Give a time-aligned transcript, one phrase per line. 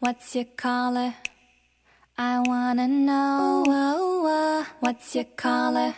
[0.00, 1.12] What's your color?
[2.16, 3.64] I wanna know.
[4.78, 5.92] What's your color?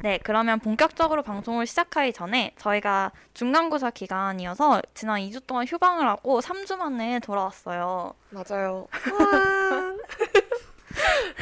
[0.00, 6.74] 네, 그러면 본격적으로 방송을 시작하기 전에 저희가 중간고사 기간이어서 지난 2주 동안 휴방을 하고 3주
[6.74, 8.14] 만에 돌아왔어요.
[8.30, 8.88] 맞아요.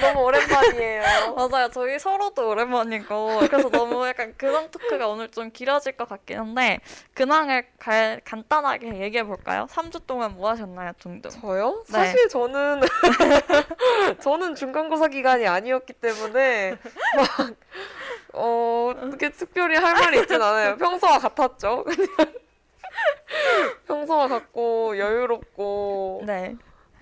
[0.01, 1.03] 너무 오랜만이에요.
[1.37, 1.69] 맞아요.
[1.71, 6.81] 저희 서로도 오랜만이고 그래서 너무 약간 근황 토크가 오늘 좀 길어질 것 같긴 한데
[7.15, 9.67] 근황을 갈- 간단하게 얘기해 볼까요?
[9.71, 11.31] 3주 동안 뭐 하셨나요, 둥둥?
[11.31, 11.83] 저요?
[11.89, 11.93] 네.
[11.93, 12.81] 사실 저는
[14.21, 16.77] 저는 중간고사 기간이 아니었기 때문에
[17.17, 17.51] 막
[18.33, 20.77] 어, 어떻게 특별히 할 말이 있진 않아요.
[20.77, 21.85] 평소와 같았죠.
[21.85, 22.09] 그냥
[23.87, 26.57] 평소와 같고 여유롭고 네.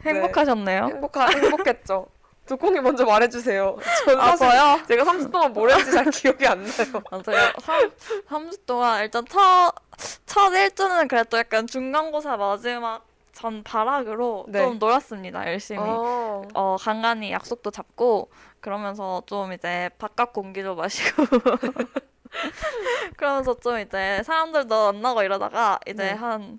[0.04, 0.84] 행복하셨네요.
[0.86, 2.06] 행복하 행복했죠.
[2.48, 3.76] 두콩이 먼저 말해주세요.
[4.06, 4.80] 전 아, 사실 저요?
[4.88, 7.02] 제가 3주 동안 뭘 했는지 잘 기억이 안 나요.
[7.10, 7.52] 맞아요.
[7.60, 7.90] 3,
[8.26, 9.72] 삼주 동안 일단 첫,
[10.26, 14.64] 첫 일주는 그래도 약간 중간고사 마지막 전 발악으로 네.
[14.64, 15.80] 좀 놀았습니다, 열심히.
[15.80, 21.24] 어, 어, 간간히 약속도 잡고 그러면서 좀 이제 바깥 공기도 마시고
[23.16, 26.12] 그러면서 좀 이제 사람들도 만나고 이러다가 이제 네.
[26.12, 26.58] 한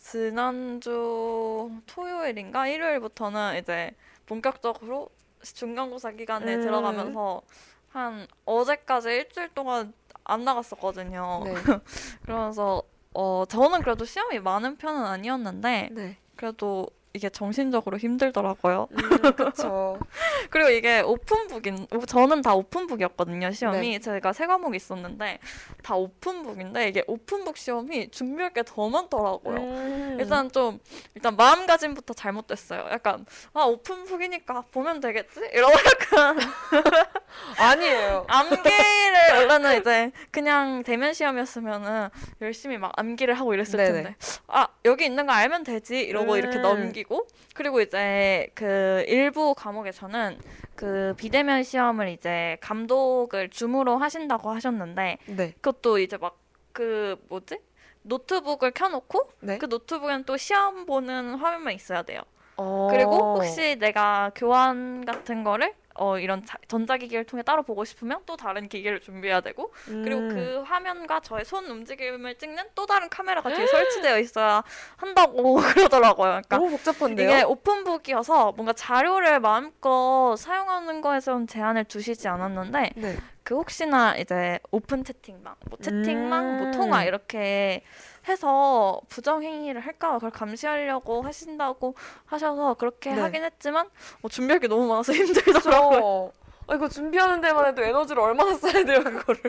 [0.00, 3.92] 지난주 토요일인가 일요일부터는 이제
[4.26, 5.10] 본격적으로
[5.54, 6.60] 중간고사 기간에 음.
[6.60, 7.42] 들어가면서
[7.88, 9.92] 한 어제까지 일주일 동안
[10.24, 11.42] 안 나갔었거든요.
[11.44, 11.54] 네.
[12.22, 12.82] 그러면서
[13.14, 16.18] 어 저는 그래도 시험이 많은 편은 아니었는데 네.
[16.36, 18.88] 그래도 이게 정신적으로 힘들더라고요.
[18.92, 19.98] 음, 그쵸.
[20.50, 23.98] 그리고 이게 오픈북인 오- 저는 다 오픈북이었거든요 시험이 네.
[23.98, 25.38] 제가 세 과목이 있었는데
[25.82, 29.56] 다 오픈북인데 이게 오픈북 시험이 준비할 게 더 많더라고요.
[29.56, 30.16] 음.
[30.20, 30.78] 일단 좀
[31.14, 32.88] 일단 마음가짐부터 잘못됐어요.
[32.90, 35.72] 약간 아 오픈북이니까 보면 되겠지 이러고
[36.12, 36.36] 약간
[37.58, 38.26] 아니에요.
[38.28, 42.08] 암기를 원래는 이제 그냥 대면 시험이었으면은
[42.40, 43.92] 열심히 막 암기를 하고 이랬을 네네.
[43.92, 44.16] 텐데
[44.48, 46.62] 아 여기 있는 거 알면 되지 이러고 이렇게 음.
[46.62, 50.38] 넘기 고 그리고 이제 그 일부 과목에서는
[50.74, 55.52] 그 비대면 시험을 이제 감독을 줌으로 하신다고 하셨는데 네.
[55.60, 56.46] 그것도 이제 막
[56.76, 57.58] 그 뭐지
[58.02, 59.56] 노트북을 켜놓고 네.
[59.56, 62.20] 그 노트북엔 또 시험 보는 화면만 있어야 돼요.
[62.58, 62.88] 어.
[62.90, 68.36] 그리고 혹시 내가 교안 같은 거를 어 이런 자- 전자기기를 통해 따로 보고 싶으면 또
[68.36, 70.28] 다른 기기를 준비해야 되고 그리고 음.
[70.28, 74.62] 그 화면과 저의 손 움직임을 찍는 또 다른 카메라가 뒤에 설치되어 있어야
[74.96, 76.26] 한다고 그러더라고요.
[76.28, 77.28] 그러니까 너무 복잡한데요?
[77.30, 83.16] 이게 open book이어서 뭔가 자료를 마음껏 사용하는 거에선 제한을 두시지 않았는데 네.
[83.42, 86.72] 그 혹시나 이제 오픈 채팅방, 뭐 채팅방, 뭐 음.
[86.72, 87.84] 통화 이렇게
[88.28, 91.94] 해서 부정 행위를 할까 그걸 감시하려고 하신다고
[92.24, 93.20] 하셔서 그렇게 네.
[93.20, 93.88] 하긴 했지만
[94.20, 96.32] 뭐 준비할 게 너무 많아서 힘들더라고요.
[96.32, 96.32] 저
[96.68, 99.40] 아, 이거 준비하는 데만 해도 에너지를 얼마나 써야 돼요, 그거를.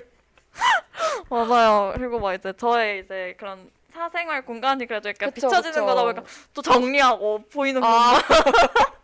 [1.30, 1.94] 맞아요.
[1.96, 5.86] 그리고 막 이제 저의 이제 그런 사생활 공간이 그래도 약간 그쵸, 비춰지는 그쵸.
[5.86, 7.88] 거다 보니까 또 정리하고 보이는 아.
[7.88, 8.22] 것만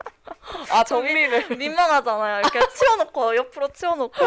[0.70, 2.40] 아 정리를 민망하잖아요.
[2.40, 4.26] 이렇게 치워놓고 옆으로 치워놓고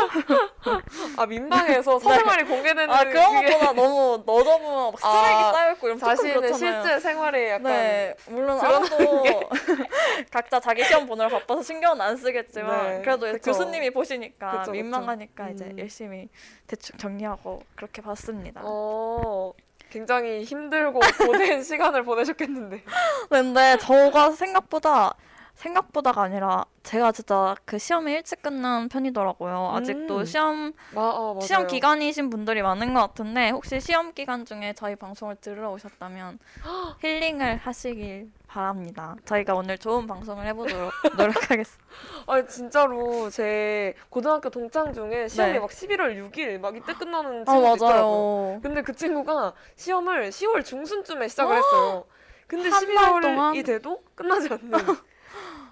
[1.16, 5.98] 아 민방에서 사생활이 공개되는 아 그런 그게 것보다 너무 너무 막 쓰레기 아, 쌓여있고 조금
[5.98, 6.54] 자신의.
[6.54, 9.40] 실제 생활에 약간 네, 물론 아무도
[10.30, 13.50] 각자 자기 시험 보느라 바빠서 신경은 안 쓰겠지만 네, 그래도 그쵸.
[13.52, 14.70] 교수님이 보시니까 그쵸, 그쵸.
[14.72, 15.78] 민망하니까 이제 음.
[15.78, 16.28] 열심히
[16.66, 18.62] 대충 정리하고 그렇게 봤습니다.
[18.64, 19.52] 어
[19.90, 22.82] 굉장히 힘들고 고된 시간을 보내셨겠는데
[23.28, 25.14] 근데 저가 생각보다
[25.56, 29.72] 생각보다가 아니라 제가 진짜 그 시험이 일찍 끝난 편이더라고요.
[29.74, 30.24] 아직도 음.
[30.24, 31.40] 시험 마, 어, 맞아요.
[31.40, 36.38] 시험 기간이신 분들이 많은 것 같은데 혹시 시험 기간 중에 저희 방송을 들으러 오셨다면
[37.00, 39.16] 힐링을 하시길 바랍니다.
[39.24, 41.86] 저희가 오늘 좋은 방송을 해보도록 노력하겠습니다.
[42.26, 45.58] 아니 진짜로 제 고등학교 동창 중에 시험이 네.
[45.58, 48.46] 막 11월 6일 막 이때 끝나는 아 친구도 있더라고요.
[48.46, 48.60] 맞아요.
[48.62, 52.04] 근데 그 친구가 시험을 10월 중순쯤에 시작을 했어요.
[52.46, 53.54] 근데 한달 동안?
[53.54, 54.70] 11월이 돼도 끝나지 않는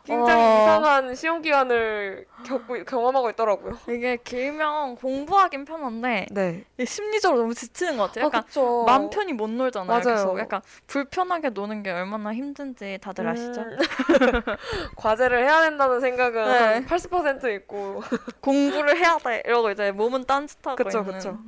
[0.04, 0.58] 굉장히 어.
[0.60, 3.78] 이상한 시험 기간을 겪고 경험하고 있더라고요.
[3.88, 6.64] 이게 길면 공부하긴 편한데 네.
[6.84, 8.24] 심리적으로 너무 지치는 것 같아요.
[8.24, 8.84] 아, 약간 그쵸.
[8.84, 9.88] 마음 편히 못 놀잖아요.
[9.88, 10.02] 맞아요.
[10.04, 13.62] 그래서 약간 불편하게 노는 게 얼마나 힘든지 다들 아시죠?
[13.62, 13.76] 음,
[14.96, 16.74] 과제를 해야 된다는 생각은 네.
[16.74, 18.02] 한 80% 있고
[18.42, 21.14] 공부를 해야 돼 이러고 이제 몸은 딴짓하고 그쵸, 있는.
[21.14, 21.38] 그쵸.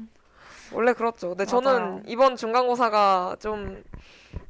[0.72, 1.28] 원래 그렇죠.
[1.36, 1.60] 근데 맞아요.
[1.60, 3.82] 저는 이번 중간고사가 좀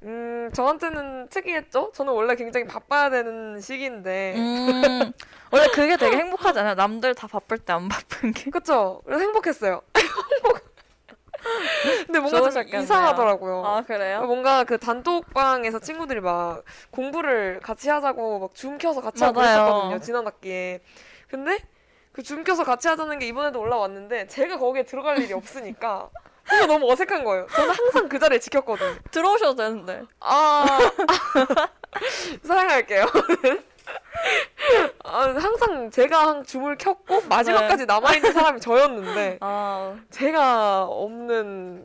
[0.02, 1.92] 음, 저한테는 특이했죠.
[1.94, 5.12] 저는 원래 굉장히 바빠야 되는 시기인데 음,
[5.50, 6.74] 원래 그게 되게 행복하지 않아요?
[6.74, 8.50] 남들 다 바쁠 때 안 바쁜 게.
[8.50, 9.02] 그쵸?
[9.04, 9.82] 그래서 행복했어요.
[12.06, 12.62] 근데 뭔가 좀.
[12.82, 13.64] 이상하더라고요.
[13.64, 14.22] 아 그래요?
[14.22, 19.64] 뭔가 그 단톡방에서 친구들이 막 공부를 같이 하자고 막 줌 켜서 같이 하고 맞아요.
[19.64, 20.00] 그랬었거든요.
[20.00, 20.80] 지난 학기에.
[21.28, 21.58] 근데
[22.12, 26.08] 그 줌 켜서 같이 하자는 게 이번에도 올라왔는데 제가 거기에 들어갈 일이 없으니까
[26.48, 27.46] 뭔가 너무 어색한 거예요.
[27.54, 28.96] 저는 항상 그 자리에 지켰거든요.
[29.10, 30.02] 들어오셔도 되는데.
[30.20, 30.64] 아
[32.44, 33.06] 사양할게요.
[35.04, 41.84] 아, 항상 제가 한 줌을 켰고 마지막까지 남아있는 사람이 저였는데 아 제가 없는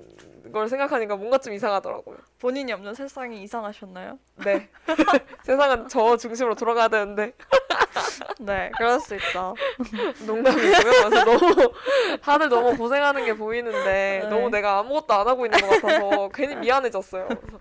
[0.51, 2.17] 걸 생각하니까 뭔가 좀 이상하더라고요.
[2.39, 4.17] 본인이 없는 세상이 이상하셨나요?
[4.43, 4.69] 네.
[5.43, 7.33] 세상은 저 중심으로 돌아가야 되는데
[8.39, 9.53] 네, 그럴 수 있다.
[10.25, 10.71] 농담이고요.
[10.81, 11.73] 그래서 너무
[12.21, 14.27] 다들 너무 고생하는 게 보이는데 네.
[14.29, 17.27] 너무 내가 아무것도 안 하고 있는 것 같아서 괜히 미안해졌어요.
[17.27, 17.59] 그래서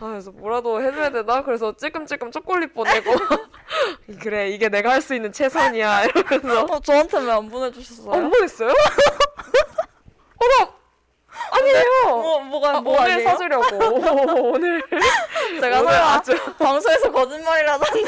[0.00, 1.42] 아, 그래서 뭐라도 해줘야 되나?
[1.42, 3.12] 그래서 찔끔찔끔 초콜릿 보내고
[4.22, 8.12] 그래 이게 내가 할 수 있는 최선이야 이러면서 어, 저한테 왜 안 보내주셨어요?
[8.14, 8.70] 안 보냈어요?
[10.38, 10.72] 어머
[11.50, 11.84] 아니에요.
[12.04, 13.28] 뭐 뭐가 아, 뭐 오늘 아니에요?
[13.28, 13.76] 사주려고
[14.52, 14.82] 오늘
[15.60, 18.04] 제가 오늘 아주 방송에서 거짓말이라도 한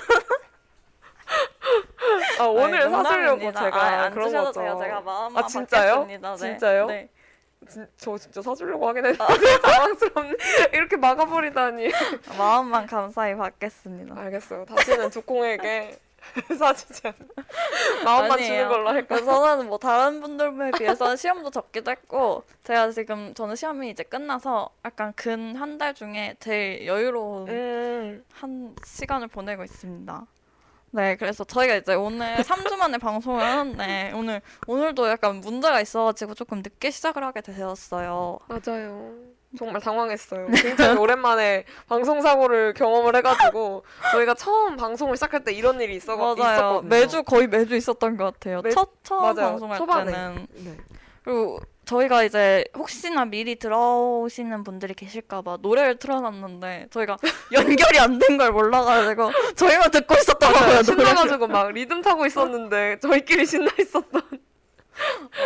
[2.38, 3.52] 아, 오늘 아니, 사주려고.
[3.52, 4.60] 제가 아니, 안 그런 거죠.
[4.60, 4.78] 돼요.
[4.80, 6.04] 제가 마음만 아, 진짜요?
[6.06, 6.20] 네.
[6.36, 6.86] 진짜요?
[6.86, 7.08] 네.
[7.68, 9.24] 진, 저 진짜 사주려고 하긴 했는데
[9.62, 10.34] 당황스럽네.
[10.72, 11.90] 이렇게 막아버리다니.
[12.38, 14.14] 마음만 감사히 받겠습니다.
[14.20, 14.64] 알겠어요.
[14.66, 15.98] 다시는 두콩에게
[16.58, 17.14] 사주지 않.
[18.04, 18.48] 마음만 아니에요.
[18.48, 19.22] 주는 걸로 할까?
[19.22, 25.12] 저는 뭐 다른 분들에 비해서는 시험도 적기도 했고 제가 지금 저는 시험이 이제 끝나서 약간
[25.16, 28.24] 근 한 달 중에 제일 여유로운 음.
[28.32, 30.26] 한 시간을 보내고 있습니다.
[30.92, 36.58] 네, 그래서 저희가 이제 오늘 3주 만에 방송을 하는데 오늘 오늘도 약간 문제가 있어가지고 조금
[36.58, 38.38] 늦게 시작을 하게 되었어요.
[38.48, 39.12] 맞아요.
[39.58, 40.46] 정말 당황했어요.
[40.48, 46.34] 굉장히 오랜만에 방송 사고를 경험을 해가지고 저희가 처음 방송을 시작할 때 이런 일이 있어 맞아요.
[46.34, 46.88] 있었거든요.
[46.88, 48.60] 매주 거의 매주 있었던 것 같아요.
[48.62, 49.50] 매- 첫 처음 맞아요.
[49.50, 50.12] 방송할 초반에.
[50.12, 50.76] 때는 네.
[51.24, 57.16] 그리고 저희가 이제 혹시나 미리 들어오시는 분들이 계실까봐 노래를 틀어놨는데 저희가
[57.52, 60.14] 연결이 안 된 걸 몰라가지고 저희만 듣고.
[60.40, 60.66] 맞아요.
[60.66, 60.84] 노래를.
[60.84, 64.22] 신나가지고 막 리듬 타고 있었는데 저희끼리 신나 있었던.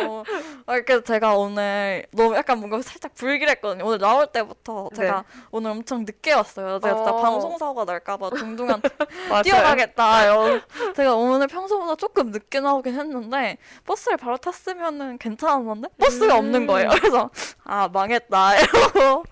[0.04, 0.22] 어,
[0.66, 3.84] 아, 그래서 제가 오늘 너무 약간 뭔가 살짝 불길했거든요.
[3.84, 6.78] 오늘 나올 때부터 제가 오늘 엄청 늦게 왔어요.
[6.80, 7.22] 제가 진짜 어.
[7.22, 8.30] 방송사고가 날까봐
[9.28, 9.42] 맞아요.
[9.42, 10.24] 뛰어가겠다.
[10.24, 10.60] 이러고
[10.94, 16.38] 제가 오늘 평소보다 조금 늦게 나오긴 했는데 버스를 바로 탔으면은 괜찮았는데 버스가 음.
[16.38, 16.90] 없는 거예요.
[16.90, 17.30] 그래서
[17.64, 19.24] 아 망했다 이러고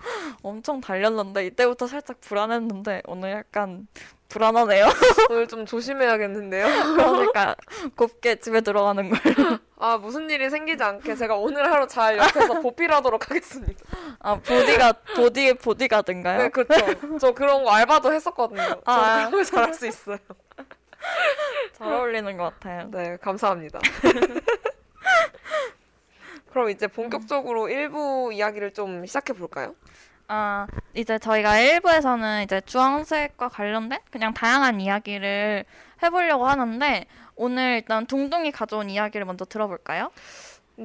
[0.43, 3.87] 엄청 달렸는데 이때부터 살짝 불안했는데 오늘 약간
[4.29, 4.87] 불안하네요.
[5.31, 6.67] 오늘 좀 조심해야겠는데요.
[6.97, 7.57] 그러니까
[7.97, 9.59] 곱게 집에 들어가는 걸로.
[9.81, 13.85] 아 무슨 일이 생기지 않게 제가 오늘 하루 잘 옆에서 보필하도록 하겠습니다.
[14.19, 16.39] 아 보디가 보디 보디가든가요?
[16.39, 17.19] 네 그렇죠.
[17.19, 18.63] 저 그런 거 알바도 했었거든요.
[18.63, 19.17] 저 아.
[19.17, 20.19] 그런 걸 잘할 수 있어요.
[21.75, 22.91] 잘 어울리는 것 같아요.
[22.91, 23.79] 네 감사합니다.
[26.51, 29.75] 그럼 이제 본격적으로 일부 이야기를 좀 시작해 볼까요?
[30.27, 35.65] 아, 이제 저희가 1부에서는 이제 주황색과 관련된 그냥 다양한 이야기를
[36.03, 37.07] 해보려고 하는데
[37.39, 40.11] 오늘 일단 둥둥이 가져온 이야기를 먼저 들어볼까요?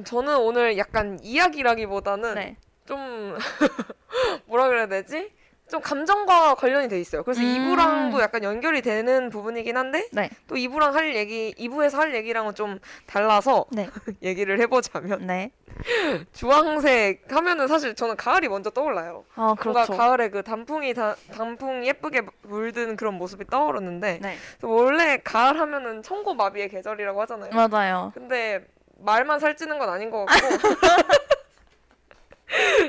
[0.04, 2.56] 저는 오늘 약간 이야기라기보다는 네.
[2.86, 3.36] 좀
[4.46, 5.32] 뭐라 그래야 되지?
[5.74, 7.24] 좀 감정과 관련이 돼 있어요.
[7.24, 7.46] 그래서 음.
[7.46, 10.30] 2부랑도 약간 연결이 되는 부분이긴 한데 네.
[10.46, 13.88] 또 2부랑 할 얘기, 2부에서 할 얘기랑은 좀 달라서 네.
[14.22, 15.50] 얘기를 해보자면 네.
[16.32, 19.24] 주황색 하면은 사실 저는 가을이 먼저 떠올라요.
[19.34, 19.96] 아, 뭔가 그렇죠.
[19.96, 24.36] 가을에 그 단풍이 다, 단풍 예쁘게 물든 그런 모습이 떠오르는데 네.
[24.62, 27.50] 원래 가을 하면은 청고마비의 계절이라고 하잖아요.
[27.50, 28.12] 맞아요.
[28.14, 28.64] 근데
[29.00, 30.46] 말만 살찌는 건 아닌 것 같고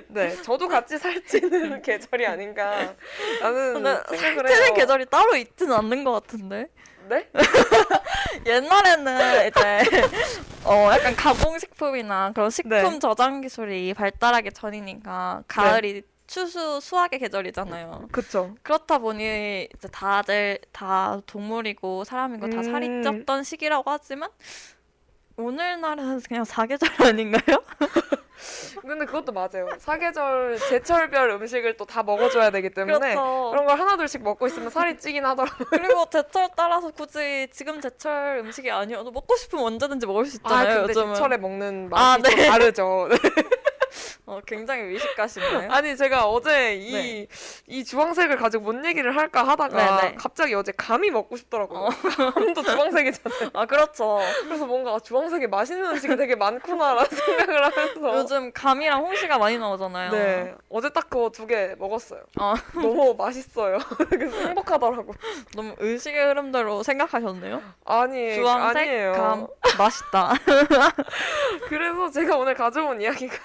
[0.09, 2.95] 네 저도 같이 살찌는 계절이 아닌가
[4.17, 4.74] 생각을 살찌는.
[4.74, 6.67] 계절이 따로 있지는 않는 것 같은데.
[7.07, 7.29] 네?
[8.47, 9.79] 옛날에는 이제
[10.65, 13.00] 어 약간 가공식품이나 그런 식품 네.
[13.00, 18.07] 저장 기술이 발달하기 전이니까 가을이 추수 수확의 계절이잖아요.
[18.12, 23.03] 그쵸 그렇다 보니 이제 다들 다 동물이고 사람이고 다 살이 음.
[23.03, 24.29] 쪘던 시기라고 하지만
[25.37, 27.61] 오늘날은 그냥 사계절 아닌가요?
[28.81, 33.49] 근데 그것도 맞아요 사계절 제철별 음식을 또 다 먹어줘야 되기 때문에 그렇죠.
[33.51, 38.69] 그런 걸 하나둘씩 먹고 있으면 살이 찌긴 하더라고요 그리고 제철 따라서 굳이 지금 제철 음식이
[38.69, 40.77] 아니어도 먹고 싶으면 언제든지 먹을 수아 있잖아요.
[40.81, 41.15] 근데 요즘은.
[41.15, 42.45] 제철에 먹는 아, 맛이 네.
[42.45, 43.09] 또 다르죠
[44.25, 45.71] 어, 굉장히 미식가시네요.
[45.71, 47.27] 아니 제가 어제 이,
[47.67, 50.15] 이 주황색을 가지고 뭔 얘기를 할까 하다가 네, 네.
[50.15, 51.89] 갑자기 어제 감이 먹고 싶더라고요
[52.33, 54.19] 감도 주황색이잖아요 아 그렇죠.
[54.43, 60.11] 그래서 뭔가 주황색에 맛있는 음식이 되게 많구나라는 생각을 하면서 요즘 감이랑 홍시가 많이 나오잖아요.
[60.11, 63.77] 네 어제 딱 그거 두 개 먹었어요 아, 너무 맛있어요
[64.09, 65.13] 그래서 행복하더라고
[65.55, 67.61] 너무 의식의 흐름대로 생각하셨네요.
[67.85, 69.47] 아니 주황색 아니에요 감
[69.77, 70.33] 맛있다.
[71.67, 73.35] 그래서 제가 오늘 가져온 이야기가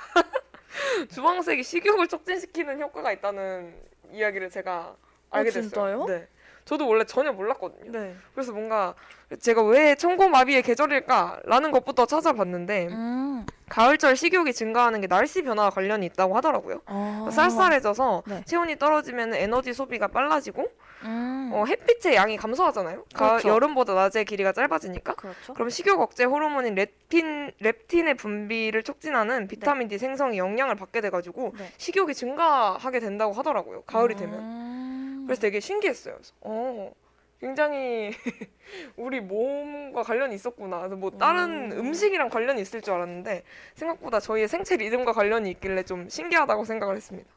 [1.13, 3.75] 주황색이 식욕을 촉진시키는 효과가 있다는
[4.13, 4.95] 이야기를 제가
[5.31, 6.05] 알게 됐어요 진짜요?
[6.07, 6.29] 네
[6.65, 8.15] 저도 원래 전혀 몰랐거든요 네.
[8.35, 8.95] 그래서 뭔가
[9.41, 13.47] 제가 왜 청고마비의 계절일까라는 것부터 찾아봤는데 음.
[13.69, 16.83] 가을철 식욕이 증가하는 게 날씨 변화와 관련이 있다고 하더라고요.
[16.87, 17.29] 아.
[17.31, 18.43] 쌀쌀해져서 네.
[18.45, 20.69] 체온이 떨어지면 에너지 소비가 빨라지고
[21.04, 21.50] 음.
[21.52, 23.04] 어, 햇빛의 양이 감소하잖아요.
[23.14, 23.49] 가, 그렇죠.
[23.49, 25.14] 여름보다 낮의 길이가 짧아지니까.
[25.14, 25.54] 그렇죠.
[25.54, 31.73] 그럼 식욕 억제 호르몬인 렙틴, 렙틴의 분비를 촉진하는 비타민 D 생성이 영향을 받게 돼가지고 네.
[31.78, 33.83] 식욕이 증가하게 된다고 하더라고요.
[33.83, 34.38] 가을이 되면.
[34.38, 35.25] 음.
[35.26, 36.14] 그래서 되게 신기했어요.
[36.14, 36.92] 그래서, 어,
[37.40, 38.11] 굉장히
[38.97, 40.80] 우리 몸과 관련이 있었구나.
[40.80, 41.78] 그래서 뭐 다른 음.
[41.78, 43.42] 음식이랑 관련이 있을 줄 알았는데
[43.75, 47.28] 생각보다 저희의 생체 리듬과 관련이 있길래 좀 신기하다고 생각을 했습니다.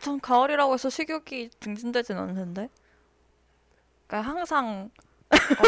[0.00, 2.68] 전 가을이라고 해서 식욕이 증진되진 않는데.
[4.14, 4.90] 그러니까 항상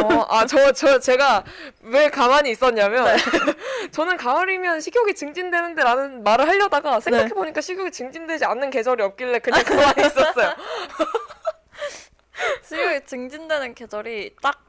[0.00, 1.42] 어, 아, 저, 저, 제가
[1.80, 3.16] 왜 가만히 있었냐면,
[3.90, 10.06] 저는 가을이면 식욕이 증진되는데 라는 말을 하려다가 생각해보니까 식욕이 증진되지 않는 계절이 없길래 그냥 가만히
[10.06, 10.54] 있었어요.
[12.62, 14.65] 식욕이 증진되는 계절이 딱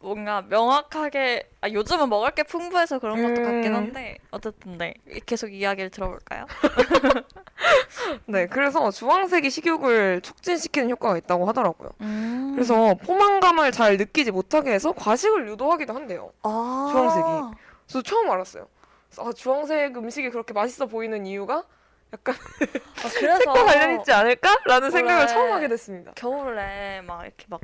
[0.00, 3.44] 뭔가 명확하게 아, 요즘은 먹을 게 풍부해서 그런 것도 음.
[3.44, 4.94] 같긴 한데 어쨌든 네
[5.26, 6.46] 계속 이야기를 들어볼까요?
[8.26, 11.90] 네, 그래서 주황색이 식욕을 촉진시키는 효과가 있다고 하더라고요.
[12.00, 12.52] 음.
[12.54, 16.32] 그래서 포만감을 잘 느끼지 못하게 해서 과식을 유도하기도 한대요.
[16.42, 16.88] 아.
[16.90, 17.62] 주황색이.
[17.88, 18.68] 저도 처음 알았어요.
[19.08, 21.64] 그래서 아, 주황색 음식이 그렇게 맛있어 보이는 이유가
[22.12, 26.12] 약간 아, 그래서 색과 관련 있지 않을까라는 생각을 처음 하게 됐습니다.
[26.14, 27.60] 겨울에 막 이렇게 막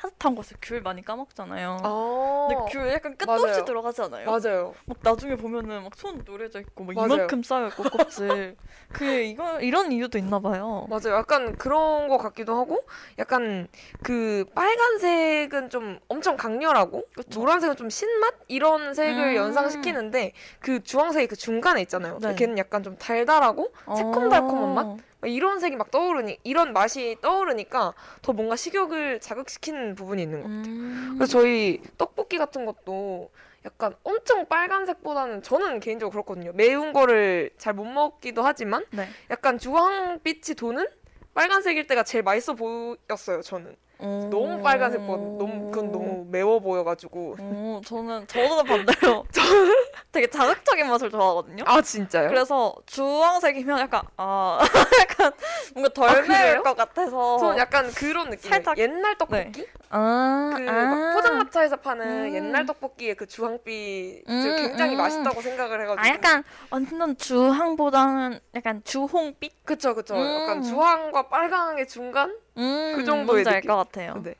[0.00, 1.78] 따뜻한 곳에 귤 많이 까먹잖아요.
[1.82, 3.64] 아, 근데 귤 약간 끝도 없이.
[3.64, 4.26] 들어가지 않아요?
[4.30, 4.74] 맞아요.
[4.84, 7.14] 막 나중에 보면은 막 손 노래져 있고 막 맞아요.
[7.14, 8.56] 이만큼 쌓여 있고 껍질.
[8.92, 10.86] 그 이거 이런 이유도 있나 봐요.
[10.90, 11.16] 맞아요.
[11.16, 12.84] 약간 그런 것 같기도 하고,
[13.18, 13.66] 약간
[14.02, 17.40] 그 빨간색은 좀 엄청 강렬하고, 그쵸.
[17.40, 19.36] 노란색은 좀 신맛 이런 색을 음.
[19.36, 22.18] 연상시키는데 그 주황색이 그 중간에 있잖아요.
[22.20, 22.34] 네.
[22.34, 24.96] 걔는 약간 좀 달달하고 새콤달콤한 맛?
[25.26, 30.64] 이런 색이 막 떠오르니 이런 맛이 떠오르니까 더 뭔가 식욕을 자극시키는 부분이 있는 것 같아요.
[30.74, 31.14] 음.
[31.16, 33.30] 그래서 저희 떡볶이 같은 것도
[33.64, 36.52] 약간 엄청 빨간색보다는 저는 개인적으로 그렇거든요.
[36.54, 39.08] 매운 거를 잘 못 먹기도 하지만 네.
[39.30, 40.86] 약간 주황빛이 도는
[41.34, 43.42] 빨간색일 때가 제일 맛있어 보였어요.
[43.42, 44.28] 저는 어.
[44.30, 49.24] 너무 빨간색보다 너무 그건 너무 매워 보여가지고 어, 저는 저도 반대로
[50.12, 51.64] 되게 자극적인 맛을 좋아하거든요.
[51.66, 52.28] 아 진짜요?
[52.28, 54.58] 그래서 주황색이면 약간 아
[55.00, 55.32] 약간
[55.74, 56.62] 뭔가 덜 아, 매울?
[56.62, 58.50] 것 같아서 저는 약간 그런 느낌.
[58.50, 59.66] 살짝- 옛날 떡볶이?
[59.88, 62.34] 아, 그막 포장마차에서 파는 음.
[62.34, 64.98] 옛날 떡볶이의 그 주황빛 음, 굉장히 음.
[64.98, 70.20] 맛있다고 생각을 해가지고 아 약간 완전 주황보다는 약간 주홍빛 그쵸 그쵸 음.
[70.42, 73.68] 약간 주황과 빨강의 중간 음, 그 정도의 느낌?
[73.70, 74.14] 것 같아요.
[74.24, 74.34] 네.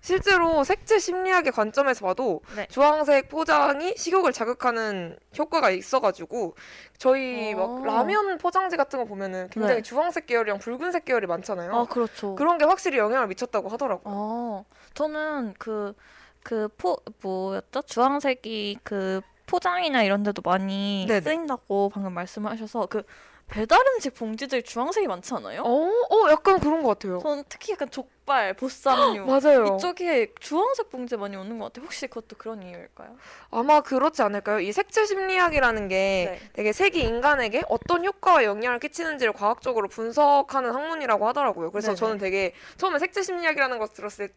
[0.00, 2.66] 실제로 색채 심리학의 관점에서 봐도 네.
[2.70, 6.54] 주황색 포장이 식욕을 자극하는 효과가 있어가지고
[6.98, 7.56] 저희 어.
[7.56, 9.82] 막 라면 포장지 같은 거 보면은 굉장히 네.
[9.82, 11.74] 주황색 계열이랑 붉은색 계열이 많잖아요.
[11.74, 12.34] 아 그렇죠.
[12.34, 14.14] 그런 게 확실히 영향을 미쳤다고 하더라고요.
[14.14, 15.94] 어, 저는 그,
[16.42, 17.80] 그 포, 뭐였죠?
[17.86, 21.20] 주황색이 그 포장이나 이런 데도 많이 네네.
[21.22, 23.04] 쓰인다고 방금 말씀하셔서 그
[23.48, 25.62] 배달 음식 봉지들 주황색이 많지 않아요?
[25.62, 27.18] 어, 어, 약간 그런 것 같아요.
[27.20, 29.76] 저는 특히 약간 족발, 보쌈류 맞아요.
[29.76, 31.84] 이쪽에 주황색 봉지 많이 오는 것 같아요.
[31.84, 33.16] 혹시 그것도 그런 이유일까요?
[33.50, 34.60] 아마 그렇지 않을까요?
[34.60, 36.50] 이 색채 심리학이라는 게 네.
[36.54, 41.70] 되게 색이 인간에게 어떤 효과와 영향을 끼치는지를 과학적으로 분석하는 학문이라고 하더라고요.
[41.70, 41.96] 그래서 네네.
[41.96, 44.30] 저는 되게 처음에 색채 심리학이라는 것 들었을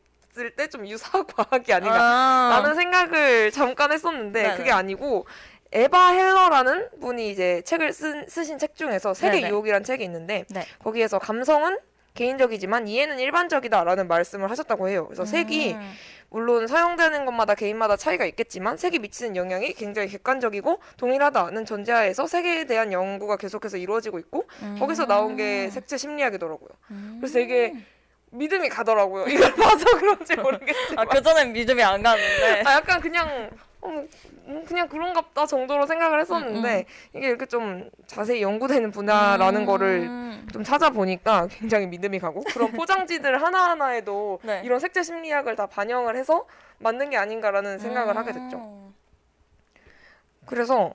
[0.55, 4.57] 때좀 유사한 과학이 아닌가 아, 라는 생각을 잠깐 했었는데 네네.
[4.57, 5.25] 그게 아니고
[5.71, 9.49] 에바 헬러라는 분이 이제 책을 쓴, 쓰신 책 중에서 세계 네네.
[9.49, 10.65] 유혹이라는 책이 있는데 네.
[10.83, 11.77] 거기에서 감성은
[12.13, 15.05] 개인적이지만 이해는 일반적이다라는 말씀을 하셨다고 해요.
[15.05, 15.93] 그래서 색이 음.
[16.29, 22.91] 물론 사용되는 것마다 개인마다 차이가 있겠지만 색이 미치는 영향이 굉장히 객관적이고 동일하다는 전제하에서 색에 대한
[22.91, 24.45] 연구가 계속해서 이루어지고 있고
[24.79, 26.69] 거기서 나온 게 색채 심리학이더라고요.
[26.91, 27.17] 음.
[27.21, 27.73] 그래서 되게
[28.31, 29.27] 믿음이 가더라고요.
[29.29, 30.99] 이걸 봐서 그런지 모르겠지만.
[30.99, 32.63] 아, 그전엔 믿음이 안 가는데.
[32.65, 33.49] 아, 약간 그냥
[33.89, 40.47] 음, 그냥 그런가 보다 정도로 생각을 했었는데 이게 이렇게 좀 자세히 연구되는 분야라는 거를 음.
[40.51, 44.61] 좀 찾아보니까 굉장히 믿음이 가고 그런 포장지들 하나하나에도 네.
[44.63, 46.45] 이런 색채 심리학을 다 반영을 해서
[46.79, 48.57] 만든 게 아닌가라는 생각을 하게 됐죠.
[48.57, 48.93] 음.
[50.45, 50.93] 그래서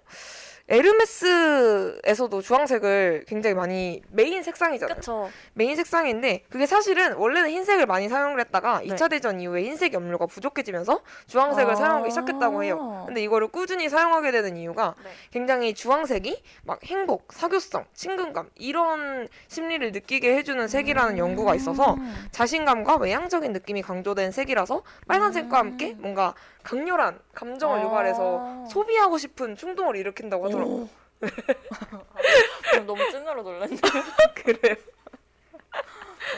[0.72, 4.96] 에르메스에서도 주황색을 굉장히 많이 메인 색상이잖아요.
[4.96, 5.28] 그쵸.
[5.52, 8.86] 메인 색상인데 그게 사실은 원래는 흰색을 많이 사용을 했다가 네.
[8.86, 11.76] 2차 대전 이후에 흰색 염료가 부족해지면서 주황색을 아.
[11.76, 13.04] 사용하기 시작했다고 해요.
[13.06, 15.10] 근데 이거를 꾸준히 사용하게 되는 이유가 네.
[15.30, 22.28] 굉장히 주황색이 막 행복, 사교성, 친근감 이런 심리를 느끼게 해주는 색이라는 연구가 있어서 음.
[22.30, 27.84] 자신감과 외향적인 느낌이 강조된 색이라서 빨간색과 함께 뭔가 강렬한 감정을 아.
[27.84, 30.76] 유발해서 소비하고 싶은 충동을 일으킨다고 하더라고요.
[30.76, 30.88] 오.
[32.70, 33.76] 그럼 너무 찐으로 놀랐네.
[34.34, 34.74] 그래요.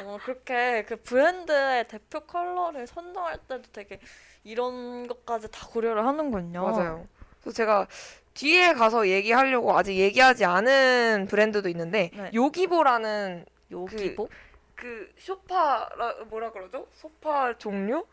[0.05, 4.01] 어, 그렇게 그 브랜드의 대표 컬러를 선정할 때도 되게
[4.43, 6.63] 이런 것까지 다 고려를 하는군요.
[6.63, 7.07] 맞아요.
[7.41, 7.87] 그래서 제가
[8.35, 12.31] 뒤에 가서 얘기하려고 아직 얘기하지 않은 브랜드도 있는데 네.
[12.35, 14.29] 요기보라는 요기보?
[14.75, 16.87] 그 소파라 뭐라 그러죠?
[16.93, 18.05] 소파 종류?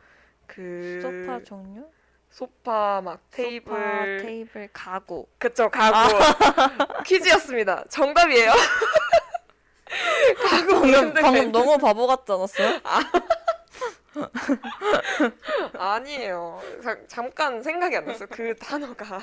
[0.46, 1.86] 그 소파 종류?
[2.32, 5.28] 소파 막 테이블 소파, 테이블, 가구.
[5.38, 6.18] 그쵸 가구
[7.06, 7.84] 퀴즈였습니다.
[7.90, 8.52] 정답이에요.
[10.50, 12.80] 가구 방금, 방금 너무 바보 같지 않았어요?
[15.78, 16.62] 아니에요.
[16.84, 18.28] 자- 잠깐 생각이 안 났어요.
[18.32, 19.22] 그 단어가.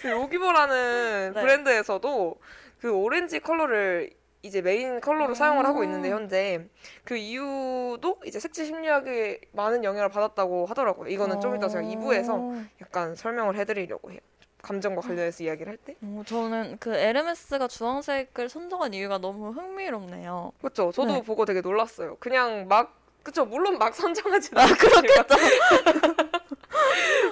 [0.00, 1.40] 그 요기보라는 네.
[1.40, 2.40] 브랜드에서도
[2.80, 4.10] 그 오렌지 컬러를
[4.42, 6.14] 이제 메인 컬러로 사용을 하고 있는데 음.
[6.14, 6.66] 현재
[7.04, 11.08] 그 이유도 이제 색채 심리학에 많은 영향을 받았다고 하더라고요.
[11.08, 12.64] 이거는 좀 이따 제가 2부에서 어.
[12.80, 14.18] 약간 설명을 해드리려고 해요.
[14.62, 15.96] 감정과 관련해서 이야기를 할 때.
[16.02, 20.52] 어, 저는 그 에르메스가 주황색을 선정한 이유가 너무 흥미롭네요.
[20.60, 20.92] 그렇죠.
[20.92, 21.22] 저도 네.
[21.22, 22.16] 보고 되게 놀랐어요.
[22.18, 23.44] 그냥 막 그쵸.
[23.44, 25.36] 물론 막 선정하진 아, 그렇겠죠.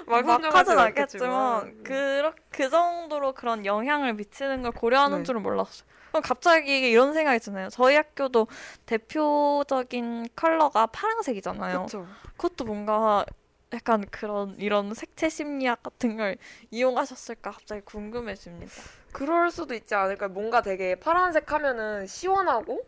[0.06, 5.24] 막 막 하진 않겠지만 않겠지만 그, 그 정도로 그런 영향을 미치는 걸 고려하는 네.
[5.24, 5.88] 줄은 몰랐어요.
[6.22, 7.68] 갑자기 이런 생각이 드네요.
[7.70, 8.48] 저희 학교도
[8.86, 11.78] 대표적인 컬러가 파란색이잖아요.
[11.86, 12.06] 그렇죠.
[12.36, 13.24] 그것도 뭔가
[13.72, 16.36] 약간 그런 이런 색채 심리학 같은 걸
[16.70, 18.72] 이용하셨을까 갑자기 궁금해집니다.
[19.12, 20.28] 그럴 수도 있지 않을까.
[20.28, 22.80] 뭔가 되게 파란색 하면은 시원하고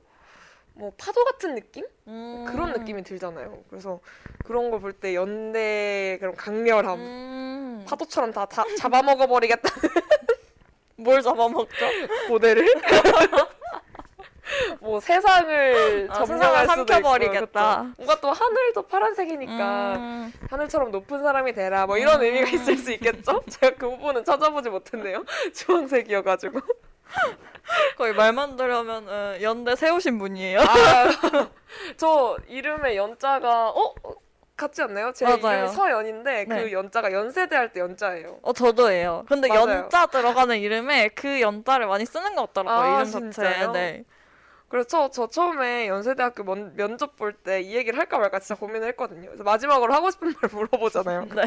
[0.74, 1.86] 뭐 파도 같은 느낌?
[2.08, 2.46] 음.
[2.48, 3.62] 그런 느낌이 들잖아요.
[3.68, 4.00] 그래서
[4.44, 7.84] 그런 걸 볼 때 연대 그런 강렬함, 음.
[7.86, 9.68] 파도처럼 다, 다 잡아먹어 버리겠다
[10.96, 11.86] 뭘 잡아먹죠?
[12.28, 12.66] 고대를.
[14.80, 17.82] 뭐 세상을 아, 점령할 세상을 수도 있고, 삼켜버리겠다.
[17.82, 17.94] 그쵸?
[17.96, 20.32] 뭔가 또 하늘도 파란색이니까 음.
[20.50, 22.24] 하늘처럼 높은 사람이 되라 뭐 이런 음.
[22.24, 23.42] 의미가 있을 수 있겠죠?
[23.48, 25.24] 제가 그 부분은 찾아보지 못했네요.
[25.54, 26.60] 주황색이어가지고.
[27.96, 30.60] 거의 말만 들으면 은 연대 세우신 분이에요.
[30.60, 31.46] 아,
[31.96, 33.94] 저 이름의 연자가 어
[34.62, 35.12] 같지 않나요?
[35.12, 35.58] 제 맞아요.
[35.58, 36.62] 이름이 서연인데 네.
[36.62, 38.38] 그 연자가 연세대 할 때 연자예요.
[38.42, 39.24] 어 저도예요.
[39.28, 39.68] 근데 맞아요.
[39.82, 42.92] 연자 들어가는 이름에 그 연자를 많이 쓰는 것 같더라고요.
[42.92, 43.10] 아, 이름.
[43.10, 43.72] 진짜요?
[43.72, 44.04] 네.
[44.72, 48.88] 그래서 저, 저 처음에 연세대학교 면, 면접 볼 때 이 얘기를 할까 말까 진짜 고민을
[48.88, 49.26] 했거든요.
[49.26, 51.26] 그래서 마지막으로 하고 싶은 말 물어보잖아요.
[51.36, 51.42] 네.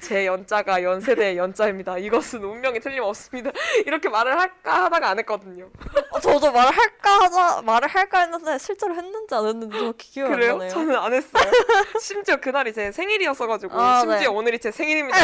[0.00, 1.98] 제 연자가 연세대의 연자입니다.
[1.98, 3.50] 이것은 운명이 틀림없습니다.
[3.84, 5.68] 이렇게 말을 할까 하다가 안 했거든요.
[6.12, 10.52] 어, 저도 말을 할까 하자 말을 할까 했는데 실제로 했는지 안 했는지 정확히 기억이 그래요?
[10.52, 10.72] 안 나네요.
[10.72, 11.50] 저는 안 했어요.
[12.00, 14.26] 심지어 그날이 제 생일이었어가지고 아, 심지어 네.
[14.26, 15.18] 오늘이 제 생일입니다.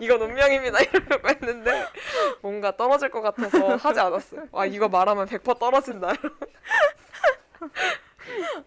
[0.00, 0.80] 이건 운명입니다.
[0.80, 1.84] 이러려고 했는데
[2.40, 4.46] 뭔가 떨어질 것 같아서 하지 않았어요.
[4.52, 6.12] 아 이거 말하면 100% 떨어진다.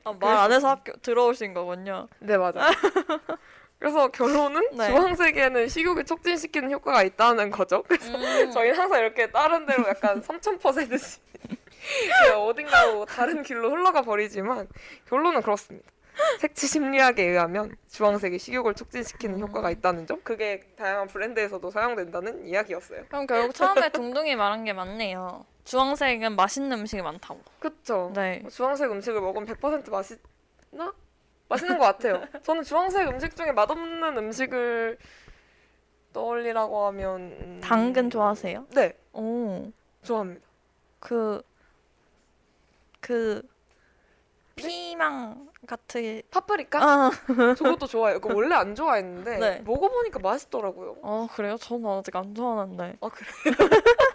[0.03, 2.07] 아, 말안 해서 학교 들어오신 거군요.
[2.19, 2.69] 네 맞아.
[3.79, 4.87] 그래서 결론은 네.
[4.87, 7.83] 주황색에는 식욕을 촉진시키는 효과가 있다는 거죠.
[7.83, 8.51] 그래서 음.
[8.51, 11.21] 저희는 항상 이렇게 다른 데로 약간 3000%씩
[12.35, 14.67] 어딘가로 다른 길로 흘러가 버리지만
[15.07, 15.87] 결론은 그렇습니다.
[16.39, 23.05] 색채 심리학에 의하면 주황색이 식욕을 촉진시키는 효과가 있다는 점 그게 다양한 브랜드에서도 사용된다는 이야기였어요.
[23.09, 25.45] 그럼 결국 처음에 둥둥이 말한 게 맞네요.
[25.65, 27.41] 주황색은 맛있는 음식이 많다고.
[27.59, 28.11] 그쵸?
[28.15, 28.43] 네.
[28.49, 30.93] 주황색 음식을 먹으면 100% 맛있나?
[31.49, 32.23] 맛있는 것 같아요.
[32.43, 34.97] 저는 주황색 음식 중에 맛없는 음식을
[36.13, 38.67] 떠올리라고 하면 음, 당근 좋아하세요?
[38.73, 39.71] 네, 오.
[40.03, 40.45] 좋아합니다.
[40.99, 41.41] 그,
[43.01, 43.41] 그,
[44.55, 46.21] 피망 같은.
[46.31, 46.79] 파프리카?
[46.81, 47.11] 아,
[47.57, 48.19] 저것도 좋아해요.
[48.21, 49.61] 그거 원래 안 좋아했는데 네.
[49.65, 50.97] 먹어보니까 맛있더라고요.
[51.01, 51.57] 어, 그래요?
[51.57, 52.97] 저는 아직 안 좋아하는데.
[53.01, 53.31] 아 그래요?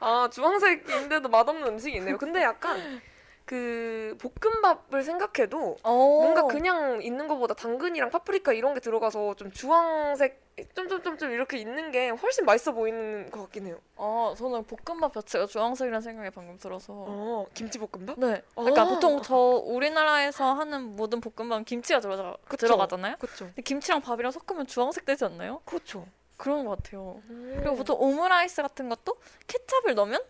[0.00, 2.18] 아 주황색인데도 맛없는 음식이 있네요.
[2.18, 3.00] 근데 약간
[3.46, 11.30] 그 볶음밥을 생각해도 뭔가 그냥 있는 것보다 당근이랑 파프리카 이런 게 들어가서 좀 주황색 점점점점
[11.32, 13.78] 이렇게 있는 게 훨씬 맛있어 보이는 것 같긴 해요.
[13.94, 16.92] 어, 저는 볶음밥 자체가 주황색이라는 생각이 방금 들어서.
[16.96, 18.18] 어 김치 볶음밥?
[18.18, 18.42] 네.
[18.56, 18.64] 어.
[18.64, 22.66] 그러니까 보통 저 우리나라에서 하는 모든 볶음밥은 김치가 들어가, 그쵸.
[22.66, 23.16] 들어가잖아요?
[23.18, 23.50] 그렇죠.
[23.64, 25.60] 김치랑 밥이랑 섞으면 주황색 되지 않나요?
[25.64, 26.06] 그렇죠.
[26.36, 27.20] 그런 것 같아요.
[27.28, 30.20] 그리고 그리고 보통 오므라이스 같은 것도 케찹을 넣으면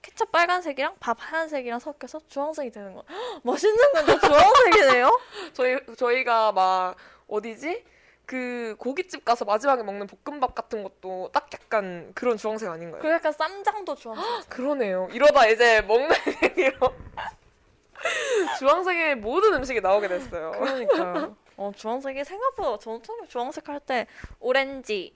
[0.00, 3.04] 케찹 빨간색이랑 밥 하얀색이랑 섞여서 주황색이 되는 거.
[3.08, 5.20] 헉, 맛있는 건데 주황색이네요?
[5.54, 6.96] 저희 저희가 막
[7.28, 7.84] 어디지?
[8.24, 13.00] 그 고깃집 가서 마지막에 먹는 볶음밥 같은 것도 딱 약간 그런 주황색 아닌가요?
[13.02, 14.48] 그리고 약간 쌈장도 주황색.
[14.48, 15.08] 그러네요.
[15.12, 16.08] 이러다 이제 먹는
[16.44, 16.76] 얘기로
[18.58, 20.52] 주황색의 모든 음식이 나오게 됐어요.
[20.52, 21.36] 그러니까요.
[21.56, 24.06] 어, 주황색이 생각보다 저는 처음에 주황색 할 때
[24.40, 25.14] 오렌지,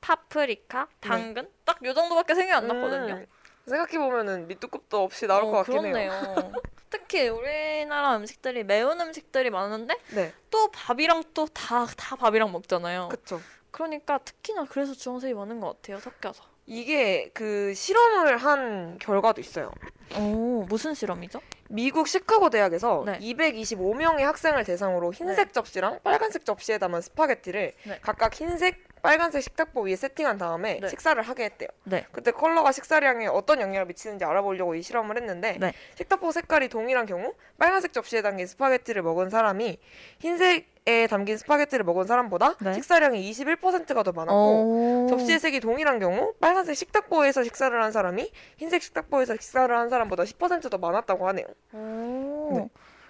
[0.00, 3.14] 파프리카, 당근 딱 요 정도밖에 생각이 안 났거든요.
[3.14, 3.26] 음,
[3.66, 6.10] 생각해 보면은 밑도 끝도 없이 나올 어, 것 같긴 그렇네요.
[6.12, 6.52] 해요.
[6.90, 13.08] 특히 우리나라 음식들이 매운 음식들이 많은데 네, 또 밥이랑 또 다 다 밥이랑 먹잖아요.
[13.08, 13.40] 그렇죠.
[13.72, 15.98] 그러니까 특히나 그래서 주황색이 많은 것 같아요.
[15.98, 16.44] 섞여서.
[16.68, 19.70] 이게 그 실험을 한 결과도 있어요.
[20.18, 21.40] 오 무슨 실험이죠?
[21.68, 23.18] 미국 시카고 대학에서 네.
[23.20, 27.98] 225명의 학생을 대상으로 흰색 접시랑 빨간색 접시에 담은 스파게티를 네.
[28.02, 30.88] 각각 흰색, 빨간색 식탁보 위에 세팅한 다음에 네.
[30.88, 31.68] 식사를 하게 했대요.
[31.84, 32.04] 네.
[32.10, 35.72] 그때 컬러가 식사량에 어떤 영향을 미치는지 알아보려고 이 실험을 했는데 네.
[35.94, 39.78] 식탁보 색깔이 동일한 경우 빨간색 접시에 담긴 스파게티를 먹은 사람이
[40.18, 42.74] 흰색에 담긴 스파게티를 먹은 사람보다 네.
[42.74, 45.06] 식사량이 21%가 더 많았고 오.
[45.08, 50.78] 접시의 색이 동일한 경우 빨간색 식탁보에서 식사를 한 사람이 흰색 식탁보에서 식사를 한 사람보다 10%더
[50.78, 51.46] 많았다고 하네요.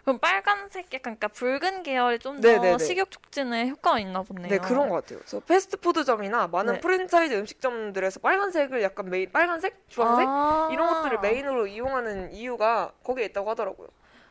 [0.06, 2.78] 그럼 빨간색 약간 그러니까 붉은 계열이 좀 네, 더.
[2.78, 4.48] 식욕 촉진에 효과가 있나 보네요.
[4.48, 5.18] 네, 그런 것 같아요.
[5.18, 6.80] 그래서 패스트푸드점이나 많은 네.
[6.80, 10.68] 프랜차이즈 음식점들에서 빨간색을 약간 메인, 빨간색, 주황색 아.
[10.70, 13.88] 이런 것들을 메인으로 이용하는 이유가 거기에 있다고 하더라고요.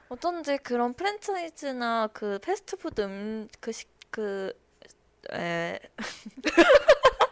[0.07, 4.53] 어쩐지 그런 프랜차이즈나 그 패스트푸드 음그식그
[5.33, 5.79] 에.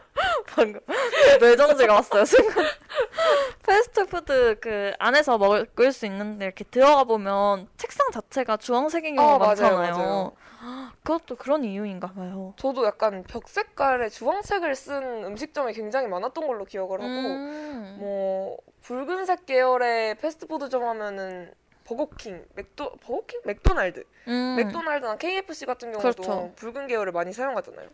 [0.55, 0.79] 방금
[1.39, 2.65] 뇌정지가 왔어요 순간
[3.65, 9.77] 패스트푸드 그 안에서 먹을 수 있는데 이렇게 들어가 보면 책상 자체가 주황색인 경우가 아, 맞아요,
[9.77, 10.31] 많잖아요 맞아요.
[11.03, 16.99] 그것도 그런 이유인가 봐요 저도 약간 벽 색깔에 주황색을 쓴 음식점이 굉장히 많았던 걸로 기억을
[17.01, 17.97] 하고 음.
[17.99, 21.51] 뭐 붉은색 계열의 패스트푸드점 하면은
[21.85, 24.55] 버거킹, 맥도 버거킹, 맥도날드, 음.
[24.57, 26.51] 맥도날드나 KFC 같은 경우도 그렇죠.
[26.55, 27.89] 붉은 계열을 많이 사용하잖아요.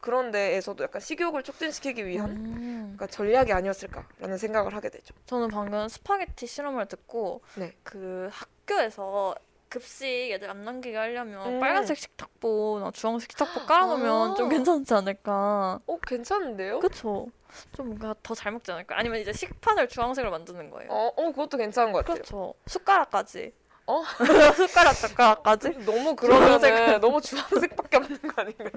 [0.00, 2.80] 그런 데에서도 약간 식욕을 촉진시키기 위한 음.
[2.96, 5.14] 그러니까 전략이 아니었을까라는 생각을 하게 되죠.
[5.26, 7.72] 저는 방금 스파게티 실험을 듣고 네.
[7.82, 9.34] 그 학교에서
[9.68, 11.60] 급식 애들 안 남기게 하려면 음.
[11.60, 14.34] 빨간색 식탁보나 주황색 식탁보 깔아놓으면 아.
[14.34, 15.80] 좀 괜찮지 않을까.
[15.86, 16.80] 어 괜찮은데요?
[16.80, 17.28] 그쵸?
[17.74, 18.98] 좀 뭔가 더 잘 먹지 않을까?
[18.98, 20.90] 아니면 이제 식판을 주황색으로 만드는 거예요.
[20.90, 22.14] 어, 어 그것도 괜찮은 것 같아요.
[22.16, 22.54] 그렇죠.
[22.66, 23.52] 숟가락까지.
[23.86, 24.02] 어?
[24.56, 25.70] 숟가락 젓가락까지.
[25.86, 26.14] 너무.
[26.16, 28.70] 그러면은 너무 주황색밖에 없는 거 아닌가요?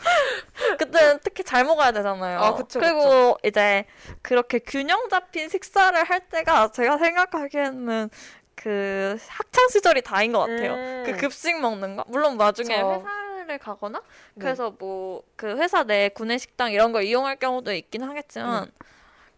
[0.78, 2.40] 그때는 특히 잘 먹어야 되잖아요.
[2.40, 3.84] 아, 그쵸, 그리고 이제
[4.22, 8.10] 그렇게 균형 잡힌 식사를 할 때가 제가 생각하기에는
[8.54, 10.74] 그 학창 시절이 다인 것 같아요.
[10.74, 11.04] 음.
[11.06, 12.04] 그 급식 먹는 거.
[12.08, 13.04] 물론 나중에 그쵸.
[13.06, 14.00] 회사를 가거나
[14.34, 14.44] 네.
[14.44, 18.70] 그래서 뭐그 회사 내 구내 식당 이런 걸 이용할 경우도 있긴 하겠지만 네.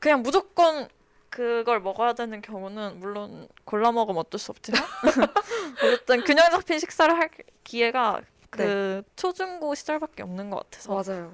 [0.01, 0.89] 그냥 무조건
[1.31, 4.83] 그걸 먹어야 되는 경우는 물론 골라 먹으면 어쩔 수 없지만
[5.83, 7.31] 어쨌든 균형 잡힌 식사를 할
[7.65, 8.21] 기회가
[8.53, 11.33] 그 초중고 시절밖에 없는 것 같아서 맞아요.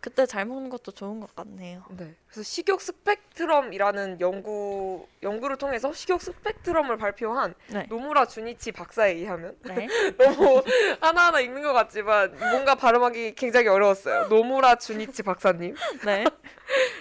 [0.00, 1.84] 그때 잘 먹는 것도 좋은 것 같네요.
[1.90, 2.14] 네.
[2.36, 7.86] 그래서 식욕 스펙트럼이라는 연구 연구를 통해서 식욕 스펙트럼을 발표한 네.
[7.88, 9.86] 노무라 주니치 박사에 의하면 네.
[10.18, 10.62] 너무
[11.00, 14.28] 하나하나 읽는 것 같지만 뭔가 발음하기 굉장히 어려웠어요.
[14.28, 15.74] 노무라 주니치 박사님.
[16.04, 16.26] 네.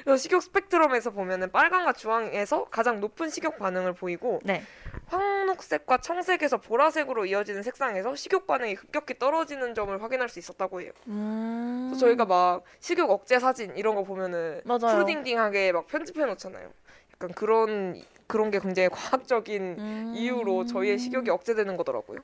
[0.05, 4.63] 그래서 식욕 스펙트럼에서 보면은 빨강과 주황에서 가장 높은 식욕 반응을 보이고 네.
[5.07, 10.91] 황록색과 청색에서 보라색으로 이어지는 색상에서 식욕 반응이 급격히 떨어지는 점을 확인할 수 있었다고 해요.
[11.07, 11.89] 음.
[11.89, 14.99] 그래서 저희가 막 식욕 억제 사진 이런 거 보면은 맞아요.
[14.99, 16.71] 푸 르딩딩하게 막 편집해 놓잖아요.
[17.13, 20.13] 약간 그런 그런 게 굉장히 과학적인 음.
[20.15, 22.19] 이유로 저희의 식욕이 억제되는 거더라고요.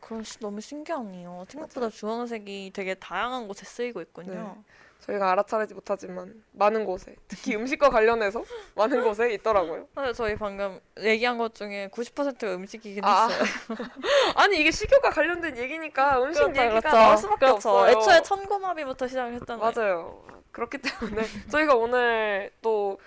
[0.00, 1.44] 그럼 시- 너무 신기하네요.
[1.48, 4.56] 생각보다 주황색이 되게 다양한 곳에 쓰이고 있군요.
[5.00, 8.42] 저희가 알아차리지 못하지만 많은 곳에 특히 음식과 관련해서
[8.74, 9.86] 많은 곳에 있더라고요.
[9.94, 13.44] 사실 저희 방금 얘기한 것 중에 90%가 음식이긴 아, 했어요.
[14.34, 16.96] 아니 이게 식욕과 관련된 얘기니까 음식 그렇죠, 얘기가 그렇죠.
[16.96, 17.54] 나올 수밖에 그렇죠.
[17.70, 17.90] 없어요.
[17.96, 19.72] 애초에 천고마비부터 시작을 했잖아요.
[19.72, 20.22] 맞아요.
[20.52, 22.98] 그렇기 때문에 저희가 오늘 또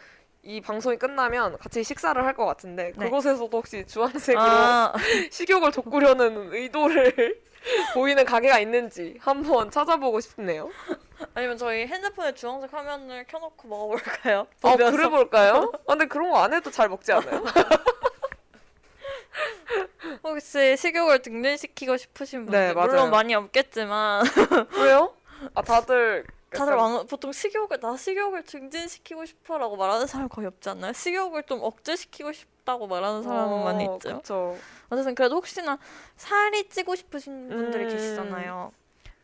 [0.43, 3.06] 이 방송이 끝나면 같이 식사를 할 것 같은데 네.
[3.06, 4.93] 그곳에서도 혹시 주황색으로 아,
[5.30, 7.39] 식욕을 돋구려는 의도를
[7.93, 10.71] 보이는 가게가 있는지 한번 찾아보고 싶네요.
[11.36, 14.47] 아니면 저희 핸드폰에 주황색 화면을 켜놓고 먹어볼까요?
[14.63, 14.97] 어, 보면서.
[14.97, 15.71] 그래 볼까요?
[15.75, 17.43] 아, 근데 그런 거 안 해도 잘 먹지 않아요?
[20.23, 22.73] 혹시 식욕을 등진시키고 싶으신 분들 네.
[22.73, 24.23] 물론 많이 없겠지만
[24.80, 25.13] 왜요?
[25.54, 26.25] 아, 다들
[26.57, 30.93] 다들 많, 보통 식욕을 나 식욕을 증진시키고 싶어라고 말하는 사람 거의 없지 않나요?
[30.93, 34.17] 식욕을 좀 억제시키고 싶다고 말하는 사람은 어, 많이 있죠.
[34.17, 34.57] 그쵸.
[34.89, 35.77] 어쨌든 그래도 혹시나
[36.17, 37.89] 살이 찌고 싶으신 분들이 음.
[37.89, 38.71] 계시잖아요.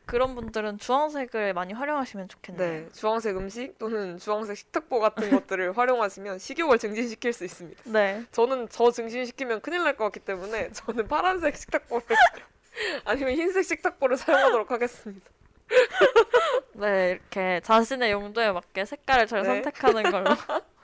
[0.06, 2.70] 그런 분들은 주황색을 많이 활용하시면 좋겠네요.
[2.86, 7.84] 네, 주황색 음식 또는 주황색 식탁보 같은 것들을 활용하시면 식욕을 증진시킬 수 있습니다.
[7.92, 8.24] 네.
[8.32, 12.06] 저는 저 증진시키면 큰일 날 것 같기 때문에 저는 파란색 식탁보를
[13.04, 15.30] 아니면 흰색 식탁보를 사용하도록 하겠습니다.
[16.74, 19.48] 네, 이렇게 자신의 용도에 맞게 색깔을 잘 네.
[19.48, 20.30] 선택하는 걸로.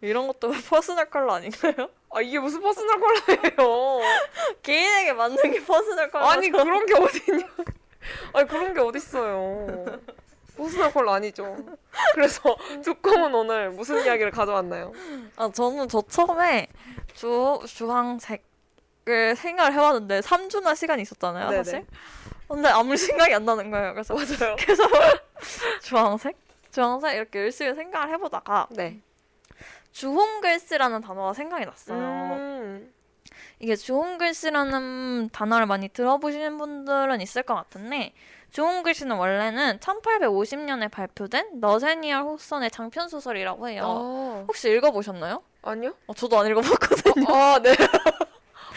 [0.00, 1.88] 이런 것도 퍼스널 컬러 아닌가요?
[2.10, 4.00] 아 이게 무슨 퍼스널 컬러예요?
[4.62, 6.26] 개인에게 맞는 게 퍼스널 컬러.
[6.26, 7.46] 아니 그런 게 어딨냐?
[8.34, 10.00] 아니 그런 게 어딨어요?
[10.56, 11.56] 퍼스널 컬러 아니죠.
[12.14, 14.92] 그래서 두꺼운 오늘 무슨 이야기를 가져왔나요?
[15.36, 16.68] 아, 저는 저 처음에
[17.14, 18.44] 주, 주황색
[19.06, 21.62] 을 생각을 해봤는데 3주나 시간이 있었잖아요, 네네.
[21.64, 21.86] 사실.
[22.48, 23.92] 근데 아무 생각이 안 나는 거예요.
[23.92, 24.56] 그래서 맞아요.
[24.60, 24.90] 계속
[25.82, 26.36] 주황색?
[26.70, 27.14] 주황색?
[27.14, 29.00] 이렇게 열심히 생각을 해보다가 네.
[29.92, 31.98] 주홍글씨라는 단어가 생각이 났어요.
[31.98, 32.92] 음,
[33.60, 38.12] 이게 주홍글씨라는 단어를 많이 들어보시는 분들은 있을 것 같은데
[38.50, 43.82] 주홍글씨는 원래는 1850년에 발표된 너세니얼 호선의 장편 소설이라고 해요.
[43.84, 45.42] 아, 혹시 읽어보셨나요?
[45.62, 45.94] 아니요?
[46.06, 47.26] 어, 저도 안 읽어봤거든요.
[47.28, 47.74] 아 네.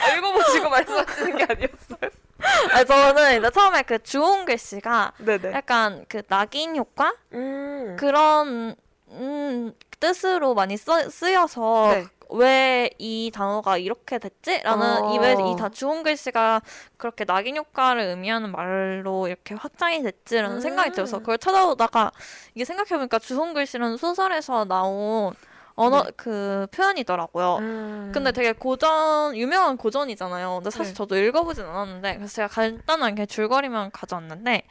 [0.07, 2.11] 아, 읽어보시고 말씀하시는 게 아니었어요?
[2.71, 5.51] 아니, 저는 이제 처음에 그 주홍 글씨가 네네.
[5.53, 7.95] 약간 그 낙인 효과 음.
[7.99, 8.75] 그런
[9.09, 12.05] 음, 뜻으로 많이 써, 쓰여서 네.
[12.29, 15.13] 왜이 단어가 이렇게 됐지?라는 어.
[15.13, 16.61] 이왜이 다 주홍 글씨가
[16.97, 20.61] 그렇게 낙인 효과를 의미하는 말로 이렇게 확장이 됐지라는 음.
[20.61, 22.11] 생각이 들어서 그걸 찾아보다가
[22.53, 25.33] 이게 생각해보니까 주홍 글씨는 소설에서 나온
[25.77, 26.11] 언어 네.
[26.17, 27.57] 그 표현이더라고요.
[27.61, 28.11] 음.
[28.13, 30.55] 근데 되게 고전 유명한 고전이잖아요.
[30.55, 30.93] 근데 사실 네.
[30.93, 34.63] 저도 읽어보진 않았는데 그래서 제가 간단하게 줄거리만 가져왔는데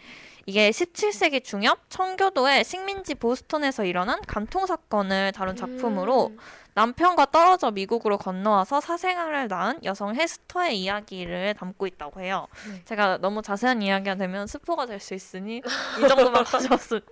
[0.47, 6.39] 이게 17세기 중엽 청교도의 식민지 보스턴에서 일어난 간통 사건을 다룬 작품으로 음.
[6.75, 12.47] 남편과 떨어져 미국으로 건너와서 사생활을 낳은 여성 헤스터의 이야기를 담고 있다고 해요.
[12.69, 12.83] 네.
[12.85, 17.07] 제가 너무 자세한 이야기가 되면 스포가 될 수 있으니 이 정도만 가져왔습니다.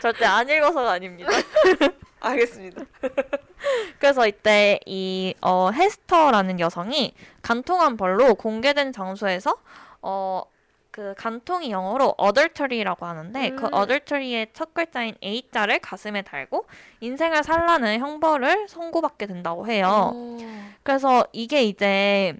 [0.00, 1.30] 절대 안 읽어서가 아닙니다.
[2.24, 2.84] 알겠습니다.
[3.98, 9.56] 그래서 이때 이 어, 헤스터라는 여성이 간통한 벌로 공개된 장소에서
[10.02, 10.42] 어,
[10.90, 13.74] 그 간통이 영어로 adultery라고 하는데 그 음.
[13.74, 16.66] adultery의 첫 글자인 A자를 가슴에 달고
[17.00, 20.12] 인생을 살라는 형벌을 선고받게 된다고 해요.
[20.14, 20.38] 어.
[20.84, 22.36] 그래서 이게 이제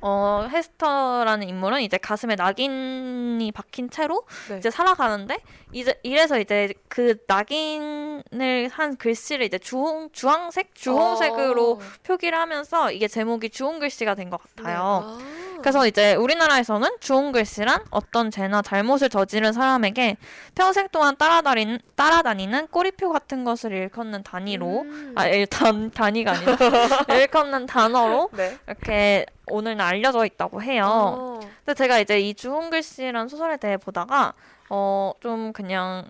[0.00, 4.58] 어, 헤스터라는 인물은 이제 가슴에 낙인이 박힌 채로 네.
[4.58, 5.38] 이제 살아가는데
[5.72, 11.78] 이제 이래서 이제 그 낙인을 한 글씨를 이제 주홍 주황색 주홍색으로 어.
[12.04, 15.16] 표기를 하면서 이게 제목이 주홍 글씨가 된 것 같아요.
[15.18, 15.24] 네.
[15.24, 15.47] 아.
[15.60, 20.16] 그래서 이제 우리나라에서는 주홍 글씨란 어떤 죄나 잘못을 저지른 사람에게
[20.54, 25.12] 평생 동안 따라다니는 따라다니는 꼬리표 같은 것을 일컫는 단위로 음.
[25.16, 26.56] 아 일단 단위가 아니라
[27.14, 28.56] 일컫는 단어로 네.
[28.66, 30.84] 이렇게 오늘은 알려져 있다고 해요.
[30.86, 31.40] 어.
[31.64, 34.34] 근데 제가 이제 이 주홍 글씨라는 소설에 대해 보다가
[34.68, 36.08] 어 좀 그냥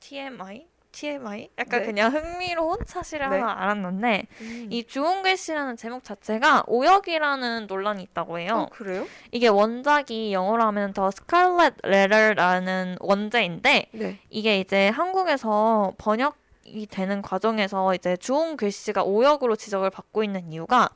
[0.00, 0.66] TMI
[0.98, 1.86] TMI 약간 네.
[1.86, 3.38] 그냥 흥미로운 사실을 네.
[3.38, 4.66] 하나 알았는데 음.
[4.70, 8.66] 이 주홍 글 씨라는 제목 자체가 오역이라는 논란이 있다고 해요.
[8.66, 9.06] 어, 그래요?
[9.30, 14.18] 이게 원작이 영어로 하면 더 스칼렛 레터라는 원제인데 네.
[14.28, 20.90] 이게 이제 한국에서 번역 이 되는 과정에서 이제 주홍 글씨가 오역으로 지적을 받고 있는 이유가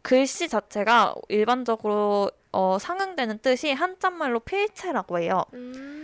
[0.00, 5.44] 글씨 자체가 일반적으로 어, 상응되는 뜻이 한자말로 필체라고 해요.
[5.54, 5.99] 음.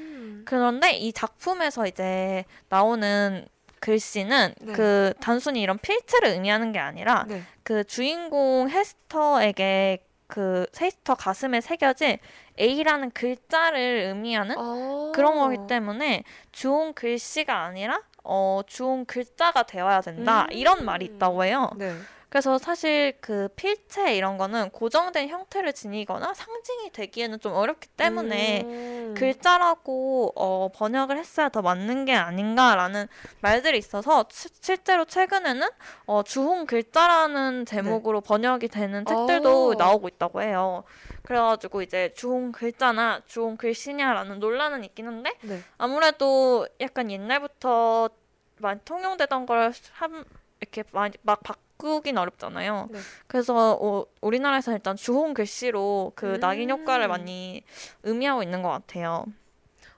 [0.46, 3.46] 그런데 이 작품에서 이제 나오는
[3.80, 4.72] 글씨는 네.
[4.72, 7.42] 그 단순히 이런 필체를 의미하는 게 아니라 네.
[7.62, 12.18] 그 주인공 헤스터에게 그 헤스터 가슴에 새겨진
[12.58, 15.12] A라는 글자를 의미하는 어.
[15.14, 20.52] 그런 거기 때문에 주홍 글씨가 아니라 어 주홍 글자가 되어야 된다 음.
[20.52, 21.70] 이런 말이 있다고 해요.
[21.76, 21.94] 네.
[22.28, 29.14] 그래서 사실 그 필체 이런 거는 고정된 형태를 지니거나 상징이 되기에는 좀 어렵기 때문에 음.
[29.16, 33.06] 글자라고 어, 번역을 했어야 더 맞는 게 아닌가라는
[33.40, 35.68] 말들이 있어서 치- 실제로 최근에는
[36.06, 39.74] 어, 주홍 글자라는 제목으로 번역이 되는 책들도 오.
[39.74, 40.84] 나오고 있다고 해요.
[41.22, 45.62] 그래가지고 이제 주홍 글자나 주홍 글씨냐라는 논란은 있긴 한데 네.
[45.78, 48.10] 아무래도 약간 옛날부터
[48.58, 50.24] 많이 통용되던 걸 한,
[50.60, 52.88] 이렇게 많이 막 바 꾸긴 어렵잖아요.
[52.90, 52.98] 네.
[53.26, 56.40] 그래서 어, 우리나라에서 일단 주홍 글씨로 그 음.
[56.40, 57.62] 낙인 효과를 많이
[58.02, 59.26] 의미하고 있는 것 같아요.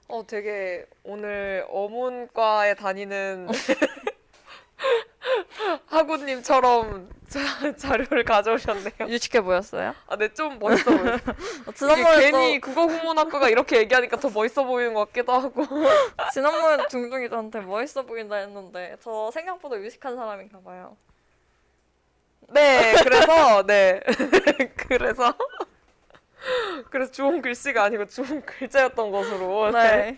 [0.07, 3.47] 어, 되게 오늘 어문과에 다니는
[5.87, 7.39] 학우님처럼 자,
[7.75, 9.07] 자료를 가져오셨네요.
[9.07, 9.93] 유식해 보였어요?
[10.07, 11.17] 아, 네, 좀 멋있어 보여요.
[11.67, 15.63] 어, 지난번에 괜히 국어국문학과가 이렇게 얘기하니까 더 멋있어 보이는 것 같기도 하고.
[16.33, 20.97] 지난번에 중중이 저한테 멋있어 보인다 했는데 저 생각보다 유식한 사람인가 봐요.
[22.51, 24.01] 네, 그래서, 네.
[24.75, 25.33] 그래서.
[26.89, 29.71] 그래서 좋은 글씨가 아니고 좋은 글자였던 것으로.
[29.71, 30.17] 네.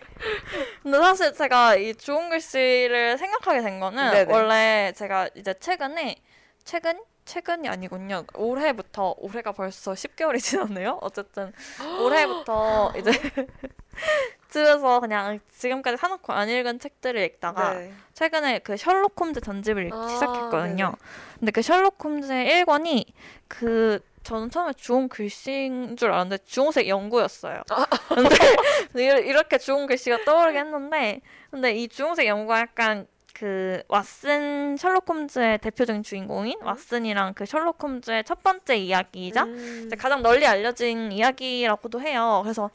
[0.83, 4.33] 근데 사실 제가 이 좋은 글씨를 생각하게 된 거는 네네.
[4.33, 6.15] 원래 제가 이제 최근에
[6.63, 8.23] 최근 최근이 아니군요.
[8.35, 10.99] 올해부터 올해가 벌써 10개월이 지났네요.
[11.01, 11.53] 어쨌든
[11.99, 13.11] 올해부터 이제
[14.49, 17.93] 집에서 그냥 지금까지 사놓고 안 읽은 책들을 읽다가 네.
[18.13, 20.85] 최근에 그 셜록 홈즈 전집을 읽기 아, 시작했거든요.
[20.85, 20.95] 네네.
[21.41, 23.03] 근데 그 셜록 홈즈의 1권이
[23.47, 27.63] 그 저는 처음에 주홍 글씨인 줄 알았는데 주홍색 연구였어요.
[27.71, 27.85] 아.
[28.09, 28.29] 근데
[28.95, 35.57] 이- 이렇게 주홍 글씨가 떠오르게 했는데 근데 이 주홍색 연구가 약간 그 왓슨 셜록 홈즈의
[35.57, 39.89] 대표적인 주인공인 왓슨이랑 그 셜록 홈즈의 첫 번째 이야기이자 음.
[39.97, 42.41] 가장 널리 알려진 이야기라고도 해요.
[42.43, 42.69] 그래서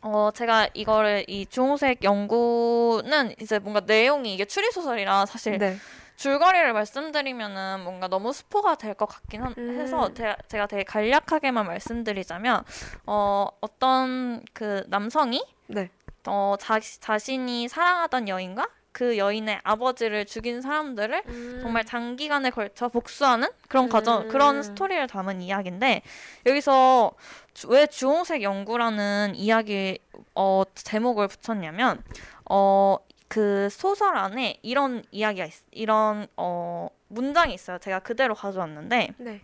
[0.00, 5.76] 어 제가 이거를 이 주홍색 연구는 이제 뭔가 내용이 이게 추리 소설이라 사실 네.
[6.16, 9.80] 줄거리를 말씀드리면은 뭔가 너무 스포가 될 것 같긴 한- 음.
[9.80, 12.62] 해서 제가, 제가 되게 간략하게만 말씀드리자면
[13.06, 15.90] 어 어떤 그 남성이 네.
[16.26, 21.24] 어 자, 자신이 사랑하던 여인과 그 여인의 아버지를 죽인 사람들을
[21.60, 24.28] 정말 장기간에 걸쳐 복수하는 그런 과정, 음.
[24.28, 26.02] 그런 스토리를 담은 이야기인데
[26.46, 27.10] 여기서
[27.54, 29.98] 주- 왜 주홍색 연구라는 이야기
[30.36, 32.04] 어, 제목을 붙였냐면
[32.48, 32.96] 어,
[33.28, 37.78] 그 소설 안에 이런 이야기가 있, 이런 어, 문장이 있어요.
[37.78, 39.40] 제가 그대로 가져왔는데 네.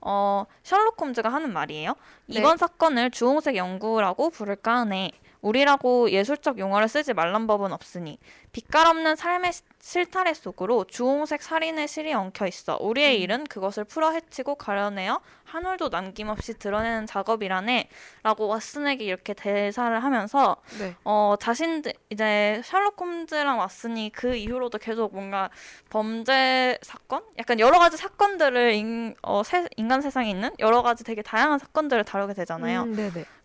[0.00, 1.94] 어, 셜록 홈즈가 하는 말이에요.
[2.26, 2.38] 네.
[2.38, 5.12] 이번 사건을 주홍색 연구라고 부를까 하네.
[5.42, 8.18] 우리라고 예술적 용어를 쓰지 말란 법은 없으니
[8.52, 12.76] 빛깔 없는 삶의 시- 실타래 속으로 주홍색 살인의 실이 엉켜 있어.
[12.80, 13.22] 우리의 음.
[13.22, 17.88] 일은 그것을 풀어 헤치고 가려내어 한 올도 남김없이 드러내는 작업이라네.
[18.22, 20.94] 라고 왓슨에게 이렇게 대사를 하면서 네.
[21.04, 25.48] 어, 자신들, 이제 셜록 홈즈랑 왓슨이 그 이후로도 계속 뭔가
[25.88, 27.22] 범죄 사건?
[27.38, 32.04] 약간 여러 가지 사건들을 인, 어, 세, 인간 세상에 있는 여러 가지 되게 다양한 사건들을
[32.04, 32.82] 다루게 되잖아요.
[32.82, 32.94] 음.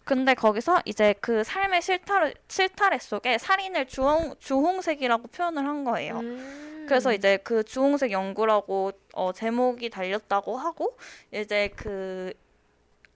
[0.06, 6.20] 근데 거기서 이제 그 삶의 실타래, 실타래 속에 살인을 주홍, 주홍색이라고 표현을 한 거예요.
[6.20, 6.86] 음.
[6.88, 10.96] 그래서 이제 그 주홍색 연구라고 어, 제목이 달렸다고 하고
[11.34, 12.32] 이제 그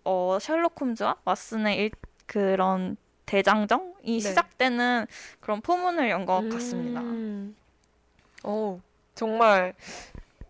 [0.04, 1.92] 어, 셜록 홈즈와 왓슨의 일,
[2.26, 2.98] 그런
[3.28, 4.20] 대장정이 네.
[4.20, 5.06] 시작되는
[5.40, 7.02] 그런 포문을 연 것 같습니다.
[7.02, 7.56] 음.
[8.44, 8.82] 어,
[9.14, 9.76] 정말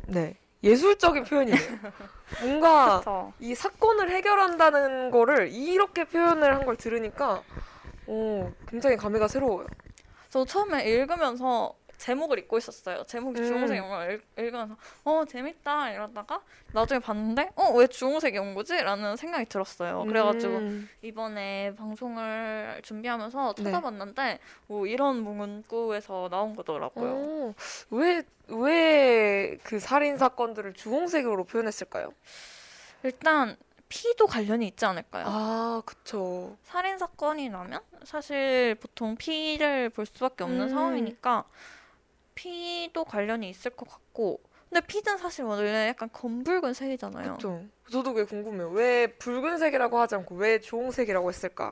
[0.07, 0.35] 네.
[0.63, 1.59] 예술적인 표현이네요.
[2.41, 3.33] 뭔가 그쵸.
[3.39, 7.41] 이 사건을 해결한다는 거를 이렇게 표현을 한 걸 들으니까
[8.07, 9.67] 오, 굉장히 감회가 새로워요.
[10.29, 13.03] 저 처음에 읽으면서 제목을 잊고 있었어요.
[13.03, 13.45] 제목이 음.
[13.45, 18.75] 주홍색 연구를 읽, 읽으면서 어 재밌다 이러다가 나중에 봤는데 어 왜 주홍색 연구지?
[18.81, 20.05] 라는 생각이 들었어요.
[20.05, 20.89] 그래가지고 음.
[21.01, 23.63] 이번에 방송을 준비하면서 네.
[23.65, 27.11] 찾아봤는데 뭐 이런 문구에서 나온 거더라고요.
[27.11, 27.53] 오,
[27.91, 32.13] 왜, 왜 그 살인 사건들을 주홍색으로 표현했을까요?
[33.03, 33.55] 일단
[33.89, 35.25] 피도 관련이 있지 않을까요?
[35.27, 36.55] 아, 그쵸.
[36.63, 40.69] 살인 사건이 라면 사실 보통 피를 볼 수밖에 없는 음.
[40.69, 41.43] 상황이니까
[42.39, 47.33] 피도 관련이 있을 것 같고 근데 피는 사실 원래 약간 검붉은 색이잖아요.
[47.33, 47.63] 그쵸.
[47.91, 48.69] 저도 그게 궁금해요.
[48.69, 51.71] 왜 붉은색이라고 하지 않고 왜 주홍색이라고 했을까?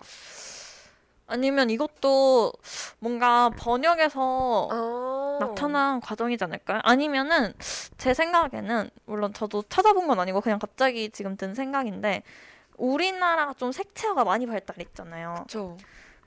[1.27, 2.51] 아니면 이것도
[2.99, 5.37] 뭔가 번역에서 아.
[5.39, 6.81] 나타난 과정이지 않을까요?
[6.83, 7.53] 아니면은
[7.97, 12.23] 제 생각에는 물론 저도 찾아본 건 아니고 그냥 갑자기 지금 든 생각인데
[12.77, 15.35] 우리나라가 좀 색채화가 많이 발달했잖아요.
[15.43, 15.77] 그쵸.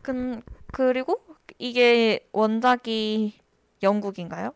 [0.03, 1.21] 근 그리고
[1.59, 3.41] 이게 원작이
[3.83, 4.55] 영국인가요?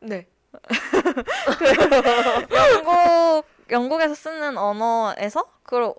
[0.00, 0.26] 네.
[2.52, 5.94] 영국 영국에서 쓰는 언어에서 그걸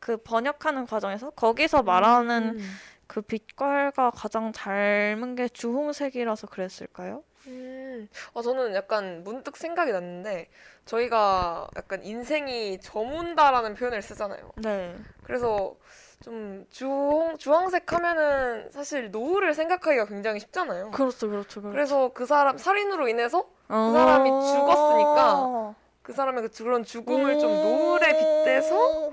[0.00, 2.76] 그 번역하는 과정에서 거기서 말하는 음.
[3.06, 7.22] 그 빛깔과 가장 닮은 게 주홍색이라서 그랬을까요?
[7.46, 7.82] 음.
[7.92, 10.48] 음, 아, 저는 약간 문득 생각이 났는데
[10.86, 14.52] 저희가 약간 인생이 저문다라는 표현을 쓰잖아요.
[14.56, 14.96] 네.
[15.22, 15.76] 그래서
[16.22, 20.90] 좀 주홍, 주황색 하면은 사실 노을을 생각하기가 굉장히 쉽잖아요.
[20.90, 21.72] 그렇죠, 그렇죠, 그렇죠.
[21.72, 28.18] 그래서 그 사람 살인으로 인해서 그 사람이 죽었으니까 그 사람의 그 그런 죽음을 좀 노을에
[28.18, 29.10] 빗대서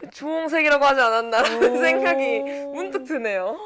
[0.00, 2.40] 그 주홍색이라고 하지 않았나라는 생각이
[2.72, 3.56] 문득 드네요.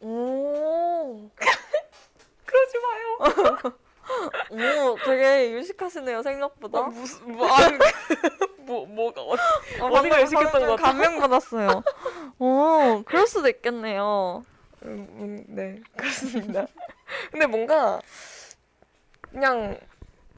[0.00, 1.30] 오.
[2.46, 3.72] 그러지 마요.
[4.50, 6.80] 오, 되게 유식하시네요, 생각보다.
[6.80, 7.78] 어, 무슨 뭐 아니
[8.58, 9.36] 뭐 뭐가 어,
[9.80, 10.82] 어, 어디가 유식했던 것 같아?
[10.82, 11.82] 감명 받았어요.
[12.38, 14.44] 오, 그럴 수도 있겠네요.
[14.84, 16.66] 음, 음, 네 그렇습니다.
[17.30, 18.00] 근데 뭔가
[19.30, 19.78] 그냥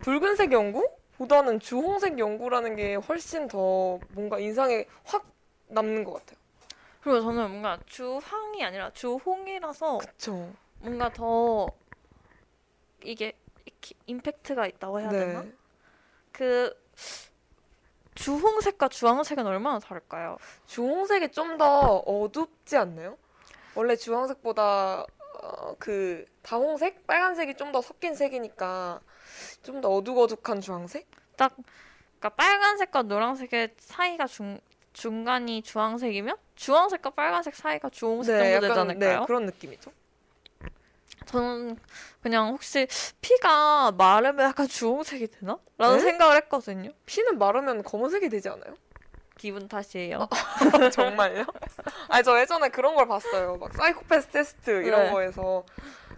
[0.01, 5.25] 붉은색 연구 보다는 주홍색 연구라는 게 훨씬 더 뭔가 인상에 확
[5.69, 6.39] 남는 것 같아요.
[7.03, 10.51] 그리고 저는 뭔가 주황이 아니라 주홍이라서 그쵸?
[10.81, 11.69] 뭔가 더
[13.03, 13.33] 이게
[14.07, 15.43] 임팩트가 있다고 해야 되나?
[15.43, 15.53] 네.
[16.33, 16.73] 그
[18.15, 20.39] 주홍색과 주황색은 얼마나 다를까요?
[20.67, 23.17] 주홍색이 좀 더 어둡지 않나요?
[23.75, 25.05] 원래 주황색보다
[25.43, 29.01] 어, 그 다홍색, 빨간색이 좀 더 섞인 색이니까
[29.63, 31.07] 좀 더 어둑어둑한 주황색?
[31.37, 31.55] 딱
[32.19, 34.61] 그러니까 빨간색과 노란색의 사이가 중
[34.93, 39.21] 중간이 주황색이면 주황색과 빨간색 사이가 주홍색 정도 되지 않을까요?
[39.21, 39.91] 네, 그런 느낌이죠.
[41.27, 41.77] 저는
[42.23, 42.87] 그냥 혹시
[43.21, 45.59] 피가 마르면 약간 주홍색이 되나?
[45.79, 46.03] 라는 네?
[46.03, 46.91] 생각을 했거든요.
[47.07, 48.75] 피는 마르면 검은색이 되지 않아요?
[49.37, 50.29] 기분 탓이에요.
[50.93, 51.45] 정말요?
[52.09, 53.57] 아니 저 예전에 그런 걸 봤어요.
[53.57, 55.11] 막 사이코패스 테스트 이런 네.
[55.11, 55.65] 거에서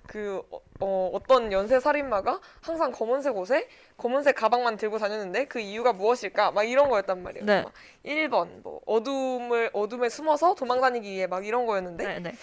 [0.07, 5.93] 그 어, 어, 어떤 연쇄 살인마가 항상 검은색 옷에 검은색 가방만 들고 다녔는데 그 이유가
[5.93, 6.53] 무엇일까?
[6.53, 7.45] 막 이런 거였단 말이에요.
[7.45, 7.63] 네.
[7.63, 7.73] 막
[8.05, 12.35] 1번 뭐 어둠을 어둠에 숨어서 도망 다니기 위해 막 이런 거였는데 네, 네.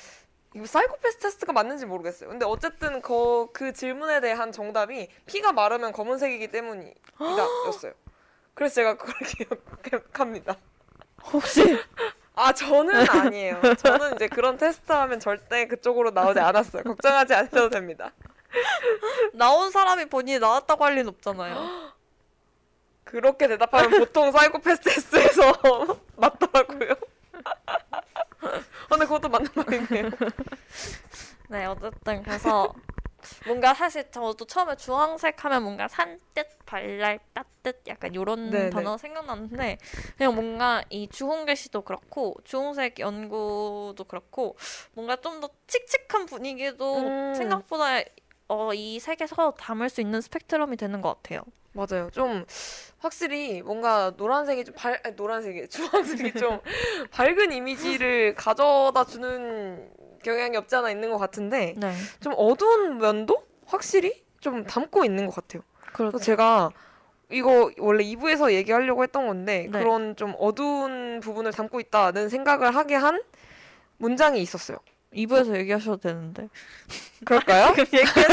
[0.56, 2.30] 이거 사이코패스 테스트가 맞는지 모르겠어요.
[2.30, 7.94] 근데 어쨌든 그, 그 질문에 대한 정답이 피가 마르면 검은색이기 때문이다였어요.
[8.54, 9.16] 그래서 제가 그걸
[9.84, 10.58] 기억합니다.
[11.32, 11.80] 혹시
[12.36, 13.62] 아 저는 아니에요.
[13.78, 16.84] 저는 이제 그런 테스트하면 절대 그쪽으로 나오지 않았어요.
[16.84, 18.12] 걱정하지 않으셔도 됩니다.
[19.34, 21.94] 나온 사람이 본인이 나왔다고 할 리는 없잖아요.
[23.06, 26.96] 그렇게 대답하면 보통 사이코패스 테스트에서 맞더라고요.
[28.94, 30.10] 근데 그것도 맞는 말이네요.
[31.50, 32.74] 네, 어쨌든 그래서
[33.46, 39.78] 뭔가 사실 저도 처음에 주황색 하면 뭔가 산뜻, 발랄, 따뜻 약간 이런 네, 단어 생각났는데
[40.18, 44.58] 그냥 뭔가 이 주홍계시도 그렇고 주홍색 연구도 그렇고
[44.94, 47.34] 뭔가 좀 더 칙칙한 분위기도 음.
[47.36, 48.02] 생각보다
[48.54, 51.42] 어, 이 색에서 담을 수 있는 스펙트럼이 되는 것 같아요.
[51.72, 52.10] 맞아요.
[52.12, 52.46] 좀
[53.00, 56.60] 확실히 뭔가 노란색이 좀 밝, 아니, 노란색이 주황색이 좀
[57.10, 59.90] 밝은 이미지를 가져다 주는
[60.24, 65.36] 경향이 없지 않아 있는 것 같은데 네, 좀 어두운 면도 확실히 좀 담고 있는 것
[65.36, 65.64] 같아요.
[65.92, 66.70] 그래서 제가
[67.32, 69.80] 이거 원래 2부에서 얘기하려고 했던 건데 네.
[69.80, 73.22] 그런 좀 어두운 부분을 담고 있다는 생각을 하게 한
[73.98, 74.78] 문장이 있었어요.
[75.14, 76.48] 2부에서 얘기하셔도 되는데.
[77.26, 77.74] 그럴까요?
[77.76, 78.10] 지금 얘기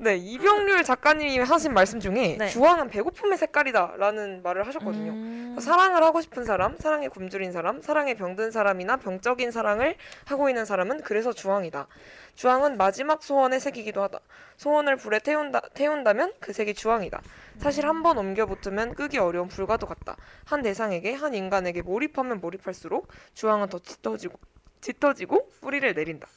[0.00, 2.46] 네, 이병률 작가님이 하신 말씀 중에 네.
[2.46, 5.10] 주황은 배고픔의 색깔이다라는 말을 하셨거든요.
[5.10, 5.56] 음...
[5.60, 9.96] 사랑을 하고 싶은 사람, 사랑에 굶주린 사람, 사랑에 병든 사람이나 병적인 사랑을
[10.26, 11.88] 하고 있는 사람은 그래서 주황이다.
[12.36, 14.20] 주황은 마지막 소원의 색이기도 하다.
[14.56, 17.20] 소원을 불에 태운다, 태운다면 그 색이 주황이다.
[17.58, 20.16] 사실 한 번 옮겨 붙으면 끄기 어려운 불과도 같다.
[20.44, 24.38] 한 대상에게, 한 인간에게 몰입하면 몰입할수록 주황은 더 짙어지고,
[24.80, 26.28] 짙어지고 뿌리를 내린다.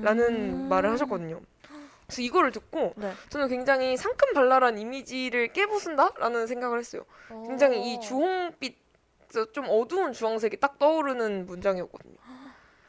[0.00, 0.24] 라는
[0.64, 0.68] 음.
[0.70, 1.40] 말을 하셨거든요.
[2.10, 3.12] 그래서 이거를 듣고 네.
[3.28, 7.04] 저는 굉장히 상큼발랄한 이미지를 깨부순다라는 생각을 했어요.
[7.46, 8.78] 굉장히 이 주홍빛
[9.52, 12.16] 좀 어두운 주황색이 딱 떠오르는 문장이었거든요.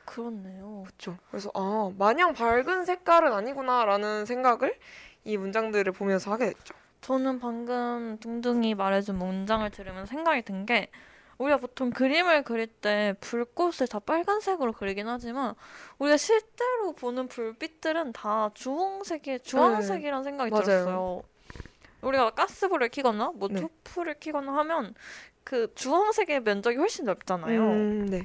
[0.05, 0.83] 그렇네요.
[0.85, 1.17] 그렇죠.
[1.29, 4.77] 그래서 아 마냥 밝은 색깔은 아니구나라는 생각을
[5.23, 6.73] 이 문장들을 보면서 하게 됐죠.
[7.01, 10.89] 저는 방금 둥둥이 말해준 문장을 들으면 생각이 든 게
[11.41, 15.55] 우리가 보통 그림을 그릴 때 불꽃을 다 빨간색으로 그리긴 하지만
[15.97, 20.55] 우리가 실제로 보는 불빛들은 다 주홍색이 주황색이라는 생각이 네.
[20.55, 20.63] 맞아요.
[20.63, 21.23] 들었어요.
[22.01, 23.59] 우리가 가스불을 켜거나 뭐 네.
[23.59, 24.93] 투프를 켜거나 하면
[25.43, 27.59] 그 주황색의 면적이 훨씬 넓잖아요.
[27.59, 28.23] 음, 네.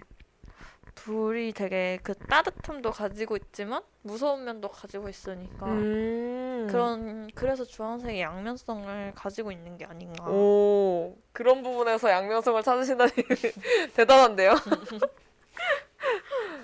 [0.97, 6.66] 불이 되게 그 따뜻함도 가지고 있지만 무서운 면도 가지고 있으니까 음.
[6.68, 10.28] 그런 그래서 주황색의 양면성을 가지고 있는 게 아닌가.
[10.28, 13.12] 오 그런 부분에서 양면성을 찾으신다니
[13.94, 14.55] 대단한데요.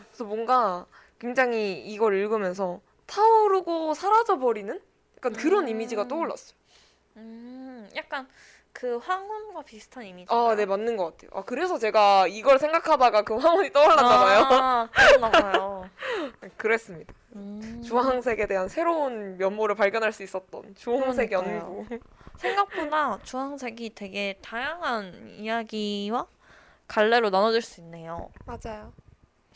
[0.09, 0.87] 그래서 뭔가
[1.21, 4.81] 굉장히 이걸 읽으면서 타오르고 사라져 버리는
[5.19, 5.69] 약간 그런 음.
[5.69, 6.57] 이미지가 떠올랐어요.
[7.17, 8.27] 음, 약간
[8.73, 10.33] 그 황혼과 비슷한 이미지.
[10.33, 11.31] 아, 네 맞는 것 같아요.
[11.35, 14.41] 아 그래서 제가 이걸 생각하다가 그 황혼이 떠올랐나 봐요.
[14.51, 15.91] 아, 그랬나 봐요.
[16.57, 17.13] 그랬습니다.
[17.37, 17.83] 음.
[17.85, 21.59] 주황색에 대한 새로운 면모를 발견할 수 있었던 주홍색 그러니까요.
[21.59, 21.87] 연구.
[22.37, 26.27] 생각보다 주황색이 되게 다양한 이야기와
[26.89, 28.31] 갈래로 나눠질 수 있네요.
[28.45, 28.93] 맞아요.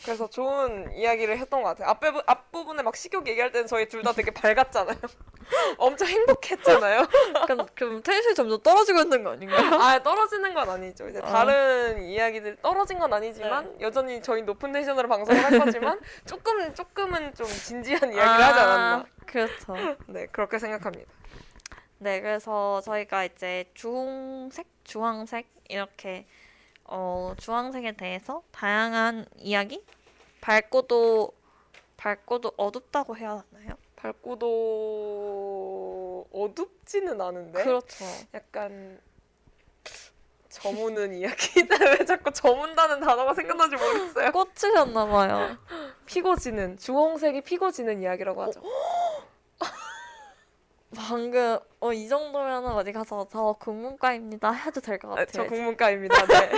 [0.05, 1.89] 그래서 좋은 이야기를 했던 것 같아요.
[1.91, 4.97] 앞부분, 앞부분에 막 식욕 얘기할 때는 저희 둘 다 되게 밝았잖아요.
[5.79, 7.07] 엄청 행복했잖아요.
[7.47, 9.59] 그럼, 그럼 텐션이 점점 떨어지고 있는 거 아닌가요?
[9.81, 11.09] 아 떨어지는 건 아니죠.
[11.09, 11.23] 이제 어.
[11.23, 17.47] 다른 이야기들 떨어진 건 아니지만 여전히 저희 높은 텐션으로 방송을 할 거지만 조금 조금은 좀
[17.47, 19.05] 진지한 이야기를 하지 않았나.
[19.27, 19.75] 그렇죠.
[20.09, 21.11] 네 그렇게 생각합니다.
[21.99, 26.27] 네, 그래서 저희가 이제 주홍색, 주황색 이렇게
[26.89, 29.85] 어, 주황색에 대해서 다양한 이야기,
[30.41, 31.33] 밝고도
[31.97, 33.77] 밝고도 어둡다고 해야 하나요?
[33.97, 34.47] 밝고도
[36.33, 38.05] 어둡지는 않은데 그렇죠.
[38.35, 39.01] 약간
[40.49, 41.77] 저무는 이야기다.
[41.99, 44.33] 왜 자꾸 저문다는 단어가 생각나지 모르겠어요.
[44.33, 45.57] 꽂히셨나 봐요.
[46.07, 48.63] 피고 지는 주홍색이 피고 지는 이야기라고 하죠.
[50.97, 55.33] 방금 어, 이 정도면 어디 가서 저 국문과입니다 해도 될것 아, 같아요.
[55.33, 56.27] 저 국문과입니다.
[56.27, 56.51] 네.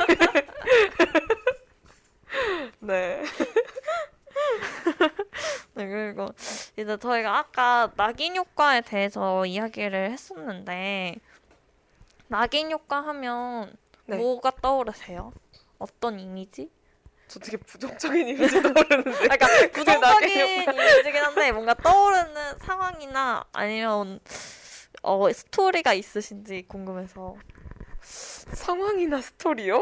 [2.80, 3.22] 네.
[5.74, 6.28] 네, 그리고
[6.76, 11.16] 이제 저희가 아까 낙인 효과에 대해서 이야기를 했었는데
[12.28, 13.76] 낙인 효과 하면
[14.06, 14.16] 네.
[14.16, 15.32] 뭐가 떠오르세요?
[15.78, 16.70] 어떤 이미지?
[17.28, 19.10] 저 되게 부정적인 이미지 떠오르는데.
[19.12, 20.62] 그러니까 낙인 부정적인.
[20.62, 24.20] 이미지긴 한데 뭔가 떠오르는 상황이나 아니면
[25.02, 27.36] 어 스토리가 있으신지 궁금해서
[28.00, 29.76] 상황이나 스토리요?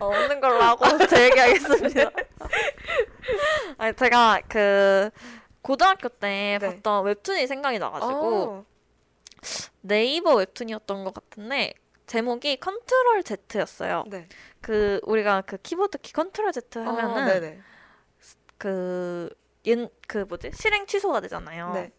[0.00, 2.10] 어, 없는 걸로 하고 제 얘기하겠습니다.
[3.78, 5.10] 아니 제가 그
[5.62, 6.66] 고등학교 때 네.
[6.74, 8.64] 봤던 웹툰이 생각이 나가지고 어.
[9.82, 11.74] 네이버 웹툰이었던 것 같은데
[12.08, 14.04] 제목이 컨트롤 Z였어요.
[14.08, 14.26] 네.
[14.60, 17.60] 그 우리가 그 키보드 키 컨트롤 Z 어, 하면은 네네.
[18.56, 19.28] 그,
[19.68, 20.50] 연, 그 뭐지?
[20.54, 21.72] 실행 취소가 되잖아요.
[21.74, 21.92] 네.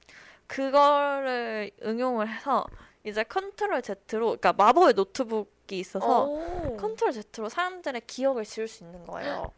[0.48, 2.66] 그거를 응용을 해서
[3.06, 6.78] 이제 컨트롤 Z로, 그러니까 마법의 노트북이 있어서 어.
[6.78, 9.54] 컨트롤 Z로 사람들의 기억을 지울 수 있는 거예요.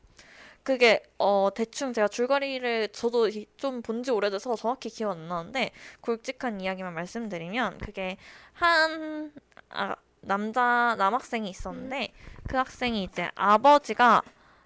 [0.63, 5.71] 그게 어 대충 제가 줄거리를 저도 좀 본 지 오래돼서 정확히 기억 안 나는데
[6.01, 8.17] 굵직한 이야기만 말씀드리면 그게
[8.53, 9.33] 한
[9.69, 12.13] 아, 남자 남학생이 있었는데
[12.47, 14.21] 그 학생이 이제 아버지가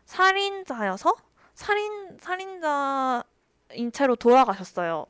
[0.05, 1.15] 살인자여서
[1.53, 5.05] 살인 살인자인 채로 돌아가셨어요.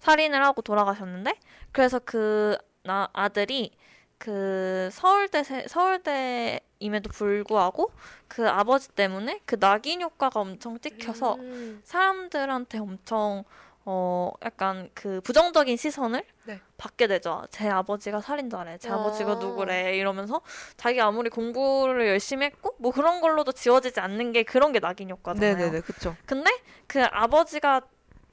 [0.00, 1.38] 살인을 하고 돌아가셨는데
[1.72, 3.72] 그래서 그 나, 아들이
[4.18, 7.90] 그 서울대 세- 서울대임에도 불구하고
[8.28, 11.80] 그 아버지 때문에 그 낙인 효과가 엄청 찍혀서 음.
[11.84, 13.44] 사람들한테 엄청
[13.88, 16.60] 어 약간 그 부정적인 시선을 네.
[16.76, 17.44] 받게 되죠.
[17.50, 19.34] 제 아버지가 살인자래, 제 아버지가 아.
[19.36, 20.40] 누구래 이러면서
[20.76, 25.56] 자기 아무리 공부를 열심히 했고 뭐 그런 걸로도 지워지지 않는 게 그런 게 낙인 효과잖아요.
[25.56, 26.16] 네네네, 그쵸.
[26.26, 26.50] 근데
[26.88, 27.82] 그 아버지가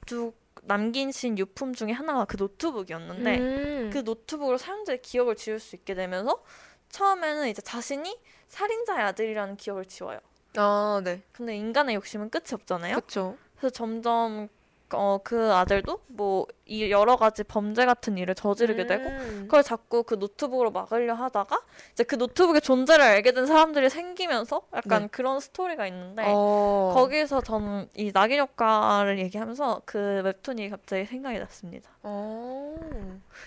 [0.06, 0.32] 두
[0.64, 3.90] 남기신 유품 중에 하나가 그 노트북이었는데 음.
[3.92, 6.42] 그 노트북으로 사람들의 기억을 지울 수 있게 되면서
[6.88, 10.18] 처음에는 이제 자신이 살인자의 아들이라는 기억을 지워요.
[10.56, 11.22] 아, 네.
[11.32, 12.96] 근데 인간의 욕심은 끝이 없잖아요.
[12.96, 13.36] 그쵸.
[13.56, 14.48] 그래서 점점
[14.94, 19.40] 어, 그 아들도 뭐 이 여러 가지 범죄 같은 일을 저지르게 되고 음.
[19.42, 21.60] 그걸 자꾸 그 노트북으로 막으려 하다가
[21.92, 25.08] 이제 그 노트북의 존재를 알게 된 사람들이 생기면서 약간 네.
[25.10, 26.92] 그런 스토리가 있는데 어.
[26.94, 31.90] 거기서 저는 이 낙인 효과를 얘기하면서 그 웹툰이 갑자기 생각이 났습니다.
[32.02, 32.76] 어.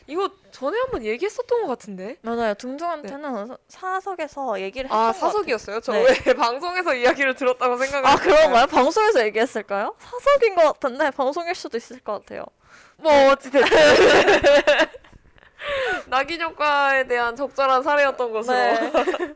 [0.05, 2.17] 이거 전에 한번 얘기했었던 것 같은데.
[2.21, 2.53] 맞아요.
[2.55, 5.31] 둥둥한테는 사석에서 얘기를 했던 아, 것 같아요.
[5.31, 5.79] 사석이었어요?
[5.81, 6.05] 저 네.
[6.25, 8.35] 왜 방송에서 이야기를 들었다고 생각을 아 했어요.
[8.35, 8.67] 그런가요?
[8.67, 9.95] 방송에서 얘기했을까요?
[9.99, 12.45] 사석인 것 같은데 방송 일 수도 있을 것 같아요.
[12.97, 13.69] 뭐 어찌됐든
[16.07, 18.57] 낙인 효과에 대한 적절한 사례였던 것으로.
[18.57, 18.91] 네.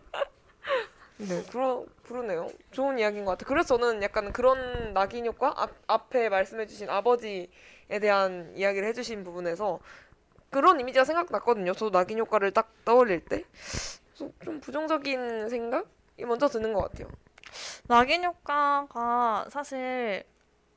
[1.17, 2.49] 네, 그러, 그러네요.
[2.71, 3.47] 좋은 이야기인 것 같아요.
[3.47, 5.53] 그래서 저는 약간 그런 낙인 효과?
[5.55, 7.47] 앞, 앞에 말씀해주신 아버지에
[8.01, 9.79] 대한 이야기를 해주신 부분에서
[10.49, 11.73] 그런 이미지가 생각났거든요.
[11.73, 13.43] 저도 낙인 효과를 딱 떠올릴 때.
[14.13, 14.31] 좀
[14.61, 17.07] 부정적인 생각이 먼저 드는 것 같아요.
[17.87, 20.23] 낙인 효과가 사실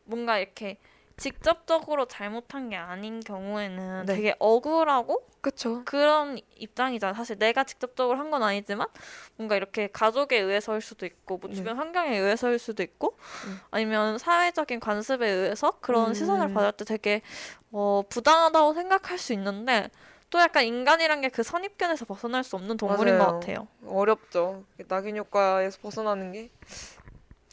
[0.05, 0.79] 뭔가 이렇게
[1.17, 4.15] 직접적으로 잘못한 게 아닌 경우에는 네.
[4.17, 5.83] 되게 억울하고 그쵸.
[5.85, 7.15] 그런 입장이잖아.
[7.15, 8.89] 사실 내가 직접적으로 한 건 아니지만
[9.37, 11.57] 뭔가 이렇게 가족에 의해서일 수도 있고 뭐 네.
[11.57, 13.61] 주변 환경에 의해서일 수도 있고 음.
[13.71, 16.15] 아니면 사회적인 관습에 의해서 그런 음.
[16.15, 17.23] 시선을 받을 때 되게
[17.71, 19.89] 어, 부당하다고 생각할 수 있는데
[20.31, 23.41] 또 약간 인간이란 게 그 선입견에서 벗어날 수 없는 동물인 것 맞아요.
[23.41, 23.69] 같아요.
[23.87, 24.65] 어렵죠.
[24.89, 26.51] 낙인 효과에서 벗어나는 게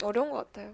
[0.03, 0.73] 어려운 것 같아요.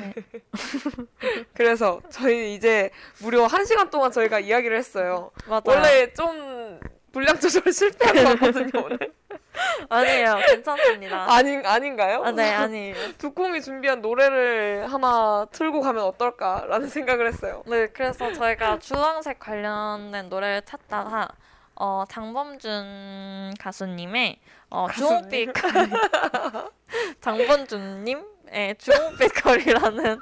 [0.00, 0.14] 네.
[1.54, 5.30] 그래서 저희 이제 무려 한 시간 동안 저희가 이야기를 했어요.
[5.46, 5.62] 맞아요.
[5.64, 6.80] 원래 좀
[7.12, 8.98] 분량 조절 실패한 거거든요 오늘.
[9.88, 10.36] 아니에요.
[10.46, 11.32] 괜찮습니다.
[11.32, 12.22] 아닌 아닌가요?
[12.22, 12.94] 아, 네, 아니에요.
[13.16, 17.62] 두콩이 준비한 노래를 하나 틀고 가면 어떨까라는 생각을 했어요.
[17.66, 21.28] 네, 그래서 저희가 주황색 관련된 노래를 찾다가
[21.76, 25.08] 어, 장범준 가수님의 어, 가수님?
[25.08, 25.54] 주홍빛
[27.20, 30.20] 장범준님 의 주홍빛 거리라는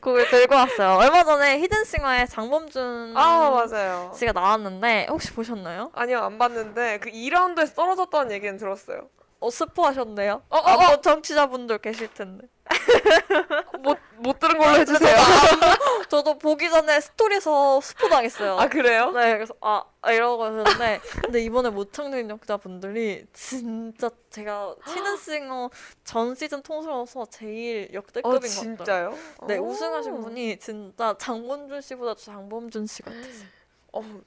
[0.00, 0.96] 곡을 들고 왔어요.
[0.98, 4.12] 얼마 전에 히든싱어에 장범준 아 맞아요.
[4.14, 5.90] 씨가 나왔는데 혹시 보셨나요?
[5.94, 9.08] 아니요 안 봤는데 그 2라운드에서 떨어졌다는 얘기는 들었어요.
[9.40, 10.42] 어 스포하셨네요.
[10.48, 11.00] 어, 어, 아마 어.
[11.00, 12.46] 정치자분들 계실 텐데.
[13.82, 15.14] 못 못 들은 걸로 해주세요.
[16.08, 18.56] 저도 보기 전에 스토리에서 스포 당했어요.
[18.58, 19.10] 아 그래요?
[19.10, 25.70] 네, 그래서 아, 아 이러고 있는데 근데 이번에 모창능력자분들이 진짜 제가 히든싱어
[26.04, 28.50] 전 시즌 통틀어서 제일 역대급인 어 것 같아요.
[28.50, 29.14] 진짜요?
[29.46, 29.66] 네, 오.
[29.66, 33.22] 우승하신 분이 진짜 장범준 씨보다 장범준 씨 같아요.
[33.92, 34.24] 어, 음,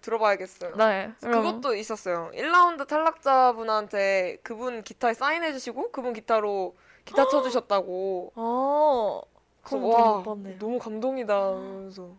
[0.00, 0.76] 들어봐야겠어요.
[0.76, 2.30] 네, 그것도 있었어요.
[2.34, 6.74] 1라운드 탈락자분한테 그분 기타에 사인해주시고 그분 기타로
[7.04, 8.32] 기타 쳐주셨다고.
[8.34, 9.22] 어,
[9.62, 10.58] 그래서 그럼 와못 봤네요.
[10.58, 11.54] 너무 감동이다.
[11.54, 12.16] 그래서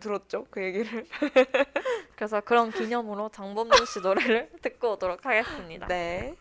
[0.00, 1.06] 들었죠 그 얘기를.
[2.16, 5.86] 그래서 그런 기념으로 장범준 씨 노래를 듣고 오도록 하겠습니다.
[5.86, 6.34] 네.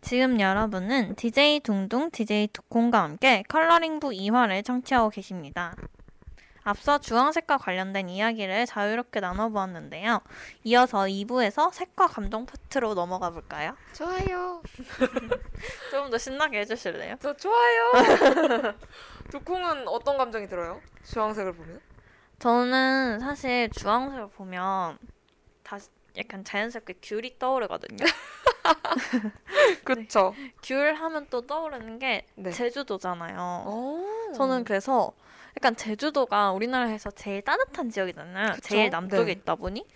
[0.00, 5.74] 지금 여러분은 DJ 둥둥 DJ 두콩과 함께 컬러링부 2화를 청취하고 계십니다.
[6.64, 10.20] 앞서 주황색과 관련된 이야기를 자유롭게 나눠보았는데요.
[10.64, 13.76] 이어서 2부에서 색과 감동 파트로 넘어가 볼까요?
[13.92, 14.62] 좋아요.
[15.90, 17.16] 조금 더 신나게 해주실래요?
[17.20, 17.92] 저 좋아요.
[19.30, 20.80] 두콩은 어떤 감정이 들어요?
[21.04, 21.80] 주황색을 보면?
[22.38, 24.98] 저는 사실 주황색을 보면
[26.16, 28.04] 약간 자연스럽게 귤이 떠오르거든요.
[29.84, 30.34] 그쵸.
[30.62, 32.50] 귤 하면 또 떠오르는 게 네.
[32.50, 33.64] 제주도잖아요.
[33.66, 34.32] 오.
[34.34, 35.12] 저는 그래서
[35.56, 38.52] 약간 제주도가 우리나라에서 제일 따뜻한 지역이잖아요.
[38.54, 38.60] 그쵸?
[38.62, 39.32] 제일 남쪽에 네.
[39.32, 39.86] 있다 보니.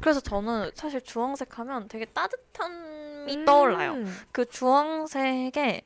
[0.00, 3.92] 그래서 저는 사실 주황색 하면 되게 따뜻함이 떠올라요.
[3.92, 4.16] 음.
[4.32, 5.82] 그 주황색에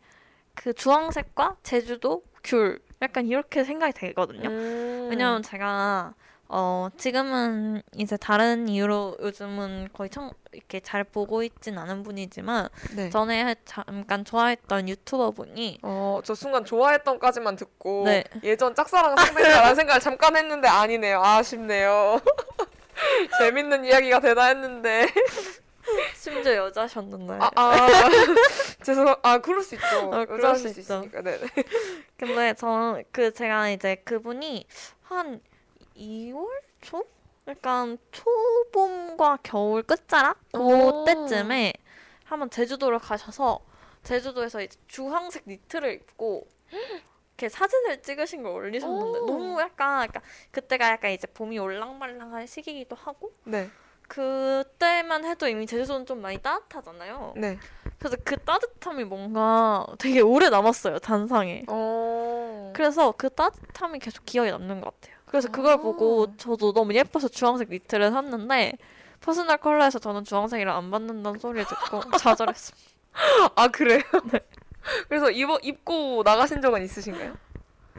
[0.55, 4.49] 그 주황색과 제주도, 귤 약간 이렇게 생각이 되거든요.
[4.49, 5.09] 음.
[5.11, 6.15] 왜냐면 제가
[6.51, 13.11] 어 지금은 이제 다른 이유로 요즘은 거의 청 이렇게 잘 보고 있진 않은 분이지만 네.
[13.11, 18.25] 전에 잠깐 좋아했던 유튜버 분이 어, 저 순간 좋아했던까지만 듣고 네.
[18.45, 21.23] 예전 짝사랑 상대라는 생각을 잠깐 했는데 아니네요.
[21.23, 22.19] 아쉽네요.
[23.39, 25.07] 재밌는 이야기가 되나 했는데
[26.15, 27.87] 심지어 여자셨는데 아, 아
[28.83, 30.11] 죄송 아 그럴 수 있죠.
[30.13, 30.81] 어, 그럴 수 수.
[30.81, 31.39] 있으니까 네.
[32.17, 34.67] 근데 저그 제가 이제 그분이
[35.03, 35.41] 한
[35.99, 36.47] 2월
[36.81, 37.05] 초?
[37.47, 41.05] 약간 초봄과 겨울 끝자락 오.
[41.05, 41.73] 그때쯤에
[42.25, 43.61] 한번 제주도를 가셔서
[44.03, 46.47] 제주도에서 이제 주황색 니트를 입고
[47.39, 49.27] 이렇게 사진을 찍으신 걸 올리셨는데 오.
[49.27, 53.71] 너무 약간, 약간 그때가 약간 이제 봄이 올랑말랑한 시기이기도 하고 네.
[54.09, 57.35] 그때만 해도 이미 제주도는 좀 많이 따뜻하잖아요.
[57.37, 57.59] 네.
[57.99, 61.65] 그래서 그 따뜻함이 뭔가 되게 오래 남았어요 잔상에.
[61.69, 62.73] 어.
[62.75, 65.18] 그래서 그 따뜻함이 계속 기억에 남는 것 같아요.
[65.29, 65.77] 그래서 그걸 아.
[65.77, 68.79] 보고 저도 너무 예뻐서 주황색 니트를 샀는데
[69.21, 72.89] 퍼스널 컬러에서 저는 주황색이 안 받는다는 소리를 듣고 좌절했습니다.
[73.57, 74.01] 아 그래요?
[75.09, 77.37] 그래서 입어 입고 나가신 적은 있으신가요?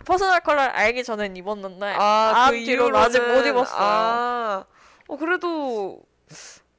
[0.06, 3.80] 퍼스널 컬러를 알기 전엔 입었는데 아, 아, 그 뒤로는 아직 못 입었어요.
[3.80, 4.66] 아,
[5.08, 6.02] 어 그래도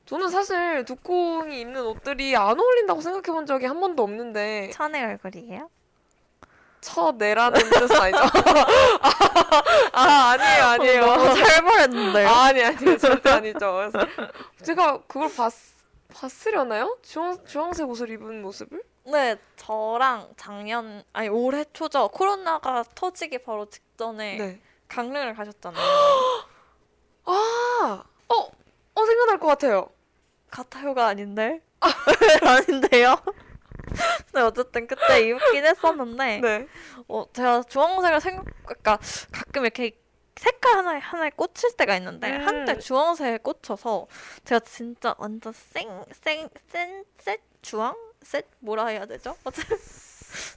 [0.06, 5.70] 저는 사실 두콩이 입는 옷들이 안 어울린다고 생각해 본 적이 한 번도 없는데 찬의 얼굴이에요?
[6.80, 8.18] 쳐내라는 뜻은 아니죠?
[9.92, 11.06] 아 아니에요 아니에요.
[11.06, 12.28] 너무 잘 말했는데요.
[12.28, 13.90] 아, 아니 아니요 절대 아니죠.
[14.62, 15.52] 제가 그걸 봤
[16.12, 16.98] 봤으려나요?
[17.02, 18.82] 주황 주황색 옷을 입은 모습을?
[19.04, 22.08] 네, 저랑 작년 아니 올해 초죠.
[22.08, 24.60] 코로나가 터지기 바로 직전에 네.
[24.88, 25.82] 강릉을 가셨잖아요.
[27.24, 29.88] 아, 어, 어 생각날 것 같아요.
[30.50, 31.60] 같아요가 아닌데?
[32.42, 33.16] 아닌데요?
[34.34, 36.66] 네, 어쨌든 그때 입긴 했었는데 네.
[37.08, 38.98] 어, 제가 주황색을 생각, 그러니까
[39.32, 39.96] 가끔 이렇게
[40.36, 42.46] 색깔 하나에 하나에 꽂힐 때가 있는데 음.
[42.46, 44.06] 한때 주황색에 꽂혀서
[44.44, 47.94] 제가 진짜 완전 생, 생, 센, 셋 주황?
[48.22, 48.46] 셋?
[48.60, 49.36] 뭐라 해야 되죠?
[49.44, 49.76] 어쨌든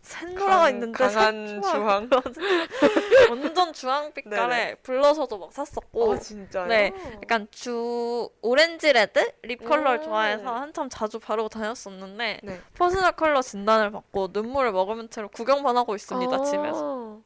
[0.02, 2.10] 샌노라가 강- 있는데 강한 색 주황.
[3.30, 6.68] 완전 주황 빛깔에 블러셔도 막 샀었고 아 진짜요?
[6.68, 10.04] 네, 약간 주 오렌지 레드 립 컬러를 오.
[10.04, 12.62] 좋아해서 한참 자주 바르고 다녔었는데 네.
[12.76, 17.20] 퍼스널 컬러 진단을 받고 눈물을 머금은 채로 구경만 하고 있습니다 아, 집에서.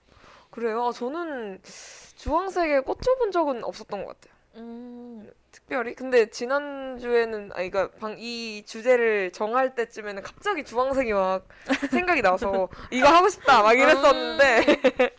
[0.50, 0.86] 그래요?
[0.88, 1.62] 아, 저는
[2.16, 4.38] 주황색에 꽂혀본 적은 없었던 것 같아요.
[4.56, 5.30] 음,
[5.68, 5.93] 특별히.
[5.95, 11.45] 근데 지난주에는, 아, 그니까, 방, 이 주제를 정할 때쯤에는 갑자기 주황색이 막
[11.91, 13.61] 생각이 나서, 이거 하고 싶다!
[13.61, 14.61] 막 이랬었는데.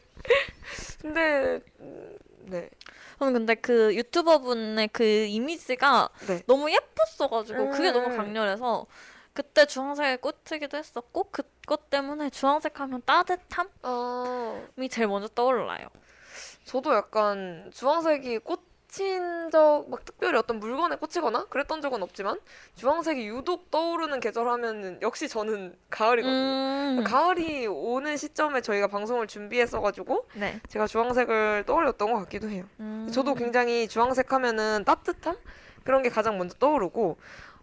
[1.03, 2.71] 근데, 음, 네.
[3.19, 6.43] 저는 근데 그 유튜버 분의 그 이미지가 네.
[6.47, 8.17] 너무 예뻤어가지고 그게 너무 음.
[8.17, 8.87] 강렬해서
[9.33, 15.89] 그때 주황색에 꽂히기도 했었고 그것 때문에 주황색 하면 따뜻함이 아, 제일 먼저 떠올라요.
[16.65, 18.39] 저도 약간 주황색이
[18.99, 22.41] 꽂힌 적, 막 특별히 어떤 물건에 꽂히거나 그랬던 적은 없지만,
[22.75, 26.99] 주황색이 유독 떠오르는 계절 하면은 역시 저는 가을이거든요.
[27.01, 30.61] 음, 가을이 오는 시점에 저희가 방송을 준비했어가지고 네.
[30.69, 32.65] 제가 주황색을 떠올렸던 것 같기도 해요.
[32.81, 33.09] 음.
[33.13, 35.37] 저도 굉장히 주황색 하면은 따뜻함
[35.85, 37.19] 그런 게 가장 먼저 떠오르고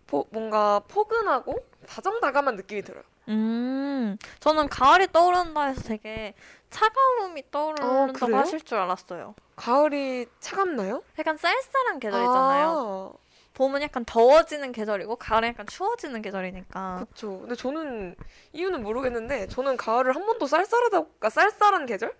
[0.08, 1.56] 포- 뭔가 포근하고
[1.88, 3.04] 다정다감한 느낌이 들어요.
[3.28, 6.34] 음, 저는 가을이 떠오른다 해서 되게
[6.70, 8.38] 차가움이 떠오른다고 그래요?
[8.38, 9.36] 하실 줄 알았어요.
[9.56, 11.04] 가을이 차갑나요?
[11.18, 13.14] 약간 쌀쌀한 계절이잖아요.
[13.54, 16.96] 봄은 약간 더워지는 계절이고 가을은 약간 추워지는 계절이니까.
[17.06, 17.40] 그렇죠.
[17.40, 18.16] 근데 저는
[18.52, 22.14] 이유는 모르겠는데 저는 가을을 한 번도 쌀쌀하다, 그러니까 쌀쌀한 계절?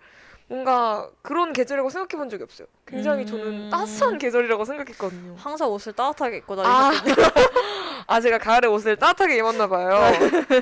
[0.48, 2.68] 뭔가 그런 계절이라고 생각해 본 적이 없어요.
[2.86, 3.26] 굉장히 음.
[3.26, 5.34] 저는 따스한 계절이라고 생각했거든요.
[5.36, 7.14] 항상 옷을 따뜻하게 입고 아, 다니거든요.
[8.06, 9.98] 아 제가 가을에 옷을 따뜻하게 입었나 봐요.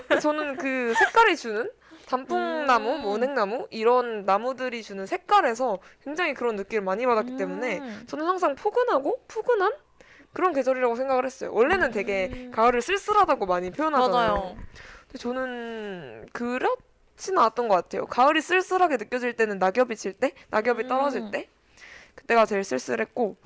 [0.09, 0.18] 네.
[0.20, 1.70] 저는 그 색깔이 주는
[2.07, 3.03] 단풍나무, 음.
[3.03, 8.05] 뭐 은행나무 이런 나무들이 주는 색깔에서 굉장히 그런 느낌을 많이 받았기 때문에 음.
[8.07, 9.72] 저는 항상 포근하고 푸근한
[10.32, 11.51] 그런 계절이라고 생각을 했어요.
[11.53, 12.53] 원래는 되게 음.
[12.55, 14.32] 가을을 쓸쓸하다고 많이 표현하잖아요.
[14.32, 14.57] 맞아요.
[15.09, 16.74] 근데 저는 그렇
[17.16, 18.06] 진 않았던 것 같아요.
[18.06, 21.30] 가을이 쓸쓸하게 느껴질 때는 낙엽이 질 때, 낙엽이 떨어질 음.
[21.30, 21.48] 때
[22.14, 23.36] 그때가 제일 쓸쓸했고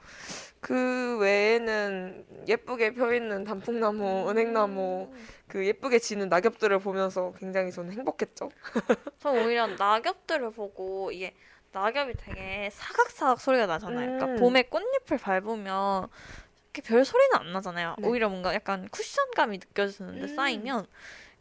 [0.60, 5.12] 그 외에는 예쁘게 펴 있는 단풍나무, 은행나무
[5.46, 8.50] 그 예쁘게 지는 낙엽들을 보면서 굉장히 저는 행복했죠.
[9.20, 11.34] 저 오히려 낙엽들을 보고 이게
[11.72, 14.08] 낙엽이 되게 사각사각 소리가 나잖아요.
[14.08, 14.18] 음.
[14.18, 16.08] 그러니까 봄에 꽃잎을 밟으면
[16.72, 17.96] 이렇게 별 소리는 안 나잖아요.
[17.98, 18.08] 네.
[18.08, 20.36] 오히려 뭔가 약간 쿠션감이 느껴지는데 음.
[20.36, 20.86] 쌓이면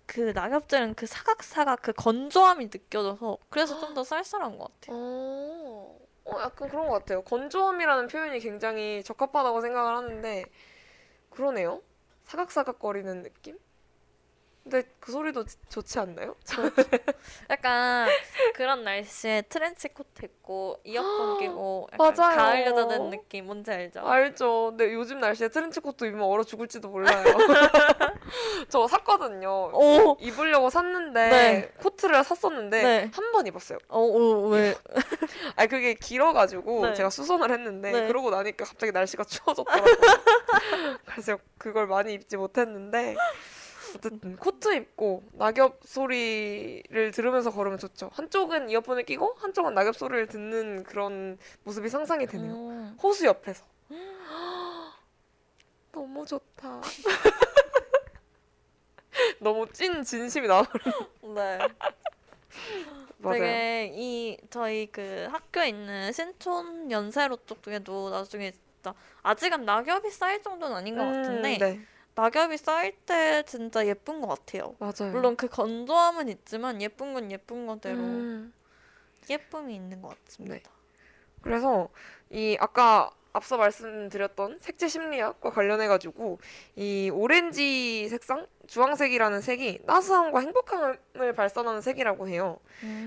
[0.07, 4.97] 그 낙엽들은 그 사각사각 그 건조함이 느껴져서 그래서 좀 더 쌀쌀한 것 같아요.
[4.97, 7.21] 어, 어, 약간 그런 것 같아요.
[7.23, 10.45] 건조함이라는 표현이 굉장히 적합하다고 생각을 하는데
[11.31, 11.81] 그러네요.
[12.25, 13.59] 사각사각거리는 느낌?
[14.69, 16.35] 근데 그 소리도 지- 좋지 않나요?
[17.49, 18.09] 약간
[18.53, 22.35] 그런 날씨에 트렌치 코트 입고 이어폰 끼고 약간 맞아요.
[22.37, 24.01] 가을 여자 된 느낌 뭔지 알죠?
[24.01, 24.67] 알죠.
[24.71, 27.23] 근데 요즘 날씨에 트렌치 코트 입으면 얼어 죽을지도 몰라요.
[28.67, 29.69] 저 샀거든요.
[29.73, 31.71] 오, 입으려고 샀는데 네.
[31.81, 33.11] 코트를 샀었는데 네.
[33.13, 33.77] 한번 입었어요.
[33.87, 34.75] 어, 어, 왜?
[35.55, 36.93] 아니 그게 길어가지고 네.
[36.93, 38.07] 제가 수선을 했는데 네.
[38.07, 39.95] 그러고 나니까 갑자기 날씨가 추워졌더라고요.
[41.05, 43.15] 그래서 그걸 많이 입지 못했는데
[43.95, 48.09] 어쨌든 코트 입고 낙엽 소리를 들으면서 걸으면 좋죠.
[48.13, 52.53] 한쪽은 이어폰을 끼고 한쪽은 낙엽 소리를 듣는 그런 모습이 상상이 되네요.
[52.53, 52.97] 음.
[53.01, 53.65] 호수 옆에서.
[55.91, 56.81] 너무 좋다.
[59.39, 60.65] 너무 찐 진심이 나와.
[61.23, 61.57] 네.
[63.19, 63.39] 맞아요.
[63.39, 70.75] 되게 이 저희 그 학교에 있는 신촌 연세로 쪽에도 나중에 진짜 아직은 낙엽이 쌓일 정도는
[70.75, 71.81] 아닌 것 같은데 음, 네,
[72.17, 74.75] 낙엽이 쌓일 때 진짜 예쁜 것 같아요.
[74.79, 75.11] 맞아요.
[75.11, 78.51] 물론 그 건조함은 있지만 예쁜 건 예쁜 거대로 음,
[79.29, 80.71] 예쁨이 있는 것 같습니다.
[81.41, 81.89] 그래서
[82.31, 86.39] 이 아까 앞서 말씀드렸던 색채 심리학과 관련해 가지고
[86.75, 92.57] 이 오렌지 색상, 주황색이라는 색이 따스함과 행복함을 발산하는 색이라고 해요.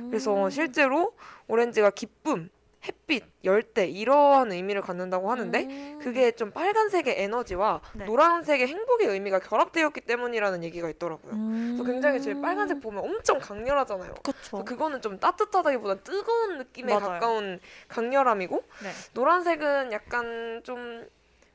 [0.08, 0.50] 그래서 음.
[0.50, 1.16] 실제로
[1.48, 2.48] 오렌지가 기쁨,
[2.86, 5.98] 햇빛, 열대 이러한 의미를 갖는다고 하는데 음.
[6.02, 8.06] 그게 좀 빨간색의 에너지와 네.
[8.06, 11.32] 노란색의 행복의 의미가 결합되었기 때문이라는 얘기가 있더라고요.
[11.32, 11.74] 음.
[11.76, 14.14] 그래서 굉장히 저희 빨간색 보면 엄청 강렬하잖아요.
[14.22, 14.64] 그쵸.
[14.64, 17.06] 그거는 좀 따뜻하다기보다 뜨거운 느낌에 맞아요.
[17.06, 18.90] 가까운 강렬함이고 네.
[19.12, 21.06] 노란색은 약간 좀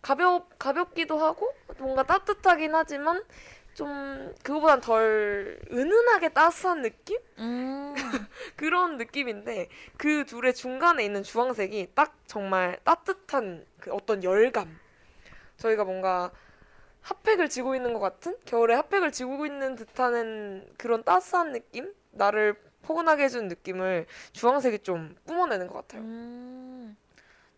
[0.04, 3.24] 가볍 가볍기도 하고 뭔가 따뜻하긴 하지만
[3.76, 7.94] 좀 그거보단 덜 은은하게 따스한 느낌 음.
[8.56, 9.68] 그런 느낌인데
[9.98, 14.80] 그 둘의 중간에 있는 주황색이 딱 정말 따뜻한 그 어떤 열감
[15.58, 16.32] 저희가 뭔가
[17.02, 23.26] 핫팩을 쥐고 있는 것 같은 겨울에 핫팩을 쥐고 있는 듯한 그런 따스한 느낌 나를 포근하게
[23.26, 26.02] 해주는 느낌을 주황색이 좀 뿜어내는 것 같아요.
[26.02, 26.98] 음.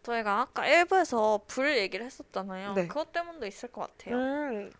[0.02, 2.74] 저희가 아까 1부에서 불 얘기를 했었잖아요.
[2.74, 2.88] 네.
[2.88, 4.16] 그것 때문도 있을 것 같아요.
[4.16, 4.72] 음,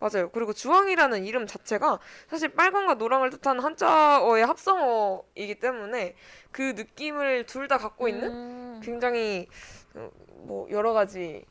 [0.00, 0.30] 맞아요.
[0.30, 6.14] 그리고 주황이라는 이름 자체가 사실 빨강과 노랑을 뜻하는 한자어의 합성어이기 때문에
[6.52, 8.80] 그 느낌을 둘 다 갖고 있는 음.
[8.82, 9.48] 굉장히
[9.94, 10.08] 어,
[10.44, 11.44] 뭐 여러 가지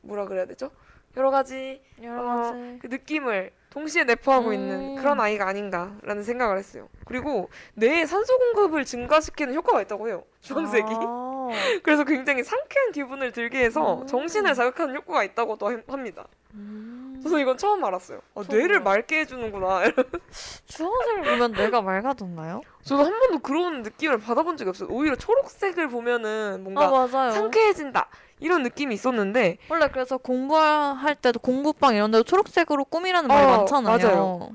[0.00, 0.70] 뭐라 그래야 되죠?
[1.16, 2.78] 여러 가지 여러 어, 가지.
[2.80, 4.54] 그 느낌을 동시에 내포하고 음.
[4.54, 6.88] 있는 그런 아이가 아닌가라는 생각을 했어요.
[7.04, 10.24] 그리고 뇌에 산소 공급을 증가시키는 효과가 있다고 해요.
[10.40, 10.86] 주황색이.
[10.90, 11.48] 아.
[11.84, 14.06] 그래서 굉장히 상쾌한 기분을 들게 해서 음.
[14.06, 16.26] 정신을 자극하는 효과가 있다고도 햄- 합니다.
[16.54, 17.03] 음.
[17.24, 18.20] 저는 이건 처음 알았어요.
[18.34, 18.44] 아.
[18.48, 19.82] 뇌를 맑게 해주는구나.
[20.66, 22.60] 주황색을 보면 뇌가 맑아졌나요?
[22.82, 24.88] 저도 한 번도 그런 느낌을 받아본 적이 없어요.
[24.90, 27.30] 오히려 초록색을 보면은 뭔가 아.
[27.30, 28.08] 상쾌해진다
[28.40, 33.98] 이런 느낌이 있었는데 원래 그래서 공부할 때도 공부방 이런 데도 초록색으로 꾸미라는 말이 어, 많잖아요.
[33.98, 34.50] 맞아요.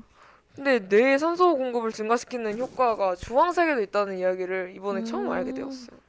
[0.54, 5.32] 근데 뇌의 산소 공급을 증가시키는 효과가 주황색에도 있다는 이야기를 이번에 처음 음.
[5.32, 5.99] 알게 되었어요.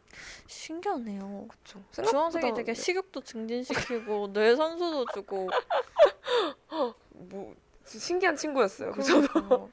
[0.51, 1.47] 신기하네요.
[1.47, 1.81] 그쵸.
[1.91, 5.49] 주황색이 되게 식욕도 증진시키고 뇌 산소도 주고
[7.13, 8.91] 뭐 신기한 친구였어요.
[8.91, 9.13] 그래서.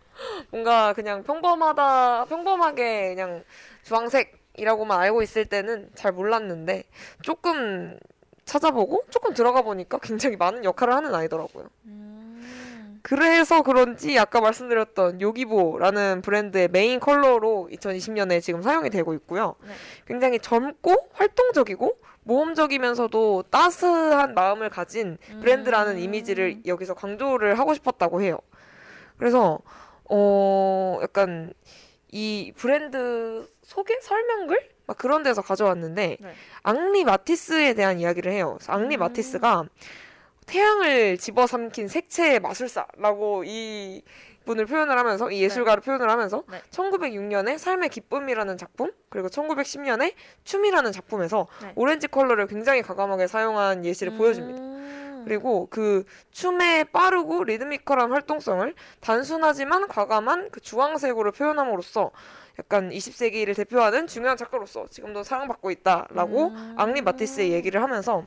[0.50, 3.44] 뭔가 그냥 평범하다 평범하게 그냥
[3.84, 6.84] 주황색이라고만 알고 있을 때는 잘 몰랐는데
[7.22, 7.98] 조금
[8.44, 11.68] 찾아보고 조금 들어가 보니까 굉장히 많은 역할을 하는 아이더라고요.
[11.84, 12.17] 음.
[13.08, 19.54] 그래서 그런지 아까 말씀드렸던 요기보라는 브랜드의 메인 컬러로 2020년에 지금 사용이 되고 있고요.
[19.62, 19.72] 네.
[20.06, 25.98] 굉장히 젊고 활동적이고 모험적이면서도 따스한 마음을 가진 브랜드라는 음.
[25.98, 28.38] 이미지를 여기서 강조를 하고 싶었다고 해요.
[29.16, 29.58] 그래서
[30.04, 31.54] 어 약간
[32.12, 36.34] 이 브랜드 소개 설명글 막 그런 데서 가져왔는데 네.
[36.62, 38.58] 앙리 마티스에 대한 이야기를 해요.
[38.66, 39.00] 앙리 음.
[39.00, 39.64] 마티스가
[40.48, 44.02] 태양을 집어삼킨 색채의 마술사라고 이
[44.46, 46.62] 분을 표현을 하면서 이 예술가를 표현을 하면서 네.
[46.70, 51.72] 1906년에 삶의 기쁨이라는 작품 그리고 1910년에 춤이라는 작품에서 네.
[51.76, 54.62] 오렌지 컬러를 굉장히 과감하게 사용한 예시를 보여줍니다.
[54.62, 55.22] 음.
[55.26, 62.10] 그리고 그 춤의 빠르고 리드미컬한 활동성을 단순하지만 과감한 그 주황색으로 표현함으로써
[62.58, 66.74] 약간 20세기를 대표하는 중요한 작가로서 지금도 사랑받고 있다라고 음.
[66.78, 68.24] 앙리 마티스의 얘기를 하면서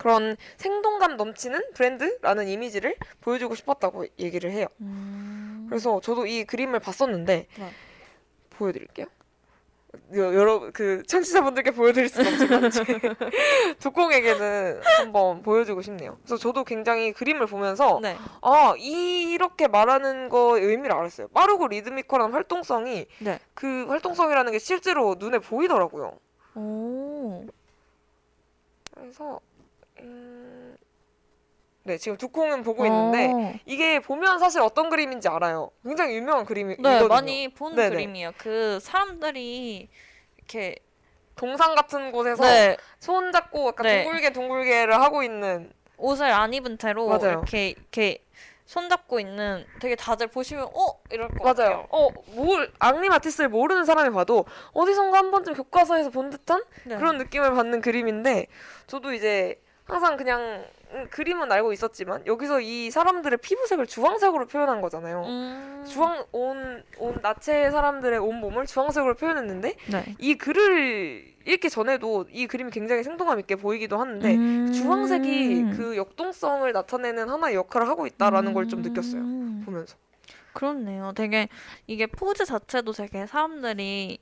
[0.00, 4.66] 그런 생동감 넘치는 브랜드라는 이미지를 보여주고 싶었다고 얘기를 해요.
[4.80, 5.66] 음.
[5.68, 7.70] 그래서 저도 이 그림을 봤었는데 네.
[8.48, 9.06] 보여드릴게요.
[10.14, 12.84] 여- 여러 그 청취자분들께 보여드릴 수는 없지만 제
[13.82, 16.16] 독공에게는 한번 보여주고 싶네요.
[16.22, 18.16] 그래서 저도 굉장히 그림을 보면서 네.
[18.40, 21.28] 아 이렇게 말하는 거의 의미를 알았어요.
[21.28, 23.38] 빠르고 리드미컬한 활동성이 네.
[23.52, 26.16] 그 활동성이라는 게 실제로 눈에 보이더라고요.
[26.54, 27.44] 오.
[28.94, 29.40] 그래서
[30.02, 30.76] 음...
[31.84, 33.54] 네 지금 두 콩은 보고 있는데 어.
[33.64, 35.70] 이게 보면 사실 어떤 그림인지 알아요.
[35.82, 37.00] 굉장히 유명한 그림이거든요.
[37.00, 37.90] 네, 많이 본 네네.
[37.90, 38.32] 그림이에요.
[38.36, 39.88] 그 사람들이
[40.36, 40.76] 이렇게
[41.36, 44.02] 동상 같은 곳에서 네, 손 잡고 약간 네.
[44.04, 47.30] 둥글게 둥글게를 하고 있는 옷을 안 입은 채로 맞아요.
[47.30, 48.24] 이렇게 이렇게
[48.66, 51.54] 손 잡고 있는 되게 다들 보시면 어 이럴 것 맞아요.
[51.54, 51.86] 같아요.
[51.90, 56.96] 어, 뭘 앙리 마티스를 모르는 사람이 봐도 어디선가 한 번쯤 교과서에서 본 듯한 네.
[56.96, 58.46] 그런 느낌을 받는 그림인데
[58.86, 59.60] 저도 이제
[59.90, 65.24] 항상 그냥 음, 그림은 알고 있었지만 여기서 이 사람들의 피부색을 주황색으로 표현한 거잖아요.
[65.26, 65.84] 음.
[65.86, 70.16] 주황 온, 온 나체 사람들의 온 몸을 주황색으로 표현했는데 네.
[70.18, 74.72] 이 글을 읽기 전에도 이 그림이 굉장히 생동감 있게 보이기도 하는데 음.
[74.72, 79.20] 주황색이 그 역동성을 나타내는 하나의 역할을 하고 있다라는 걸좀 느꼈어요.
[79.20, 79.62] 음.
[79.64, 79.96] 보면서.
[80.52, 81.12] 그렇네요.
[81.14, 81.48] 되게
[81.86, 84.18] 이게 포즈 자체도 되게 사람들이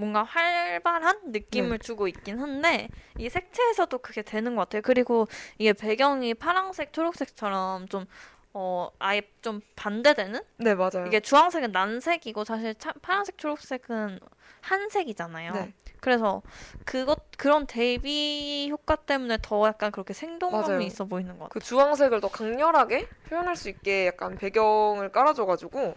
[0.00, 1.78] 뭔가 활발한 느낌을 네.
[1.78, 2.88] 주고 있긴 한데
[3.18, 4.80] 이 색채에서도 그게 되는 것 같아요.
[4.82, 5.28] 그리고
[5.58, 8.06] 이게 배경이 파랑색, 초록색처럼 좀
[8.54, 10.40] 어, 아예 좀 반대되는?
[10.56, 11.04] 네, 맞아요.
[11.06, 14.18] 이게 주황색은 난색이고 사실 차, 파란색, 초록색은
[14.62, 15.52] 한색이잖아요.
[15.52, 15.74] 네.
[16.00, 16.42] 그래서
[16.86, 20.80] 그것 그런 대비 효과 때문에 더 약간 그렇게 생동감이 맞아요.
[20.80, 21.48] 있어 보이는 것 같아요.
[21.50, 25.94] 그 주황색을 더 강렬하게 표현할 수 있게 약간 배경을 깔아줘가지고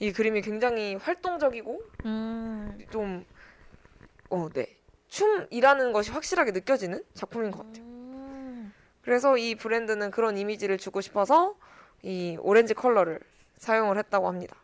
[0.00, 2.78] 이 그림이 굉장히 활동적이고 음.
[2.90, 3.24] 좀,
[4.30, 4.76] 어, 네.
[5.08, 7.84] 춤이라는 것이 확실하게 느껴지는 작품인 것 같아요.
[7.84, 8.72] 음.
[9.02, 11.54] 그래서 이 브랜드는 그런 이미지를 주고 싶어서
[12.02, 13.20] 이 오렌지 컬러를
[13.58, 14.56] 사용을 했다고 합니다.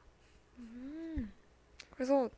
[0.58, 1.32] 음.
[1.94, 2.28] 그래서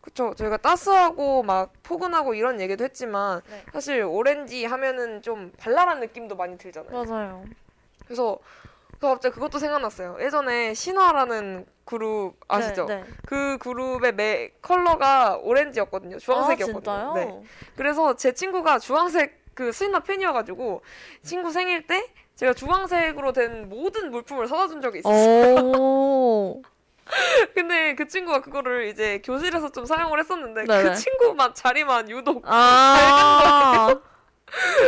[0.00, 3.64] 그쵸 저희가 따스하고 막 포근하고 이런 얘기도 했지만 네.
[3.72, 7.04] 사실 오렌지 하면은 좀 발랄한 느낌도 많이 들잖아요.
[7.04, 7.44] 맞아요.
[8.04, 8.38] 그래서
[9.00, 10.16] 저 갑자기 그것도 생각났어요.
[10.20, 12.84] 예전에 신화라는 그룹 아시죠?
[12.84, 13.04] 네, 네.
[13.26, 16.18] 그 그룹의 매 컬러가 오렌지였거든요.
[16.18, 16.94] 주황색이었거든요.
[16.94, 17.14] 아?
[17.14, 17.42] 네.
[17.76, 20.82] 그래서 제 친구가 주황색 그 스인화 팬이어가지고
[21.22, 25.54] 친구 생일 때 제가 주황색으로 된 모든 물품을 사다 준 적이 있었어요.
[25.64, 26.62] 오.
[27.54, 30.82] 근데 그 친구가 그거를 이제 교실에서 좀 사용을 했었는데 네네.
[30.82, 33.98] 그 친구만 자리만 유독 아.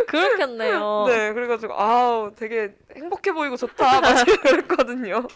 [0.07, 1.07] 그렇겠네요.
[1.09, 5.27] 네, 그래가지고 아우 되게 행복해 보이고 좋다 막 그랬거든요.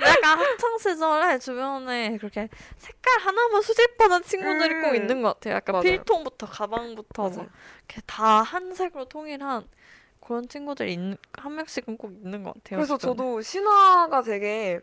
[0.00, 4.82] 약간 학창 시절에 주변에 그렇게 색깔 하나만 수집하는 친구들이 음.
[4.82, 5.54] 꼭 있는 것 같아요.
[5.54, 5.82] 약간 맞아요.
[5.84, 7.22] 필통부터 가방부터.
[7.24, 9.66] 막 이렇게 다 한 색으로 통일한
[10.20, 10.98] 그런 친구들이 있,
[11.32, 12.78] 한 명씩은 꼭 있는 것 같아요.
[12.78, 13.16] 그래서 주변에.
[13.16, 14.80] 저도 신화가 되게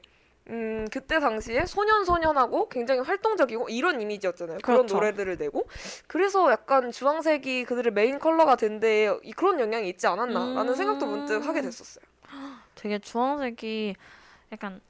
[0.50, 4.60] 음 그때 당시에 소년 소년하고 굉장히 활동적이고 이런 이미지였잖아요.
[4.62, 4.96] 그런 그렇죠.
[4.96, 5.68] 노래들을 내고
[6.08, 10.76] 그래서 약간 주황색이 그들의 메인 컬러가 된 데에 이- 그런 영향이 있지 않았나라는 음.
[10.76, 12.06] 생각도 문득 하게 됐었어요.
[12.76, 13.96] 되게 주황색이
[14.52, 14.82] 약간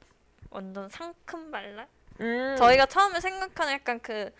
[0.56, 1.86] 완전 상큼 발랄?
[2.20, 2.56] 음.
[2.58, 4.30] 저희가 처음에 생각하는 약간 그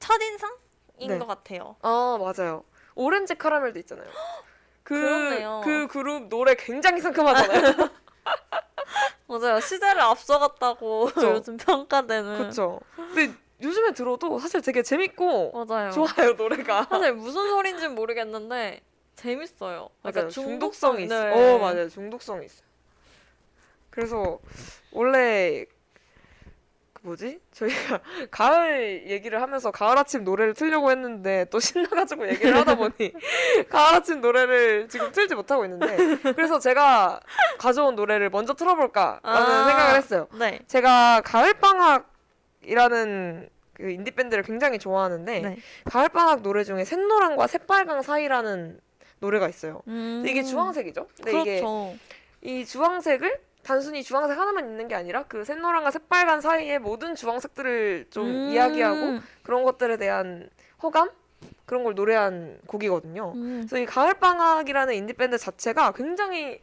[0.00, 1.18] 첫인상인 네.
[1.18, 1.76] 것 같아요.
[1.82, 2.64] 아 맞아요.
[2.96, 4.08] 오렌지 카라멜도 있잖아요.
[4.82, 5.60] 그, 그렇네요.
[5.64, 7.90] 그 그룹 노래 굉장히 상큼하잖아요.
[9.28, 9.60] 맞아요.
[9.60, 11.30] 시대를 앞서갔다고 그쵸.
[11.38, 12.38] 요즘 평가되는.
[12.38, 12.80] 그렇죠.
[12.96, 13.32] 근데
[13.62, 15.92] 요즘에 들어도 사실 되게 재밌고 맞아요.
[15.92, 16.82] 좋아요 노래가.
[16.90, 18.80] 사실 무슨 소리인지는 모르겠는데
[19.14, 19.90] 재밌어요.
[20.02, 20.16] 맞아요.
[20.16, 21.14] 약간 중독성이 있어.
[21.24, 21.30] 네.
[21.30, 21.88] 어 맞아요.
[21.88, 22.66] 중독성이 있어요.
[23.92, 24.40] 그래서
[24.90, 25.64] 원래
[26.94, 27.40] 그 뭐지?
[27.52, 32.92] 저희가 가을 얘기를 하면서 가을 아침 노래를 틀려고 했는데 또 신나가지고 얘기를 하다 보니
[33.68, 37.20] 가을 아침 노래를 지금 틀지 못하고 있는데 그래서 제가
[37.58, 39.64] 가져온 노래를 먼저 틀어볼까라는 아.
[39.66, 40.28] 생각을 했어요.
[40.38, 40.60] 네.
[40.66, 45.56] 제가 가을 방학이라는 그 인디 밴드를 굉장히 좋아하는데 네.
[45.84, 48.80] 가을 방학 노래 중에 샛노랑과 새빨강 사이라는
[49.18, 49.82] 노래가 있어요.
[49.88, 50.24] 음.
[50.26, 51.08] 이게 주황색이죠.
[51.16, 51.94] 근데 이게 그렇죠.
[52.42, 58.26] 이 주황색을 단순히 주황색 하나만 있는 게 아니라 그 샛노랑과 새빨강 사이의 모든 주황색들을 좀
[58.26, 58.50] 음.
[58.52, 60.50] 이야기하고 그런 것들에 대한
[60.82, 61.10] 호감
[61.64, 63.32] 그런 걸 노래한 곡이거든요.
[63.34, 63.66] 음.
[63.68, 66.60] 그래서 이 가을 방학이라는 인디 밴드 자체가 굉장히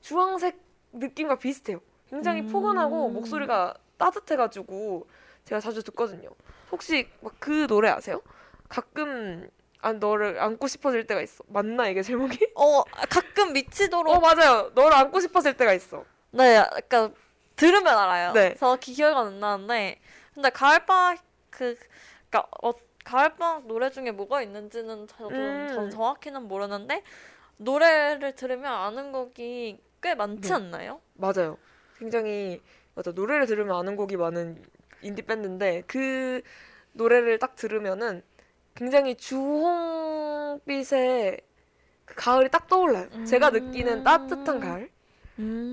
[0.00, 0.58] 주황색
[0.92, 1.80] 느낌과 비슷해요.
[2.10, 2.48] 굉장히 음.
[2.48, 5.06] 포근하고 목소리가 따뜻해가지고
[5.44, 6.28] 제가 자주 듣거든요.
[6.70, 8.20] 혹시 막 그 노래 아세요?
[8.68, 9.48] 가끔
[9.80, 11.42] 아 너를 안고 싶어질 때가 있어.
[11.48, 12.52] 맞나 이게 제목이?
[12.54, 14.70] 어 가끔 미치도록 어 맞아요.
[14.74, 16.04] 너를 안고 싶어질 때가 있어.
[16.32, 17.14] 네 약간
[17.56, 18.32] 들으면 알아요.
[18.32, 18.54] 네.
[18.58, 20.00] 저 기억은 안 나는데
[20.34, 21.18] 근데 가을방학
[21.50, 21.76] 그
[22.30, 22.72] 그러니까 어,
[23.04, 25.68] 가을방학 노래 중에 뭐가 있는지는 저도 음.
[25.74, 27.02] 전 정확히는 모르는데
[27.58, 30.54] 노래를 들으면 아는 곡이 꽤 많지 네.
[30.54, 31.00] 않나요?
[31.14, 31.58] 맞아요.
[31.98, 32.60] 굉장히
[32.94, 34.62] 맞아 노래를 들으면 아는 곡이 많은
[35.02, 36.42] 인디 밴드인데 그
[36.92, 38.22] 노래를 딱 들으면은
[38.74, 40.62] 굉장히 주홍빛의
[42.06, 43.24] 그 가을이 딱 떠올라요.
[43.26, 44.04] 제가 느끼는 음.
[44.04, 44.90] 따뜻한 가을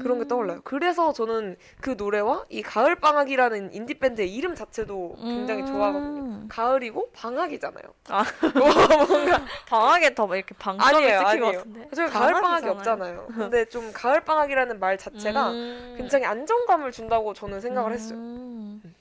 [0.01, 0.61] 그런 게 떠올라요.
[0.63, 6.22] 그래서 저는 그 노래와 이 가을 방학이라는 인디 밴드의 이름 자체도 굉장히 좋아하거든요.
[6.22, 6.45] 음.
[6.49, 7.84] 가을이고 방학이잖아요.
[8.09, 8.24] 아.
[8.57, 11.57] 뭔가 방학에 더 이렇게 방점을 아니에요, 찍힌 것 아니에요.
[11.59, 11.88] 같은데.
[11.95, 12.67] 저희 가을 방학이.
[12.70, 13.28] 없잖아요.
[13.36, 15.95] 근데 좀 가을 방학이라는 말 자체가 음.
[15.97, 18.17] 굉장히 안정감을 준다고 저는 생각을 했어요.
[18.17, 18.95] 음.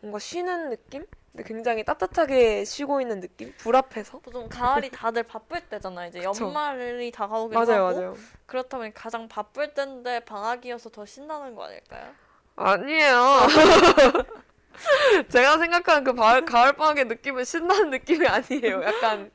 [0.00, 1.04] 뭔가 쉬는 느낌?
[1.34, 3.52] 근데 굉장히 따뜻하게 쉬고 있는 느낌?
[3.58, 4.20] 불 앞에서?
[4.20, 6.08] 보통 가을이 다들 바쁠 때잖아요.
[6.08, 6.44] 이제 그쵸.
[6.46, 8.16] 연말이 다가오기도 맞아요, 하고 맞아요.
[8.46, 12.12] 그렇다면 가장 바쁠 때인데 방학이어서 더 신나는 거 아닐까요?
[12.54, 13.48] 아니에요.
[15.28, 18.84] 제가 생각하는 그 가을, 가을 방학의 느낌은 신나는 느낌이 아니에요.
[18.84, 19.32] 약간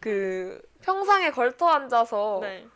[0.00, 2.66] 그 평상에 걸터 앉아서 네.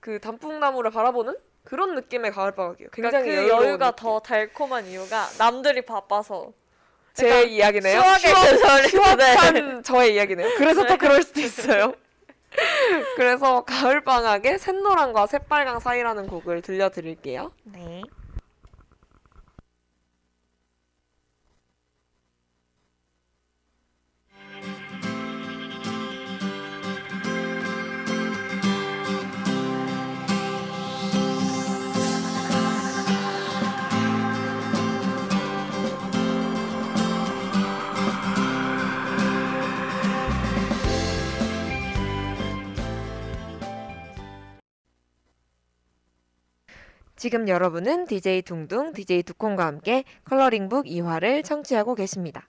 [0.00, 1.34] 그 단풍나무를 바라보는
[1.64, 2.90] 그런 느낌의 가을 방학이에요.
[2.92, 4.02] 그러니까 굉장히 그 여유로운 여유가 느낌.
[4.04, 6.52] 더 달콤한 이유가 남들이 바빠서
[7.14, 8.00] 제 이야기네요.
[8.00, 10.48] 추억의 추억- 계절이 추억한 저의 이야기네요.
[10.56, 10.88] 그래서 네.
[10.88, 11.94] 또 그럴 수도 있어요.
[13.16, 17.52] 그래서 가을 방학에 샛노랑과 새빨강 사이라는 곡을 들려드릴게요.
[17.64, 18.02] 네.
[47.22, 52.48] 지금 여러분은 DJ 둥둥, DJ 두콩과 함께 컬러링북 2화를 청취하고 계십니다.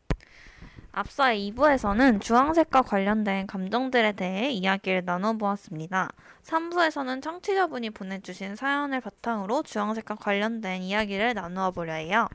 [0.91, 6.09] 앞서 2부에서는 주황색과 관련된 감정들에 대해 이야기를 나눠보았습니다.
[6.41, 12.27] 3부에서는 청취자분이 보내주신 사연을 바탕으로 주황색과 관련된 이야기를 나누어 보려 해요.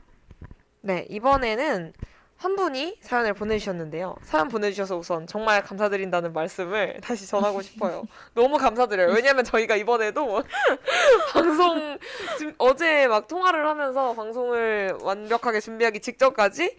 [0.79, 1.91] 네, 이번에는
[2.39, 4.15] 한 분이 사연을 보내주셨는데요.
[4.23, 8.03] 사연 보내주셔서 우선 정말 감사드린다는 말씀을 다시 전하고 싶어요.
[8.33, 9.11] 너무 감사드려요.
[9.11, 10.41] 왜냐면 저희가 이번에도
[11.33, 11.99] 방송,
[12.37, 16.77] 지금 어제 막 통화를 하면서 방송을 완벽하게 준비하기 직전까지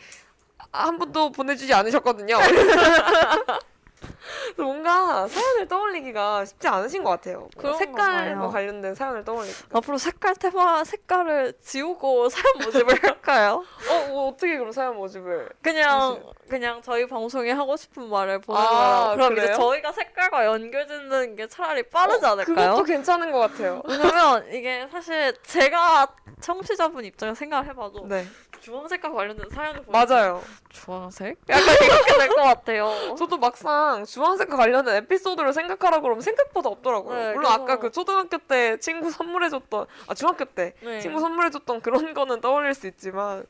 [0.73, 2.39] 한 분도 보내주지 않으셨거든요.
[4.01, 4.15] 그래서
[4.57, 7.49] 뭔가 사연을 떠올리기가 쉽지 않으신 것 같아요.
[7.79, 8.49] 색깔과.
[8.49, 9.55] 관련된 사연을 떠올리기.
[9.73, 13.65] 앞으로 색깔 테마 색깔을 지우고 사연 모집을 할까요?
[13.91, 15.49] 어, 뭐 어떻게 그럼 사연 모집을?
[15.63, 18.63] 그냥 그냥 저희 방송에 하고 싶은 말을 보내요.
[18.63, 19.45] 아, 그럼 그래요?
[19.45, 22.55] 이제 저희가 색깔과 연결짓는 게 차라리 빠르지 어, 않을까요?
[22.71, 23.83] 그것도 괜찮은 것 같아요.
[23.87, 26.09] 왜냐면 이게 사실 제가
[26.41, 28.27] 청취자분 입장에서 생각을 해봐도 네,
[28.61, 30.43] 주황색과 관련된 사연을 보면 맞아요.
[30.71, 31.39] 주황색?
[31.49, 33.15] 약간 이렇게 될 것 같아요.
[33.17, 37.15] 저도 막상 주황색과 관련된 에피소드를 생각하라 그러면 생각보다 없더라고요.
[37.17, 41.01] 네, 물론 그래서- 아까 그 초등학교 때 친구 선물해줬던, 아 중학교 때 네.
[41.01, 43.45] 친구 선물해줬던 그런 거는 떠올릴 수 있지만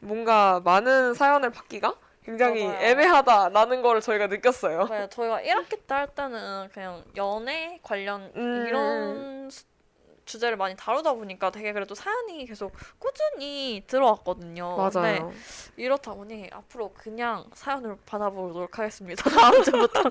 [0.00, 1.94] 뭔가 많은 사연을 받기가
[2.24, 2.78] 굉장히 맞아요.
[2.84, 4.86] 애매하다라는 거를 저희가 느꼈어요.
[4.90, 8.66] 네, 저희가 1학기 때 할 때는 그냥 연애 관련 음.
[8.68, 9.64] 이런 수-
[10.28, 14.76] 주제를 많이 다루다 보니까 되게 그래도 사연이 계속 꾸준히 들어왔거든요.
[14.76, 15.32] 맞아요.
[15.76, 19.22] 이렇다 보니 앞으로 그냥 사연을 받아보도록 하겠습니다.
[19.30, 20.10] 다음 주부터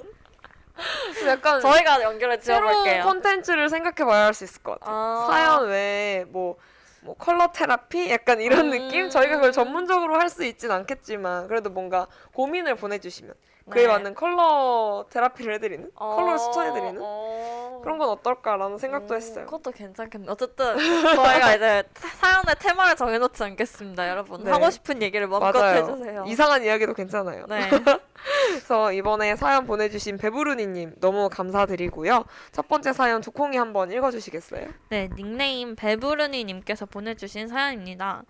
[1.28, 3.04] 약간 저희가 연결해 새로운 지어볼게요.
[3.04, 4.96] 콘텐츠를 생각해봐야 할 수 있을 것 같아요.
[4.96, 5.28] 아.
[5.30, 6.58] 사연 외에 뭐,
[7.02, 8.70] 뭐 color therapy 약간 이런 음.
[8.72, 9.10] 느낌?
[9.10, 13.34] 저희가 그걸 전문적으로 할 수 있진 않겠지만 그래도 뭔가 고민을 보내주시면
[13.70, 13.88] 그에 네.
[13.88, 17.82] 맞는 color therapy를 해드리는 어, 컬러를 추천해드리는 어.
[17.84, 19.46] 그런 건 어떨까라는 생각도 음, 했어요.
[19.46, 20.26] 그것도 괜찮겠네.
[20.30, 24.44] 어쨌든 저희가 이제 사- 사연의 테마를 정해놓지 않겠습니다, 여러분.
[24.44, 24.52] 네.
[24.52, 25.84] 하고 싶은 얘기를 마음껏 맞아요.
[25.84, 26.24] 해주세요.
[26.28, 27.46] 이상한 이야기도 괜찮아요.
[27.48, 27.60] 네.
[28.50, 32.26] 그래서 이번에 사연 보내주신 배부르니님 너무 감사드리고요.
[32.52, 34.68] 첫 번째 사연 두콩이 한번 읽어주시겠어요?
[34.90, 38.24] 네, 닉네임 배부르니님께서 보내주신 사연입니다.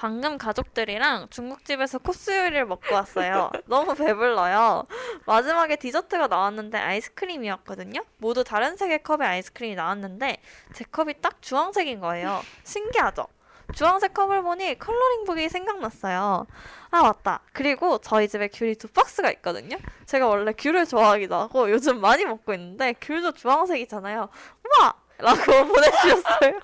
[0.00, 3.50] 방금 가족들이랑 중국집에서 코스 요리를 먹고 왔어요.
[3.66, 4.84] 너무 배불러요.
[5.26, 8.02] 마지막에 디저트가 나왔는데 아이스크림이었거든요.
[8.16, 10.38] 모두 다른 색의 컵에 아이스크림이 나왔는데
[10.72, 12.40] 제 컵이 딱 주황색인 거예요.
[12.64, 13.26] 신기하죠?
[13.74, 16.46] 주황색 컵을 보니 컬러링북이 생각났어요.
[16.90, 17.40] 아 맞다.
[17.52, 19.76] 그리고 저희 집에 귤이 두 박스가 있거든요.
[20.06, 24.30] 제가 원래 귤을 좋아하기도 하고 요즘 많이 먹고 있는데 귤도 주황색이잖아요.
[24.64, 24.94] 우와!
[25.18, 26.58] 라고 보내주셨어요.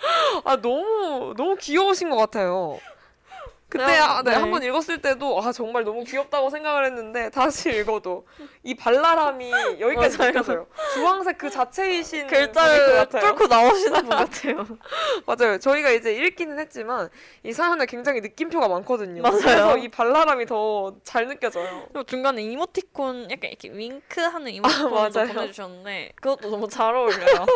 [0.46, 2.78] 아 너무 너무 귀여우신 것 같아요.
[3.68, 4.36] 그때 아, 네, 네.
[4.36, 8.24] 한번 읽었을 때도 아 정말 너무 귀엽다고 생각을 했는데 다시 읽어도
[8.62, 9.50] 이 발랄함이
[9.80, 10.18] 여기까지.
[10.18, 10.66] 느껴져요.
[10.94, 13.08] 주황색 그 자체이신 글자를.
[13.08, 14.66] 뚫고 나오시는 분 같아요.
[15.26, 15.58] 맞아요.
[15.58, 17.08] 저희가 이제 읽기는 했지만
[17.42, 19.22] 이 사연에 굉장히 느낌표가 많거든요.
[19.22, 19.38] 맞아요.
[19.40, 21.86] 그래서 이 발랄함이 더 잘 느껴져요.
[21.92, 25.08] 그리고 중간에 이모티콘 약간 이렇게 윙크하는 이모티콘도 아.
[25.26, 27.46] 보내주셨는데 그것도 너무 잘 어울려요.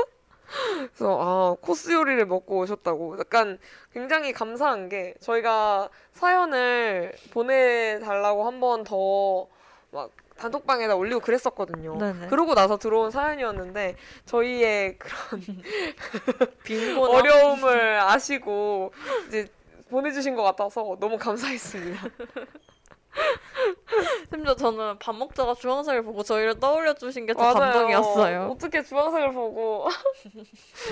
[0.95, 3.59] 그래서 아 코스 요리를 먹고 오셨다고 약간
[3.93, 9.49] 굉장히 감사한 게 저희가 사연을 보내달라고 한 번 더
[9.93, 11.99] 막 단톡방에다 올리고 그랬었거든요.
[11.99, 12.29] 네네.
[12.29, 15.43] 그러고 나서 들어온 사연이었는데 저희의 그런
[16.65, 18.93] 빙고나 어려움을 아시고
[19.29, 19.49] 이제
[19.91, 22.01] 보내주신 것 같아서 너무 감사했습니다.
[24.33, 28.49] 심지어 저는 밥 먹다가 주황색을 보고 저희를 떠올려 주신 게 더 감동이었어요.
[28.53, 29.89] 어떻게 주황색을 보고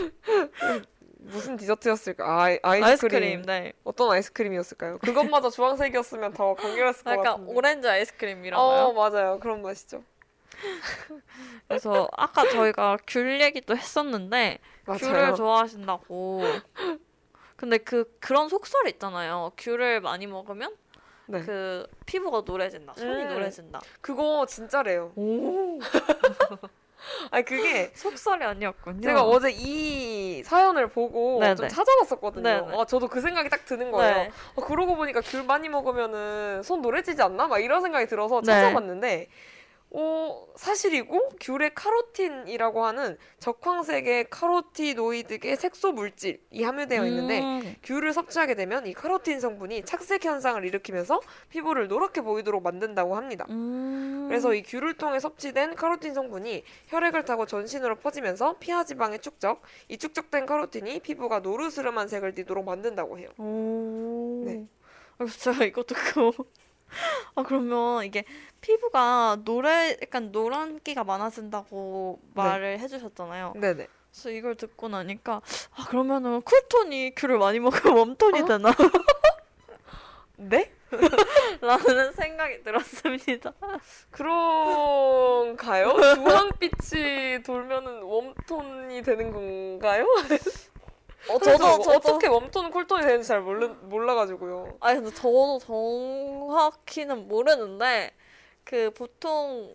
[1.20, 2.24] 무슨 디저트였을까?
[2.24, 2.84] 아, 아이스크림.
[2.84, 3.72] 아이스크림, 네.
[3.84, 4.98] 어떤 아이스크림이었을까요?
[4.98, 7.52] 그것마저 주황색이었으면 더 강렬했을 것 약간 같은데.
[7.52, 8.66] 오렌지 아이스크림이라고요.
[8.66, 10.02] 어 맞아요 그런 맛이죠.
[11.68, 15.34] 그래서 아까 저희가 귤 얘기도 했었는데 귤을 맞아요.
[15.34, 16.42] 좋아하신다고.
[17.56, 19.52] 근데 그 그런 속설 있잖아요.
[19.58, 20.74] 귤을 많이 먹으면
[21.28, 21.42] 네.
[21.42, 23.28] 그 피부가 노래진다, 손이 음.
[23.28, 23.80] 노래진다.
[24.00, 25.12] 그거 진짜래요.
[25.14, 25.78] 오,
[27.30, 29.02] 아니 그게 속설이 아니었군요.
[29.02, 31.54] 제가 어제 이 사연을 보고 네네.
[31.54, 32.42] 좀 찾아봤었거든요.
[32.42, 32.80] 네네.
[32.80, 34.14] 아, 저도 그 생각이 딱 드는 거예요.
[34.14, 34.30] 네.
[34.54, 37.46] 어, 그러고 보니까 귤 많이 먹으면은 손 노래지지 않나?
[37.46, 38.46] 막 이런 생각이 들어서 네.
[38.46, 39.28] 찾아봤는데
[39.90, 47.74] 어, 사실이고 귤의 카로틴이라고 하는 적황색의 카로티노이드계 색소 물질이 함유되어 있는데 음.
[47.82, 53.46] 귤을 섭취하게 되면 이 카로틴 성분이 착색 현상을 일으키면서 피부를 노랗게 보이도록 만든다고 합니다.
[53.48, 54.26] 음.
[54.28, 59.96] 그래서 이 귤을 통해 섭취된 카로틴 성분이 혈액을 타고 전신으로 퍼지면서 피하 지방의 축적, 이
[59.96, 63.28] 축적된 카로틴이 피부가 노르스름한 색을 띠도록 만든다고 해요.
[63.38, 64.42] 오.
[64.44, 64.66] 네.
[65.18, 66.32] 아, 제가 이거 듣고
[67.34, 68.24] 아 그러면 이게
[68.60, 73.54] 피부가 노래 약간 노란기가 많아진다고 말을 해주셨잖아요.
[73.56, 73.86] 네네.
[74.10, 75.42] 그래서 이걸 듣고 나니까
[75.76, 78.44] 아 그러면은 쿨톤이 귤을 많이 먹으면 웜톤이 어?
[78.46, 78.72] 되나?
[80.36, 80.72] 네?
[81.60, 83.52] 라는 생각이 들었습니다.
[84.10, 85.94] 그런가요?
[86.14, 90.06] 주황빛이 돌면은 웜톤이 되는 건가요?
[91.28, 94.78] 어, 저도, 저도 어떻게 warm tone, cool tone이 되는지 잘 몰라, 몰라가지고요.
[94.80, 98.12] 아니 근데 저도 정확히는 모르는데
[98.64, 99.74] 그 보통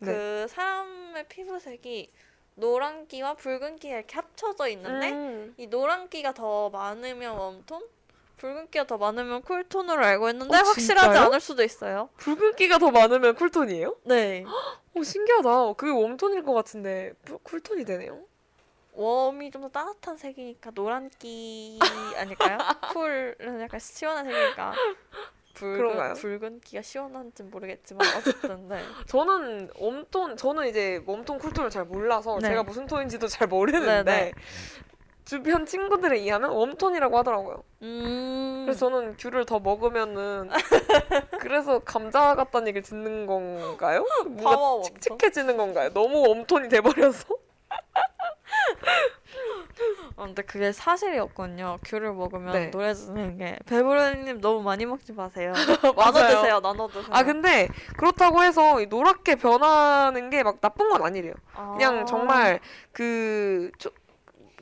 [0.00, 2.10] 그 사람의 피부색이
[2.54, 5.54] 노란기와 붉은기가 이렇게 합쳐져 있는데 음.
[5.56, 7.82] 이 노란기가 더 많으면 warm tone,
[8.36, 11.18] 붉은기가 더 많으면 cool tone으로 알고 있는데 어, 확실하지?
[11.18, 12.08] 않을 수도 있어요.
[12.18, 13.96] 붉은기가 더 많으면 cool tone이에요?
[14.04, 14.44] 네.
[14.94, 15.74] 오 신기하다.
[15.74, 18.20] 그게 warm tone일 것 같은데 cool- cool tone이 되네요.
[18.92, 21.78] 웜이 좀 더 따뜻한 색이니까 노란기
[22.16, 22.58] 아닐까요?
[22.92, 24.74] cool은 약간 시원한 색이니까?
[25.54, 28.80] 붉은, 붉은기가 시원한지 모르겠지만 어쨌든 네.
[29.06, 32.48] 저는 warm tone 저는 이제 warm tone cool tone을 잘 몰라서 네.
[32.48, 34.32] 제가 무슨 톤인지도 잘 모르는데 네, 네.
[35.24, 37.62] 주변 친구들에 의하면 warm tone이라고 하더라고요.
[37.82, 38.62] 음.
[38.66, 40.50] 그래서 저는 귤을 더 먹으면은
[41.40, 44.04] 그래서 감자 같다는 얘기를 듣는 건가요?
[44.26, 44.82] 뭔가?
[44.88, 45.90] 칙칙해지는 건가요?
[45.92, 47.26] 너무 warm tone이 돼버려서?
[50.16, 51.78] 아, 근데 그게 사실이었군요.
[51.84, 52.70] 귤을 먹으면 네.
[52.70, 55.52] 노래 듣는 게 배부르님 너무 많이 먹지 마세요.
[55.96, 56.12] 나눠.
[56.12, 56.60] 드세요.
[56.60, 57.06] 나눠 드세요.
[57.10, 61.34] 아 근데 그렇다고 해서 이 노랗게 변하는 게 막 나쁜 건 아니래요.
[61.54, 62.04] 그냥 아.
[62.04, 62.60] 정말
[62.92, 63.90] 그 초-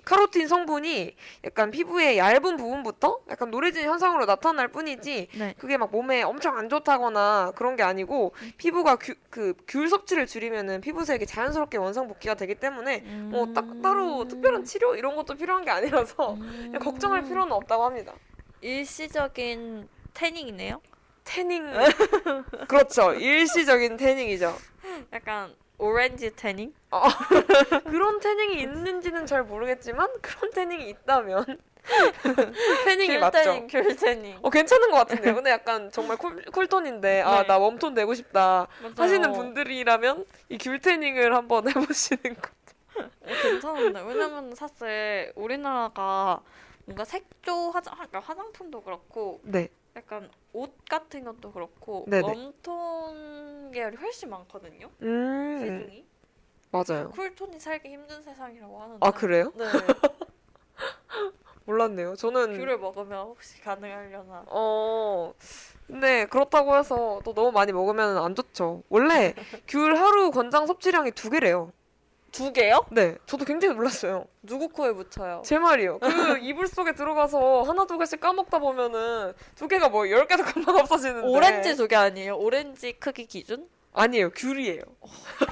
[0.04, 1.14] 카로틴 성분이
[1.44, 5.54] 약간 피부의 얇은 부분부터 약간 노래진 현상으로 나타날 뿐이지 네.
[5.58, 11.78] 그게 막 몸에 엄청 안 좋다거나 그런 게 아니고 피부가 그귤 섭취를 줄이면은 피부색이 자연스럽게
[11.78, 16.72] 원상 복귀가 되기 때문에 뭐딱 따로 특별한 치료 이런 것도 필요한 게 아니라서 음.
[16.80, 18.14] 걱정할 필요는 없다고 합니다.
[18.60, 20.80] 일시적인 tanning이네요.
[21.24, 21.64] tanning
[22.68, 24.54] 그렇죠 일시적인 tanning이죠.
[25.12, 26.72] 약간 오렌지 태닝?
[27.84, 31.58] 그런 tanning이 있는지는 잘 모르겠지만 그런 tanning이 있다면
[32.84, 33.42] tanning이 귤 맞죠.
[33.42, 34.38] 태닝, 귤 태닝.
[34.42, 35.34] 어 괜찮은 것 같은데요.
[35.34, 37.46] 근데 약간 정말 cool, cool tone인데 아 네.
[37.48, 38.94] 나 warm tone 되고 싶다 맞아요.
[38.98, 42.50] 하시는 분들이라면 이 귤 tanning을 한번 해보시는 거.
[42.98, 46.42] 어, 괜찮은데 왜냐면 사실 우리나라가
[46.84, 49.68] 뭔가 색조 화장 그러니까 화장품도 그렇고 네.
[49.96, 52.28] 약간 옷 같은 것도 그렇고 네네.
[52.28, 54.90] 웜톤 계열이 훨씬 많거든요.
[55.02, 56.06] 음 세상이
[56.70, 57.10] 맞아요.
[57.10, 59.52] 쿨톤이 살기 힘든 세상이라고 하는데 아 그래요?
[59.56, 59.64] 네
[61.64, 62.16] 몰랐네요.
[62.16, 65.32] 저는 귤을 먹으면 혹시 가능하려나 어
[65.86, 68.82] 근데 그렇다고 해서 또 너무 많이 먹으면 안 좋죠.
[68.88, 69.34] 원래
[69.66, 71.72] 귤 하루 권장 섭취량이 두 개래요.
[72.32, 72.84] 두 개요?
[72.90, 74.26] 네, 저도 굉장히 놀랐어요.
[74.42, 75.42] 누구 코에 묻혀요?
[75.44, 75.98] 제 말이요.
[75.98, 76.06] 그
[76.40, 81.26] 이불 속에 들어가서 하나 두 개씩 까먹다 보면은 두 개가 뭐 열 개도 금방 없어지는데.
[81.28, 82.36] 오렌지 두 개 아니에요?
[82.36, 83.68] 오렌지 크기 기준?
[83.92, 84.30] 아니에요.
[84.30, 84.82] 귤이에요.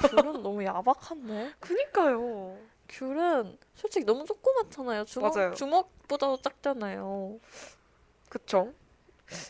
[0.09, 1.53] 귤은 너무 야박한데.
[1.59, 2.57] 그니까요.
[2.87, 5.05] 귤은 솔직히 너무 조그맣잖아요.
[5.05, 5.53] 주먹, 맞아요.
[5.53, 7.39] 주먹보다도 작잖아요.
[8.29, 8.73] 그쵸?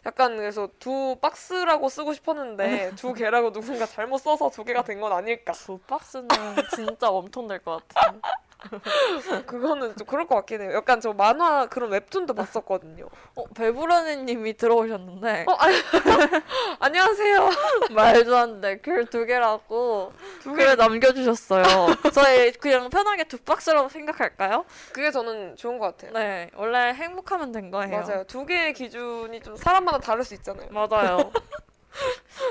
[0.06, 5.14] 약간 그래서 두 박스라고 쓰고 싶었는데 두 개라고 누군가 잘못 써서 두 개가 된 건
[5.14, 5.53] 아닐까.
[5.53, 6.27] 두 박스는
[6.76, 8.19] 진짜 웜톤 될것 같아요.
[9.45, 10.72] 그거는 좀 그럴 것 같긴 해요.
[10.73, 13.07] 약간 저 만화 그런 웹툰도 봤었거든요.
[13.36, 15.76] 어, 배부라니님이 들어오셨는데 어, 아니,
[16.80, 17.49] 안녕하세요.
[17.91, 18.80] 말도 안 돼.
[18.80, 20.64] 귤두 개라고 두 개.
[20.64, 21.64] 글을 남겨주셨어요.
[22.14, 24.65] 저희 그냥 편하게 두 박스라고 생각할까요?
[24.91, 26.11] 그게 저는 좋은 것 같아요.
[26.14, 27.90] 네, 원래 행복하면 된 거예요.
[28.02, 28.23] 맞아요.
[28.26, 30.68] 두 개의 기준이 좀 사람마다 다를 수 있잖아요.
[30.72, 31.31] 맞아요.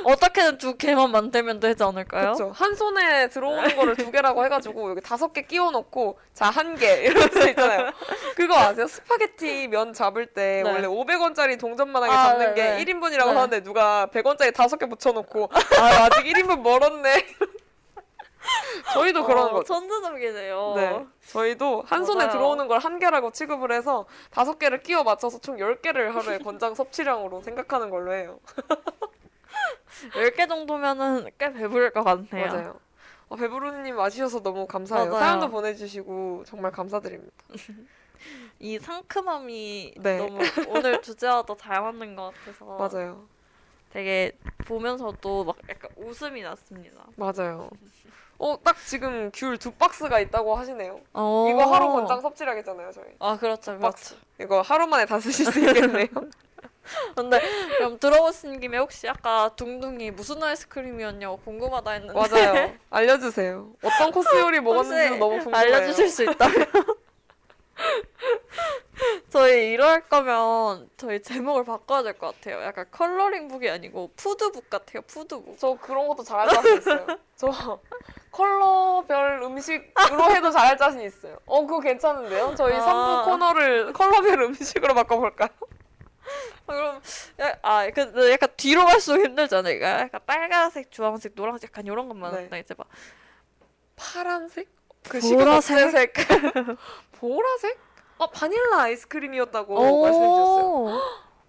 [0.05, 2.35] 어떻게든 두 개만 만들면 되지 않을까요?
[2.35, 2.52] 그렇죠.
[2.55, 7.90] 한 손에 들어오는 거를 두 개라고 해가지고 여기 다섯 개 끼워 넣고 자 한개수 있잖아요.
[8.36, 8.86] 그거 아세요?
[8.86, 10.70] 스파게티 면 잡을 때 네.
[10.70, 12.85] 원래 500원짜리 동전만하게 아, 잡는 네, 게 네.
[12.85, 13.35] 1인분이라고 네.
[13.35, 15.51] 하는데 누가 100원짜리 다섯 개 붙여놓고
[15.81, 17.27] 아 아직 1인분 멀었네.
[18.94, 19.65] 저희도 그런 어, 거죠.
[19.74, 20.73] 천재적이네요.
[20.77, 21.05] 네.
[21.27, 22.32] 저희도 한 손에 맞아요.
[22.32, 27.43] 들어오는 걸 한 개라고 취급을 해서 다섯 개를 끼워 맞춰서 총 10개를 하루에 권장 섭취량으로
[27.43, 28.39] 생각하는 걸로 해요.
[30.15, 32.47] 10개 정도면은 꽤 배부를 것 같네요.
[32.47, 32.81] 맞아요.
[33.29, 35.11] 어, 배부르님 와주셔서 너무 감사해요.
[35.11, 35.20] 맞아요.
[35.20, 37.33] 사연도 보내주시고 정말 감사드립니다.
[38.59, 40.19] 이 상큼함이 네.
[40.19, 40.39] 너무
[40.69, 43.27] 오늘 주제와도 잘 맞는 것 같아서 맞아요.
[43.93, 44.33] 되게
[44.66, 47.05] 보면서도 막 약간 웃음이 났습니다.
[47.16, 47.70] 맞아요.
[48.39, 51.01] 어, 딱 지금 귤 두 박스가 있다고 하시네요.
[51.15, 51.49] 어.
[51.51, 53.07] 이거 하루 권장 섭취량이잖아요, 저희.
[53.19, 53.81] 아 그렇죠, 그렇죠.
[53.81, 54.16] 박스.
[54.41, 56.07] 이거 하루 만에 다 쓰실 수 있겠네요.
[57.15, 57.40] 근데
[57.78, 62.73] 그럼 들어오신 김에 혹시 아까 둥둥이 무슨 아이스크림이었냐고 궁금하다 했는데 맞아요.
[62.90, 63.70] 알려주세요.
[63.82, 65.56] 어떤 코스 요리 먹었는지 너무 궁금해요.
[65.60, 66.66] 알려주실 수 있다면
[69.31, 72.62] 저희 이럴 거면 저희 제목을 바꿔야 될 것 같아요.
[72.65, 75.02] 약간 컬러링북이 아니고 푸드북 같아요.
[75.02, 75.56] 푸드북.
[75.59, 77.06] 저 그런 것도 잘할 자신 있어요.
[77.36, 77.78] 저
[78.32, 81.39] 컬러별 음식으로 해도 잘할 자신 있어요.
[81.47, 82.55] 어, 그거 괜찮은데요?
[82.56, 82.81] 저희 아.
[82.81, 85.48] 3부 코너를 컬러별 음식으로 바꿔볼까요?
[86.67, 87.01] 아, 그럼
[87.41, 89.81] 야, 아 근데 약간 뒤로 갈수록 힘들잖아요.
[89.83, 92.39] 약간 빨간색, 주황색, 노란색 약간 이런 것만 네.
[92.41, 92.89] 한다 이제 막
[93.97, 94.69] 파란색?
[95.09, 95.79] 그 보라색?
[95.79, 96.13] 시금색
[97.13, 97.79] 보라색?
[98.19, 101.01] 아 바닐라 아이스크림이었다고 말씀해 주셨어요.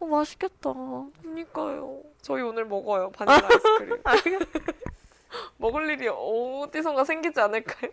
[0.02, 0.74] 어 맛있겠다.
[1.22, 2.02] 그니까요.
[2.22, 4.02] 저희 오늘 먹어요 바닐라 아이스크림.
[5.58, 7.92] 먹을 일이 어디선가 생기지 않을까요?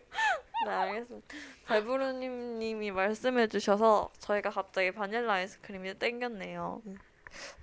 [0.67, 1.27] 네 알겠습니다.
[1.69, 6.83] 배부르님님이 말씀해주셔서 저희가 갑자기 바닐라 아이스크림이 땡겼네요.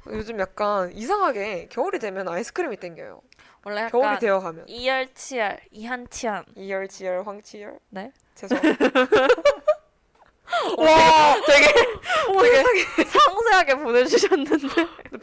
[0.08, 3.22] 요즘 약간 이상하게 겨울이 되면 아이스크림이 땡겨요.
[3.66, 6.46] 원래 약간 겨울이 되어 가면 이열치열, 이한치한.
[6.56, 7.80] 이열지열 황치열.
[7.90, 8.12] 네.
[8.36, 8.58] 죄송.
[10.78, 14.68] 와, 되게 되게 상세하게 보내주셨는데.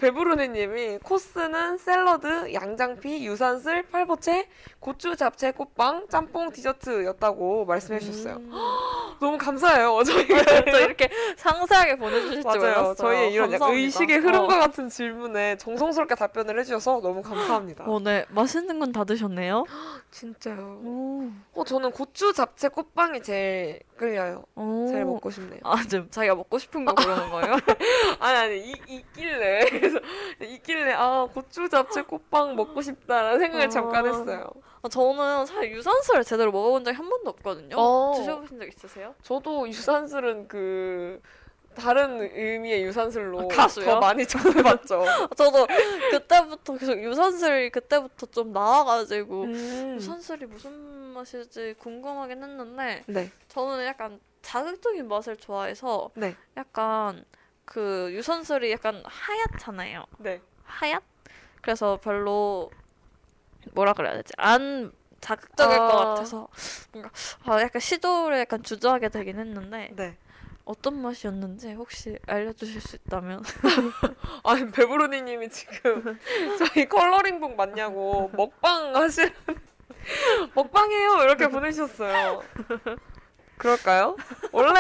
[0.01, 4.49] 배부르니님이 코스는 샐러드, 양장피, 유산슬, 팔보채,
[4.79, 8.37] 고추, 잡채, 꽃빵, 짬뽕, 디저트였다고 말씀해 주셨어요.
[8.37, 8.51] 음.
[9.21, 10.03] 너무 감사해요.
[10.03, 12.59] 저희가 또 이렇게 상세하게 보내주실 줄.
[12.61, 12.95] 몰랐어요.
[12.95, 13.83] 저희의 이런 감사합니다.
[13.83, 14.61] 의식의 흐름과 어.
[14.61, 17.85] 같은 질문에 정성스럽게 답변을 해주셔서 너무 감사합니다.
[17.85, 18.25] 어, 네.
[18.31, 19.65] 맛있는 건 다 드셨네요.
[20.11, 20.81] 진짜요.
[20.83, 21.29] 오.
[21.55, 24.45] 어, 저는 고추, 잡채, 꽃빵이 제일 끌려요.
[24.55, 24.87] 오.
[24.89, 25.61] 제일 먹고 싶네요.
[25.63, 27.53] 아, 지금 자기가 먹고 싶은 거 그러는 거예요?
[28.19, 30.01] 아니 아니 이, 있길래 그래서
[30.41, 33.69] 있길래 아 고추 잡채 꽃빵 먹고 싶다라는 생각을 아.
[33.69, 34.49] 잠깐 했어요.
[34.81, 37.77] 아, 저는 사실 유산슬을 제대로 먹어본 적이 한 번도 없거든요.
[37.77, 38.15] 어.
[38.17, 39.15] 드셔보신 적 있으세요?
[39.23, 41.21] 저도 유산슬은 그
[41.75, 43.67] 다른 의미의 유산슬로 아?
[43.67, 45.05] 더 많이 접해봤죠.
[45.37, 45.67] 저도
[46.11, 49.95] 그때부터 계속 유산슬이 그때부터 좀 나와가지고 음.
[49.97, 50.73] 유산슬이 무슨
[51.13, 57.25] 맛일지 궁금하긴 했는데 네, 저는 약간 자극적인 맛을 좋아해서 네, 약간
[57.65, 60.05] 그 유산슬이 약간 하얗잖아요.
[60.19, 60.41] 네.
[60.65, 61.03] 하얗?
[61.63, 62.71] 그래서 별로
[63.73, 64.33] 뭐라 그래야 되지?
[64.37, 65.87] 안 자극적일 아.
[65.87, 66.49] 것 같아서
[66.93, 67.11] 뭔가
[67.45, 70.17] 아, 약간 시도를 약간 주저하게 되긴 했는데 네.
[70.71, 73.43] 어떤 맛이었는지 혹시 알려주실 수 있다면
[74.45, 76.17] 아니 배부르니님이 지금
[76.59, 79.33] 저희 컬러링북 맞냐고 먹방 하실
[80.55, 82.43] 먹방해요 이렇게 보내주셨어요.
[83.59, 84.17] 그럴까요?
[84.53, 84.79] 원래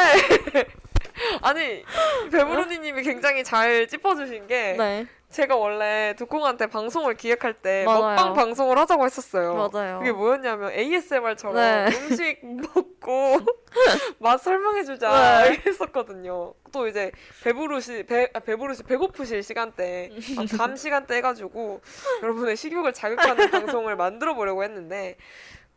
[1.42, 1.84] 아니
[2.30, 8.00] 배부르니님이 굉장히 잘 짚어주신 게 네 제가 원래 두콩한테 방송을 기획할 때 맞아요.
[8.16, 9.54] 먹방 방송을 하자고 했었어요.
[9.72, 9.98] 맞아요.
[10.00, 11.86] 그게 뭐였냐면 ASMR처럼 네.
[11.86, 12.40] 음식
[12.74, 13.38] 먹고
[14.18, 15.62] 맛 설명해주자 네.
[15.64, 16.54] 했었거든요.
[16.72, 17.12] 또 이제
[17.44, 21.80] 배부르시 배 아, 배부르시 배고프실 시간대 아, 잠 시간대 해가지고
[22.22, 25.16] 여러분의 식욕을 자극하는 방송을 만들어 보려고 했는데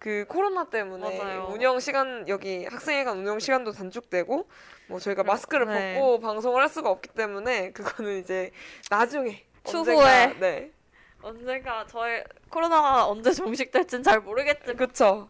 [0.04, 1.48] 그 코로나 때문에 맞아요.
[1.50, 4.50] 운영 시간 여기 학생회관 운영 시간도 단축되고
[4.88, 5.98] 뭐 저희가 마스크를 네.
[5.98, 8.52] 벗고 방송을 할 수가 없기 때문에 그거는 이제
[8.90, 9.96] 나중에 추후에.
[9.96, 10.72] 언젠가, 네
[11.22, 15.30] 언젠가 저의 코로나가 언제 종식될진 잘 모르겠지만 그쵸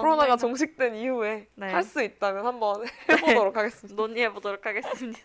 [0.00, 1.70] 코로나가 언젠가 종식된 이후에 네.
[1.70, 3.94] 할수 있다면 한번 해보도록 하겠습니다.
[3.94, 5.20] 논의해 보도록 하겠습니다.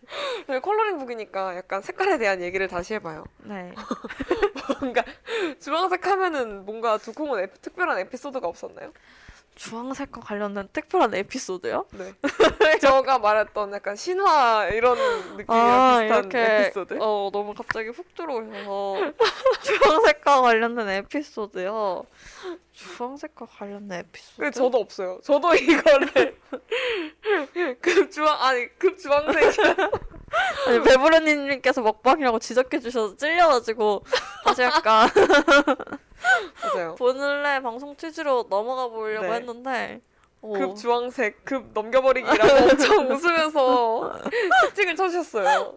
[0.61, 3.23] 컬러링북이니까 약간 색깔에 대한 얘기를 다시 해봐요.
[3.43, 3.73] 네.
[4.81, 5.03] 뭔가
[5.59, 8.91] 주황색 하면은 뭔가 두콩은 특별한 에피소드가 없었나요?
[9.57, 11.85] 주황색과 관련된 특별한 에피소드요?
[11.93, 12.13] 네.
[12.79, 14.97] 제가 말했던 약간 신화 이런
[15.35, 16.97] 느낌이랑 아, 비슷한 이렇게 에피소드.
[17.01, 19.13] 어 너무 갑자기 훅 들어오셔서
[19.63, 22.05] 주황색과 관련된 에피소드요.
[22.73, 24.35] 주황색과 관련된 에피소드.
[24.37, 25.19] 근데 저도 없어요.
[25.23, 26.37] 저도 이거를
[27.81, 29.55] 급 주황 아니 급 주황색
[30.67, 34.03] 아니 배부르님께서 먹방이라고 지적해 주셔서 찔려가지고
[34.45, 35.09] 다시 약간
[36.63, 36.95] 맞아요.
[36.95, 39.33] 본래 방송 취지로 넘어가 보려고 네.
[39.33, 40.01] 했는데
[40.41, 44.13] 어, 급 주황색 급 넘겨버리기라고 엄청 웃으면서
[44.65, 45.75] 특징을 쳐주셨어요.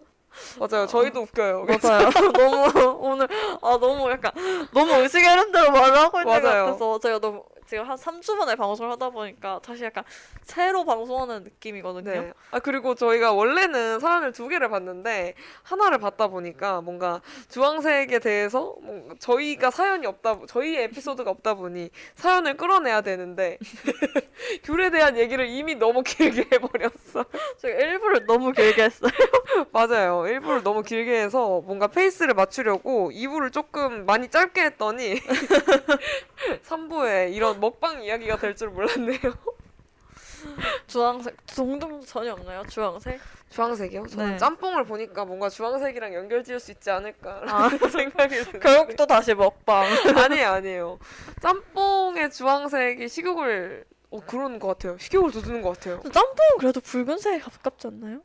[0.59, 0.87] 맞아요.
[0.87, 1.65] 저희도 웃겨요.
[1.65, 2.09] 맞아요.
[2.33, 3.27] 너무 오늘
[3.61, 4.31] 아 너무 약간
[4.73, 6.65] 너무 의식의 흐름대로 말을 하고 있는 것 맞아요.
[6.67, 10.03] 같아서 제가 너무 지금 한 3주 만에 방송을 하다 보니까 다시 약간
[10.43, 12.11] 새로 방송하는 느낌이거든요.
[12.11, 12.33] 네.
[12.51, 19.15] 아 그리고 저희가 원래는 사연을 두 개를 봤는데 하나를 받다 보니까 뭔가 주황색에 대해서 뭔가
[19.19, 23.57] 저희가 사연이 없다 저희의 에피소드가 없다 보니 사연을 끌어내야 되는데
[24.65, 27.23] 귤에 대한 얘기를 이미 너무 길게 해버렸어.
[27.57, 29.11] 제가 일부러 너무 길게 했어요.
[29.71, 30.27] 맞아요.
[30.27, 35.21] 일부러 너무 길게 해서 뭔가 페이스를 맞추려고 2부를 조금 많이 짧게 했더니
[36.63, 39.19] 3부에 이런 먹방 이야기가 될 줄 몰랐네요.
[40.87, 42.63] 주황색 동동 전혀 없나요?
[42.67, 43.19] 주황색?
[43.49, 44.07] 주황색이요?
[44.07, 44.37] 저는 네.
[44.37, 47.69] 짬뽕을 보니까 뭔가 주황색이랑 연결 지을 수 있지 않을까라는 아.
[47.89, 49.85] 생각이 드는데 결국 또 다시 먹방.
[50.17, 50.99] 아니에요 아니에요
[51.41, 57.87] 짬뽕의 주황색이 식욕을 어 그런 것 같아요 식욕을 돋우는 것 같아요 짬뽕은 그래도 붉은색에 가깝지
[57.87, 58.21] 않나요?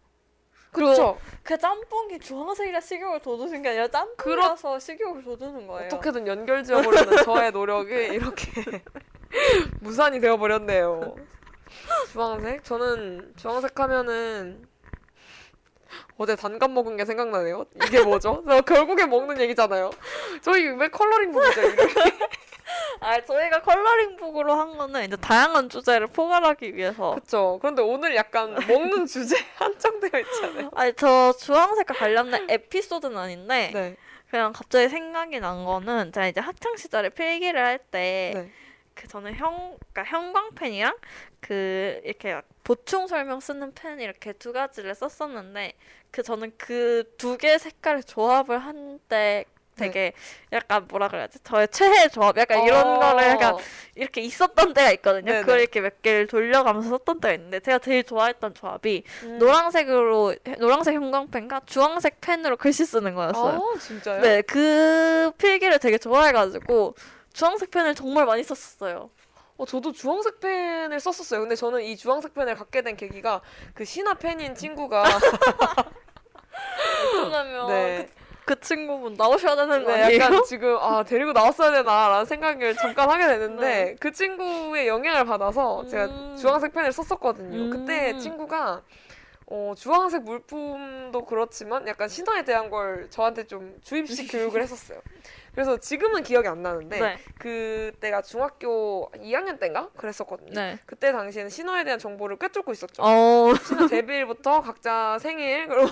[0.76, 5.86] 그리고 그렇죠 그 짬뽕이 주황색이라 식욕을 돋우는 게 아니라 짬뽕이라서 식욕을 돋우는 거예요.
[5.86, 8.82] 어떻게든 연결 지어보려는 저의 노력이 이렇게
[9.80, 11.16] 무산이 되어버렸네요
[12.12, 12.62] 주황색?
[12.64, 14.66] 저는 주황색 하면은
[16.18, 18.42] 어제 단감 먹은 게 생각나네요 이게 뭐죠?
[18.46, 19.90] 저 결국에 먹는 얘기잖아요
[20.42, 21.82] 저희 왜 컬러링 부부죠 이렇게
[23.00, 27.14] 아, 저희가 컬러링북으로 한 거는 이제 다양한 주제를 포괄하기 위해서.
[27.14, 33.96] 그쵸 그런데 오늘 약간 먹는 주제 한정되어 있잖아요 아니, 저 주황색과 관련된 에피소드는 아닌데, 네
[34.30, 38.50] 그냥 갑자기 생각이 난 거는, 제가 이제 학창 시절에 필기를 할 때, 네.
[38.94, 40.96] 그 저는 형, 그러니까 형광펜이랑
[41.40, 45.74] 그, 이렇게 막 보충 설명 쓰는 펜 이렇게 두 가지를 썼었는데
[46.10, 49.44] 그 저는 그 두 개 색깔의 조합을 한때
[49.76, 50.12] 되게
[50.52, 52.98] 약간 뭐라 그래야지 저의 최애 조합 약간 이런 어.
[52.98, 53.56] 거를 약간
[53.94, 55.26] 이렇게 있었던 때가 있거든요.
[55.26, 55.40] 네네.
[55.40, 59.38] 그걸 이렇게 몇 개를 돌려가면서 썼던 때가 있는데 제가 제일 좋아했던 조합이 음.
[59.38, 63.74] 노란색으로 노란색 형광펜과 주황색 펜으로 글씨 쓰는 거였어요.
[63.74, 64.20] 아, 진짜요?
[64.22, 66.94] 네, 그 필기를 되게 좋아해가지고
[67.32, 69.10] 주황색 펜을 정말 많이 썼었어요.
[69.58, 71.40] 어, 저도 주황색 펜을 썼었어요.
[71.40, 73.40] 근데 저는 이 주황색 펜을 갖게 된 계기가
[73.74, 75.04] 그 신화 팬인 친구가
[77.12, 78.08] 그러면 네.
[78.08, 80.22] 그, 그 친구분 나오셔야 되는 거 네, 아니에요?
[80.22, 86.04] 약간 지금 아 데리고 나왔어야 되나라는 생각을 잠깐 하게 되는데 그 친구의 영향을 받아서 제가
[86.06, 86.36] 음.
[86.36, 87.58] 주황색 펜을 썼었거든요.
[87.58, 87.70] 음.
[87.70, 88.82] 그때 친구가
[89.48, 95.00] 어, 주황색 물품도 그렇지만 약간 신화에 대한 걸 저한테 좀 주입식 교육을 했었어요.
[95.52, 97.18] 그래서 지금은 기억이 안 나는데 네.
[97.38, 100.52] 그때가 중학교 2학년 때인가 그랬었거든요.
[100.52, 100.78] 네.
[100.86, 103.02] 그때 당시에는 신화에 대한 정보를 꿰뚫고 있었죠.
[103.02, 105.88] 어, 신화 데뷔일부터 각자 생일 그리고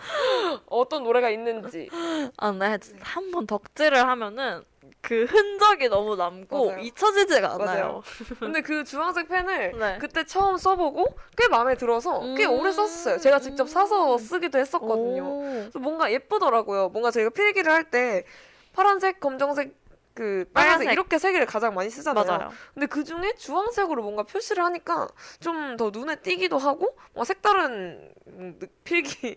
[0.66, 1.88] 어떤 노래가 있는지
[2.36, 2.78] 아, 네.
[3.00, 4.62] 한번 덕질을 하면은
[5.02, 6.80] 그 흔적이 너무 남고 맞아요.
[6.80, 7.64] 잊혀지지가 않아요.
[7.64, 8.02] 맞아요.
[8.38, 9.98] 근데 그 주황색 펜을 네.
[9.98, 11.06] 그때 처음 써보고
[11.36, 12.52] 꽤 마음에 들어서 꽤 음.
[12.58, 13.18] 오래 썼어요.
[13.18, 15.70] 제가 직접 사서 쓰기도 했었거든요.
[15.78, 16.88] 뭔가 예쁘더라고요.
[16.90, 18.24] 뭔가 저희가 필기를 할 때
[18.72, 19.74] 파란색, 검정색,
[20.14, 20.92] 그 빨간색 빨간색.
[20.92, 22.24] 이렇게 세 개를 가장 많이 쓰잖아요.
[22.26, 22.50] 맞아요.
[22.74, 25.08] 근데 그 중에 주황색으로 뭔가 표시를 하니까
[25.40, 29.36] 좀 더 눈에 띄기도 하고 뭔가 색다른 음, 느- 필기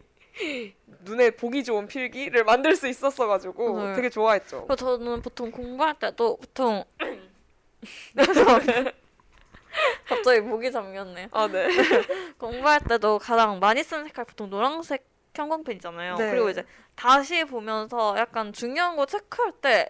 [1.01, 3.93] 눈에 보기 좋은 필기를 만들 수 있었어 가지고 네.
[3.93, 4.67] 되게 좋아했죠.
[4.77, 6.83] 저는 보통 공부할 때도 보통
[10.07, 11.27] 갑자기 목이 잠겼네요.
[11.31, 11.67] 아 네.
[12.37, 15.05] 공부할 때도 가장 많이 쓰는 색깔 보통 노란색
[15.35, 16.15] 형광펜이잖아요.
[16.15, 16.31] 네.
[16.31, 16.63] 그리고 이제
[16.95, 19.89] 다시 보면서 약간 중요한 거 체크할 때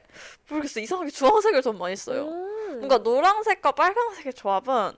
[0.50, 2.28] 모르겠어 이상하게 주황색을 좀 많이 써요.
[2.28, 2.80] 음.
[2.80, 4.94] 뭔가 노란색과 빨간색의 조합은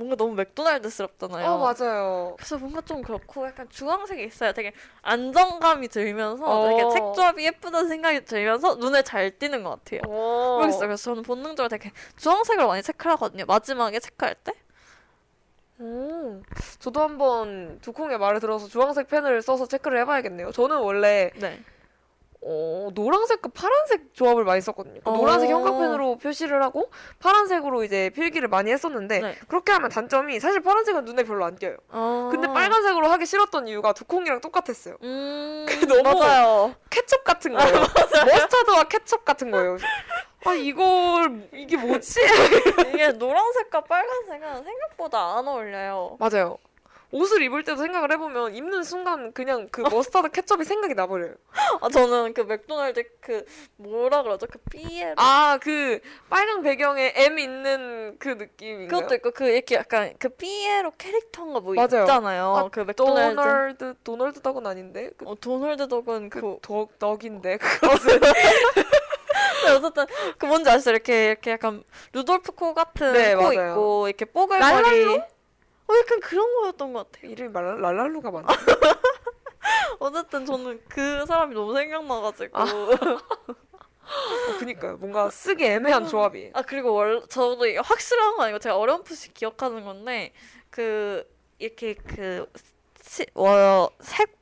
[0.00, 1.46] 뭔가 너무 맥도날드스럽잖아요.
[1.46, 2.34] 어 맞아요.
[2.38, 4.72] 그래서 뭔가 좀 그렇고 약간 주황색이 있어야 되게
[5.02, 6.68] 안정감이 들면서 어.
[6.68, 10.00] 되게 색 조합이 예쁘다는 생각이 들면서 눈에 잘 띄는 것 같아요.
[10.10, 10.54] 오.
[10.56, 10.88] 모르겠어요.
[10.88, 13.44] 그래서 저는 본능적으로 되게 주황색을 많이 체크를 하거든요.
[13.44, 14.52] 마지막에 체크할 때.
[15.78, 16.42] 오,
[16.78, 20.52] 저도 한번 두콩의 말을 들어서 주황색 펜을 써서 체크를 해봐야겠네요.
[20.52, 21.62] 저는 원래 네.
[22.42, 25.00] 어, 노란색과 파란색 조합을 많이 썼거든요.
[25.04, 25.16] 그 어.
[25.16, 29.34] 노란색 형광펜으로 표시를 하고 파란색으로 이제 필기를 많이 했었는데 네.
[29.48, 31.76] 그렇게 하면 단점이 사실 파란색은 눈에 별로 안 띄어요.
[31.90, 32.28] 어.
[32.32, 34.96] 근데 빨간색으로 하기 싫었던 이유가 두콩이랑 똑같았어요.
[35.02, 35.66] 음.
[35.68, 36.74] 그 너무- 맞아요.
[36.88, 37.72] 케첩 같은 거예요.
[38.26, 39.76] 머스타드와 케첩 같은 거예요.
[40.46, 42.20] 아 이걸 이게 뭐지?
[42.94, 46.16] 이게 노란색과 빨간색은 생각보다 안 어울려요.
[46.18, 46.56] 맞아요.
[47.12, 51.34] 옷을 입을 때도 생각을 해보면 입는 순간 그냥 그 머스타드 케첩이 생각이 나버려요.
[51.80, 53.44] 아 저는 그 맥도날드 그
[53.76, 54.46] 뭐라 그러죠?
[54.50, 58.88] 그 삐에 아그 빨간 배경에 M 있는 그 느낌인가요?
[58.88, 62.02] 그것도 있고 그 이렇게 약간 그 삐에로 캐릭터인가 뭐 맞아요.
[62.02, 62.54] 있잖아요.
[62.56, 63.34] 아, 그 맥도날드.
[63.36, 68.20] 도널드 도널드 덕은 아닌데 그, 어, 도널드 덕은 그, 그 덕, 덕인데 그것은
[69.60, 70.06] 근데 어쨌든
[70.38, 70.90] 그 뭔지 아시죠?
[70.90, 71.82] 이렇게 이렇게 약간
[72.12, 73.70] 루돌프 코 같은 네, 코 맞아요.
[73.72, 75.20] 있고 이렇게 뽀글머리.
[75.90, 77.32] 어 약간 그런 거였던 것 같아요.
[77.32, 78.46] 이름이 말, 랄랄루가 맞나?
[79.98, 82.56] 어쨌든 저는 그 사람이 너무 생각나가지고.
[82.56, 82.62] 아.
[82.62, 84.96] 어, 그니까요.
[84.98, 86.52] 뭔가 쓰기 애매한 조합이에요.
[86.54, 90.32] 아 그리고 원 저도 확실한 건 아니고 제가 어렴풋이 기억하는 건데
[90.70, 91.24] 그
[91.58, 93.32] 이렇게 그색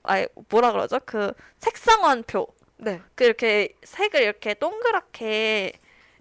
[0.02, 2.46] 아니 뭐라 그러죠 그 색상환표
[2.78, 3.02] 네.
[3.14, 5.72] 그 이렇게 색을 이렇게 동그랗게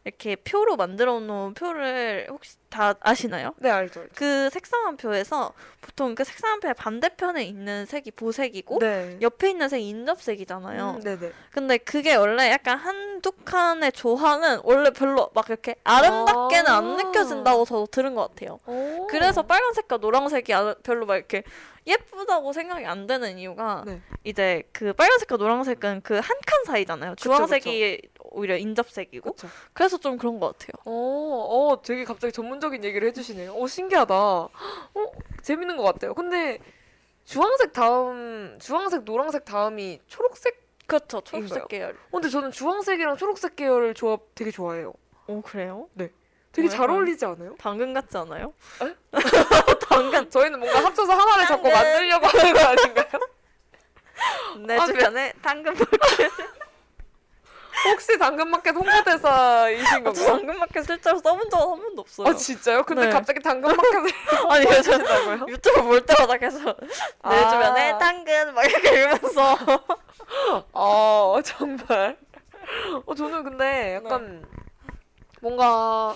[0.07, 3.53] 이렇게 표로 만들어 놓은 표를 혹시 다 아시나요?
[3.57, 3.99] 네 알죠.
[4.01, 4.11] 알죠.
[4.15, 9.17] 그 색상환표에서 보통 그 색상환표의 반대편에 있는 색이 보색이고 네.
[9.21, 10.95] 옆에 있는 색이 인접색이잖아요.
[10.97, 11.31] 음, 네네.
[11.51, 16.77] 근데 그게 원래 약간 한두 칸의 조화는 원래 별로 막 이렇게 아름답게는 아.
[16.77, 18.59] 안 느껴진다고 저도 들은 것 같아요.
[18.65, 19.07] 오.
[19.07, 21.43] 그래서 빨간색과 노란색이 아- 별로 막 이렇게
[21.85, 24.01] 예쁘다고 생각이 안 되는 이유가 네.
[24.25, 27.15] 이제 그 빨간색과 노란색은 그 한 칸 사이잖아요.
[27.15, 28.01] 주황색이
[28.37, 29.47] 오히려 인접색이고 그쵸.
[29.73, 30.73] 그래서 좀 그런 것 같아요.
[30.85, 30.91] 어,
[31.71, 33.53] 어, 되게 갑자기 전문적인 얘기를 해주시네요.
[33.53, 34.13] 어, 신기하다.
[34.15, 34.49] 어,
[35.41, 36.13] 재밌는 것 같아요.
[36.13, 36.59] 근데
[37.25, 40.67] 주황색 다음, 주황색, 노란색 다음이 초록색?
[40.85, 41.19] 그렇죠.
[41.21, 41.91] 초록색 계열.
[41.91, 44.93] 어, 근데 저는 주황색이랑 초록색 계열 조합 되게 좋아해요.
[45.27, 45.89] 오 그래요?
[46.53, 47.55] 되게 어, 잘 어울리지 않아요?
[47.59, 48.53] 당근 같지 않아요?
[49.89, 50.29] 당근.
[50.29, 51.71] 저희는 뭔가 합쳐서 하나를 자꾸 당근.
[51.73, 53.27] 만들려고 하는 거 아닌가요?
[54.65, 55.75] 내 아, 주변에 당근
[57.85, 60.25] 혹시 당근마켓 홍보대사이신 저 건가요?
[60.37, 62.27] 당근마켓 실제로 써본 적은 한 번도 없어요.
[62.27, 62.83] 아, 진짜요?
[62.83, 63.09] 근데 네.
[63.11, 64.09] 갑자기 당근마켓을
[64.49, 65.45] 아니 요즘 하신다고요?
[65.49, 66.87] 유튜브 볼 때마다 계속 내
[67.21, 67.49] 아.
[67.49, 69.57] 주변에 당근 막 이렇게 이러면서
[70.73, 72.17] 아, 정말.
[73.05, 74.45] 어, 저는 근데 약간
[75.41, 76.15] 뭔가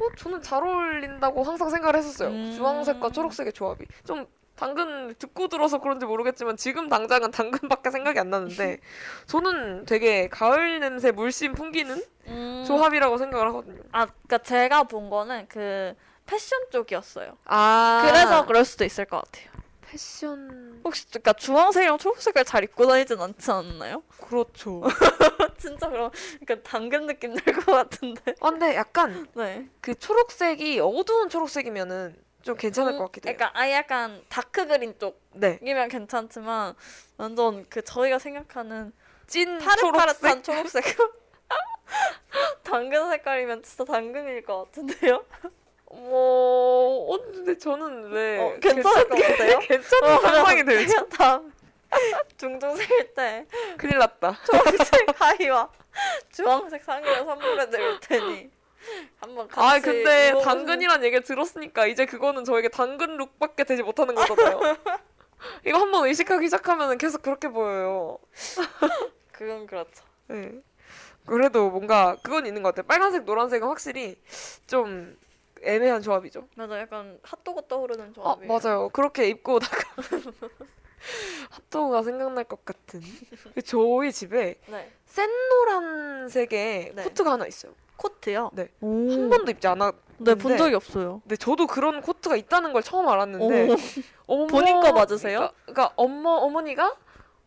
[0.00, 2.28] 어, 저는 잘 어울린다고 항상 생각을 했었어요.
[2.28, 2.52] 음.
[2.56, 3.84] 주황색과 초록색의 조합이.
[4.06, 4.26] 좀
[4.58, 8.78] 당근 듣고 들어서 그런지 모르겠지만 지금 당장은 당근밖에 생각이 안 나는데
[9.26, 12.64] 저는 되게 가을 냄새 물씬 풍기는 음.
[12.66, 13.80] 조합이라고 생각을 하거든요.
[13.92, 15.94] 아, 그러니까 제가 본 거는 그
[16.26, 17.38] 패션 쪽이었어요.
[17.46, 19.48] 아 그래서 그럴 수도 있을 것 같아요.
[19.82, 24.02] 패션 혹시 그러니까 주황색이랑 초록색을 잘 입고 다니진 않지 않나요?
[24.20, 24.82] 그렇죠.
[25.56, 26.10] 진짜 그럼
[26.44, 28.34] 그러니까 당근 느낌 날 것 같은데.
[28.40, 29.66] 아, 근데 약간 네.
[29.80, 32.14] 그 초록색이 어두운 초록색이면은
[32.48, 33.36] 좀 괜찮을 것 같기도 해요.
[33.36, 34.94] 그러니까 아예 약간 다크 그린
[35.34, 35.58] 네.
[35.58, 36.74] 쪽이면 괜찮지만
[37.18, 38.90] 완전 그 저희가 생각하는
[39.26, 40.82] 찐 파릇파릇한 초록색.
[42.64, 45.26] 당근 색깔이면 진짜 당근일 것 같은데요?
[45.90, 49.58] 뭐, 어, 근데 저는 왜 어, 괜찮을 것 같아요?
[49.58, 50.64] 괜찮은 상상이?
[50.86, 51.52] 제가 다음
[52.38, 53.46] 중등생일 때
[53.76, 54.38] 큰일 났다.
[54.46, 55.70] 초록색 하의와
[56.32, 58.50] 주황색 상의를 선물해 드릴 테니
[59.20, 64.14] 한번 같이 아 근데 입어보시면- 당근이란 얘기를 들었으니까 이제 그거는 저에게 당근 look밖에 되지 못하는
[64.14, 64.60] 거잖아요.
[65.66, 68.18] 이거 한번 의식하기 시작하면 계속 그렇게 보여요.
[69.32, 70.04] 그건 그렇죠.
[70.28, 70.52] 네.
[71.26, 72.86] 그래도 뭔가 그건 있는 것 같아요.
[72.86, 74.16] 빨간색, 노란색은 확실히
[74.66, 75.16] 좀
[75.62, 76.48] 애매한 조합이죠.
[76.54, 78.52] 맞아, 약간 핫도그 떠오르는 아 조합이에요.
[78.52, 78.88] 맞아요.
[78.90, 79.76] 그렇게 입고 나가
[81.50, 83.00] 핫도그가 생각날 것 같은.
[83.64, 87.02] 저희 집에 네, 센 노란색의 네.
[87.02, 87.72] 코트가 하나 있어요.
[87.96, 88.50] 코트요.
[88.54, 88.68] 네.
[88.80, 89.10] 오.
[89.10, 89.98] 한 번도 입지 않았는데.
[90.18, 91.20] 네, 본 적이 없어요.
[91.22, 93.76] 근데 저도 그런 코트가 있다는 걸 처음 알았는데 오.
[94.26, 95.38] 어머, 본인 거 맞으세요?
[95.38, 96.96] 그러니까, 그러니까 엄마 어머니가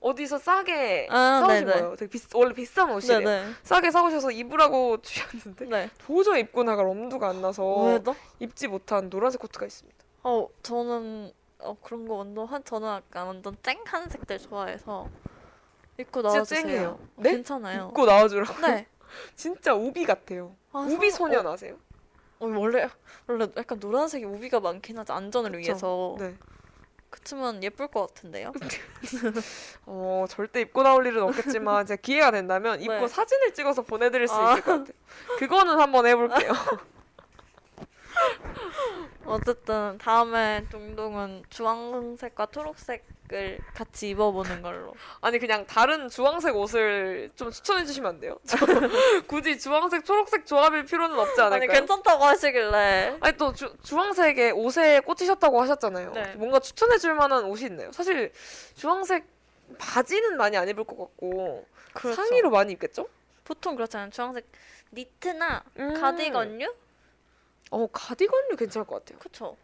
[0.02, 1.72] 어디서 싸게 아, 사오신 네네.
[1.80, 1.96] 거예요.
[1.96, 3.20] 되게 비싸, 원래 비싼 옷이래요.
[3.20, 3.52] 네네.
[3.64, 5.90] 싸게 사오셔서 입으라고 주셨는데 네.
[6.00, 8.16] 도저히 입고 나갈 엄두가 안 나서 왜죠?
[8.40, 9.98] 입지 못한 노란색 코트가 있습니다.
[10.24, 11.32] 어, 저는
[11.64, 15.10] 어 그런 거 완전 한 저는 약간 완전 쨍한 색들 좋아해서
[16.00, 16.90] 입고 나와주세요.
[16.90, 17.32] 어, 네?
[17.32, 17.88] 괜찮아요.
[17.90, 18.68] 입고 나와주라고.
[18.68, 18.88] 네.
[19.36, 20.56] 진짜 우비 같아요.
[20.72, 21.76] 아, 우비 상- 소년 아세요?
[22.40, 22.88] 어, 어, 원래
[23.28, 26.16] 원래 약간 노란색이 우비가 많긴 하지 안전을 위해서.
[26.20, 26.36] 네.
[27.10, 28.54] 그치만 예쁠 것 같은데요.
[29.86, 33.08] 어 절대 입고 나올 일은 없겠지만 제가 기회가 된다면 입고 네.
[33.08, 34.54] 사진을 찍어서 보내드릴 수 아.
[34.54, 34.94] 있을 것 같아요.
[35.38, 36.54] 그거는 한번 해볼게요.
[39.26, 44.94] 어쨌든 다음에 동동은 주황색과 초록색을 같이 입어보는 걸로.
[45.22, 48.40] 아니 그냥 다른 주황색 옷을 좀 추천해 주시면 안 돼요?
[48.46, 48.58] 저
[49.28, 51.80] 굳이 주황색 초록색 조합일 필요는 없지 아니 않을까요?
[51.80, 53.18] 괜찮다고 하시길래.
[53.22, 56.12] 아니 또 주, 주황색에 옷에 꽂히셨다고 하셨잖아요.
[56.14, 56.34] 네.
[56.36, 57.92] 뭔가 추천해 줄 만한 옷이 있나요?
[57.92, 58.32] 사실
[58.76, 59.26] 주황색
[59.78, 62.16] 바지는 많이 안 입을 것 같고 그렇죠.
[62.16, 63.08] 상의로 많이 입겠죠?
[63.44, 64.10] 보통 그렇잖아요.
[64.10, 64.46] 주황색
[64.94, 65.94] 니트나 음.
[66.02, 66.74] 가디건류?
[67.72, 69.18] 어 가디건류 괜찮을 것 같아요.
[69.20, 69.58] 그쵸.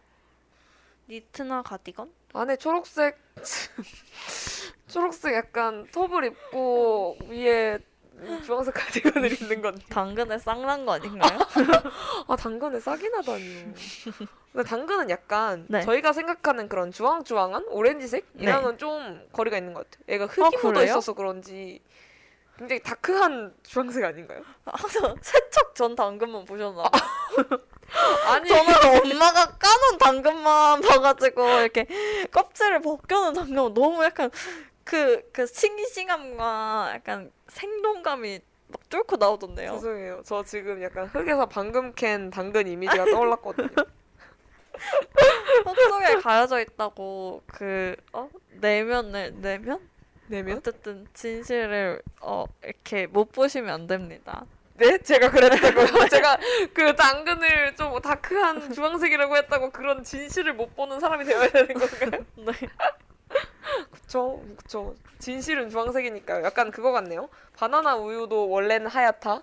[1.09, 2.11] 니트나 가디건?
[2.33, 3.17] 안에 초록색
[4.87, 7.79] 초록색 약간 톱을 입고 위에
[8.45, 11.37] 주황색 가디건을 입는 건 당근에 쌍난 거 아닌가요?
[12.27, 13.73] 아 당근에 싹이 나다니요.
[14.51, 15.81] 근데 당근은 약간 네.
[15.81, 20.03] 저희가 생각하는 그런 주황주황한 오렌지색이랑은 좀 거리가 있는 것 같아요.
[20.09, 20.83] 얘가 흙이 아, 묻어?
[20.83, 21.81] 있어서 그런지
[22.57, 24.41] 굉장히 다크한 주황색 아닌가요?
[24.65, 26.83] 항상 세척 전 당근만 보셨나?
[28.27, 28.73] 아니 저는
[29.13, 31.85] 엄마가 까놓은 당근만 봐가지고 이렇게
[32.31, 34.31] 껍질을 벗겨놓은 당근은 너무 약간
[34.83, 38.39] 그, 그 싱싱함과 약간 생동감이
[38.69, 39.73] 막 뚫고 나오던데요.
[39.73, 40.21] 죄송해요.
[40.25, 43.69] 저 지금 약간 흙에서 방금 캔 당근 이미지가 떠올랐거든요.
[45.65, 48.29] 흙 속에 가려져 있다고 그, 어?
[48.51, 49.79] 내면을, 내면?
[50.27, 50.57] 내면?
[50.57, 54.45] 어쨌든 진실을 어 이렇게 못 보시면 안 됩니다.
[54.75, 54.97] 네?
[54.99, 56.07] 제가 그랬다고요?
[56.09, 56.37] 제가
[56.73, 62.25] 그 당근을 좀 다크한 주황색이라고 했다고 그런 진실을 못 보는 사람이 되어야 되는 건가요?
[62.37, 62.51] 네.
[63.91, 64.95] 그쵸, 그쵸.
[65.19, 66.45] 진실은 주황색이니까요.
[66.45, 67.27] 약간 그거 같네요.
[67.57, 69.41] 바나나 우유도 원래는 하얗다.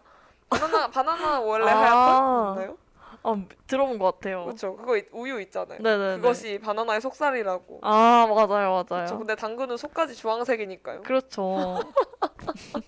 [0.51, 1.77] 바나나 바나나 원래 아.
[1.81, 2.21] 하얗다.
[2.55, 2.79] 맞나요?
[3.27, 3.35] 아
[3.67, 4.45] 들어본 것 같아요.
[4.45, 4.77] 그렇죠.
[4.77, 5.79] 그거 있- 우유 있잖아요.
[5.81, 6.17] 네네.
[6.17, 7.81] 그것이 바나나의 속살이라고.
[7.83, 9.05] 아 맞아요 맞아요.
[9.05, 9.19] 그쵸.
[9.19, 11.03] 근데 당근은 속까지 주황색이니까요.
[11.03, 11.81] 그렇죠.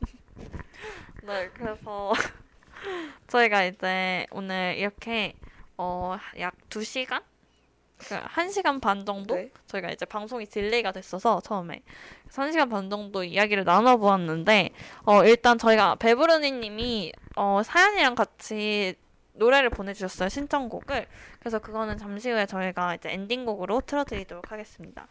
[1.25, 2.13] 네, 그래서
[3.29, 5.35] 저희가 이제 오늘 이렇게
[5.77, 7.23] 어, 약 2시간?
[7.99, 9.35] 그 1시간 반 정도?
[9.35, 9.51] 네.
[9.67, 11.81] 저희가 이제 방송이 delay가 됐어서 처음에
[12.25, 14.71] 그래서 1시간 반 정도 이야기를 나눠보았는데
[15.07, 18.95] 어, 일단 저희가 베브르니 님이 어, 사연이랑 같이
[19.37, 20.29] 노래를 보내주셨어요.
[20.29, 21.07] 신청곡을.
[21.39, 25.07] 그래서 그거는 잠시 후에 저희가 이제 엔딩곡으로 틀어드리도록 하겠습니다.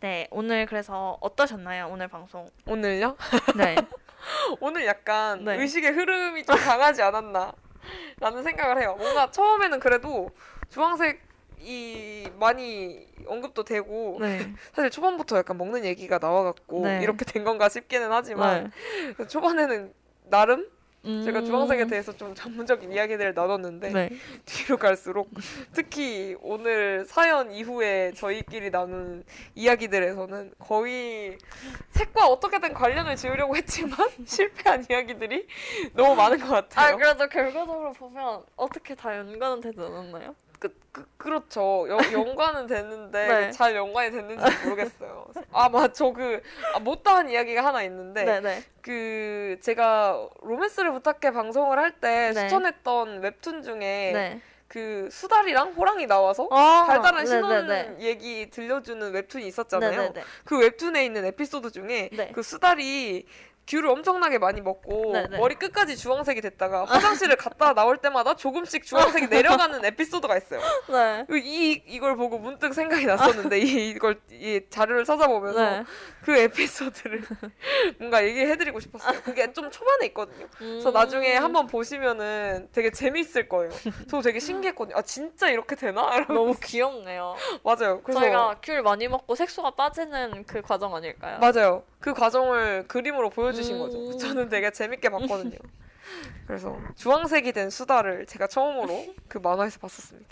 [0.00, 1.88] 네, 오늘 그래서 어떠셨나요?
[1.88, 2.48] 오늘 방송.
[2.66, 3.16] 오늘요?
[3.56, 3.76] 네.
[4.60, 5.56] 오늘 약간 네.
[5.56, 7.52] 의식의 흐름이 좀 강하지 않았나
[8.18, 8.96] 라는 생각을 해요.
[8.98, 10.30] 뭔가 처음에는 그래도
[10.68, 11.30] 주황색
[11.62, 14.54] 이 많이 언급도 되고 네.
[14.72, 17.00] 사실 초반부터 약간 먹는 얘기가 나와갖고 네.
[17.02, 18.72] 이렇게 된 건가 싶기는 하지만
[19.18, 19.26] 네.
[19.26, 19.92] 초반에는
[20.30, 20.66] 나름
[21.02, 23.92] 제가 주황색에 대해서 좀 전문적인 이야기들을 나눴는데 음.
[23.94, 24.10] 네.
[24.44, 25.30] 뒤로 갈수록
[25.72, 29.24] 특히 오늘 사연 이후에 저희끼리 나눈
[29.54, 31.38] 이야기들에서는 거의
[31.92, 33.96] 색과 어떻게든 관련을 지으려고 했지만
[34.26, 35.46] 실패한 이야기들이
[35.94, 36.96] 너무 많은 것아 같아요.
[36.96, 40.34] 그래도 결과적으로 보면 어떻게 다 연관은 되지 않았나요?
[40.60, 41.86] 그, 그, 그렇죠.
[41.88, 43.50] 연, 연관은 됐는데 네.
[43.50, 45.26] 잘 연관이 됐는지 모르겠어요.
[45.52, 46.42] 아, 맞, 저그
[46.74, 48.62] 아, 못다한 이야기가 하나 있는데 네네.
[48.82, 52.42] 그 제가 로맨스를 부탁해 방송을 할때 네.
[52.42, 53.78] 추천했던 웹툰 중에
[54.12, 54.40] 네.
[54.68, 57.96] 그 수달이랑 호랑이 나와서 아, 달달한 신혼 네네네.
[58.04, 59.90] 얘기 들려주는 웹툰이 있었잖아요.
[59.90, 60.22] 네네네.
[60.44, 62.30] 그 웹툰에 있는 에피소드 중에 네.
[62.32, 63.26] 그 수달이
[63.66, 65.38] 귤을 엄청나게 많이 먹고 네네.
[65.38, 70.60] 머리 끝까지 주황색이 됐다가 화장실을 갔다 나올 때마다 조금씩 주황색이 내려가는 에피소드가 있어요.
[70.88, 71.26] 네.
[71.38, 75.84] 이 이걸 보고 문득 생각이 났었는데 이, 이걸 이 자료를 찾아보면서 네.
[76.24, 77.22] 그 에피소드를
[77.98, 79.20] 뭔가 얘기해드리고 싶었어요.
[79.22, 80.46] 그게 좀 초반에 있거든요.
[80.58, 80.92] 그래서 음.
[80.92, 83.70] 나중에 한번 보시면은 되게 재밌을 거예요.
[84.08, 84.96] 저 되게 신기했거든요.
[84.96, 86.24] 아 진짜 이렇게 되나?
[86.28, 87.36] 너무 귀엽네요.
[87.62, 88.00] 맞아요.
[88.02, 91.38] 그래서 저희가 귤 많이 먹고 색소가 빠지는 그 과정 아닐까요?
[91.38, 91.84] 맞아요.
[92.00, 93.80] 그 과정을 그림으로 보여 주신 음.
[93.80, 94.16] 거죠.
[94.18, 95.58] 저는 되게 재밌게 봤거든요.
[96.46, 100.28] 그래서 주황색이 된 수다를 제가 처음으로 그 만화에서 봤었습니다.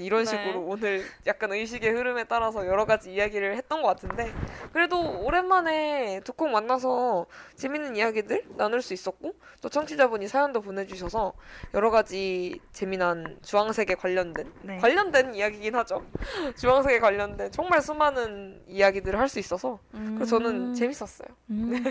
[0.00, 0.30] 이런 네.
[0.30, 4.32] 식으로 오늘 약간 의식의 흐름에 따라서 여러 가지 이야기를 했던 것 같은데
[4.72, 11.32] 그래도 오랜만에 두 콩 만나서 재밌는 이야기들 나눌 수 있었고 또 청취자분이 사연도 보내주셔서
[11.72, 14.76] 여러 가지 재미난 주황색에 관련된 네.
[14.78, 16.04] 관련된 이야기긴 하죠.
[16.60, 21.28] 주황색에 관련된 정말 수많은 이야기들을 할 수 있어서 그래서 저는 재밌었어요.
[21.50, 21.82] 음.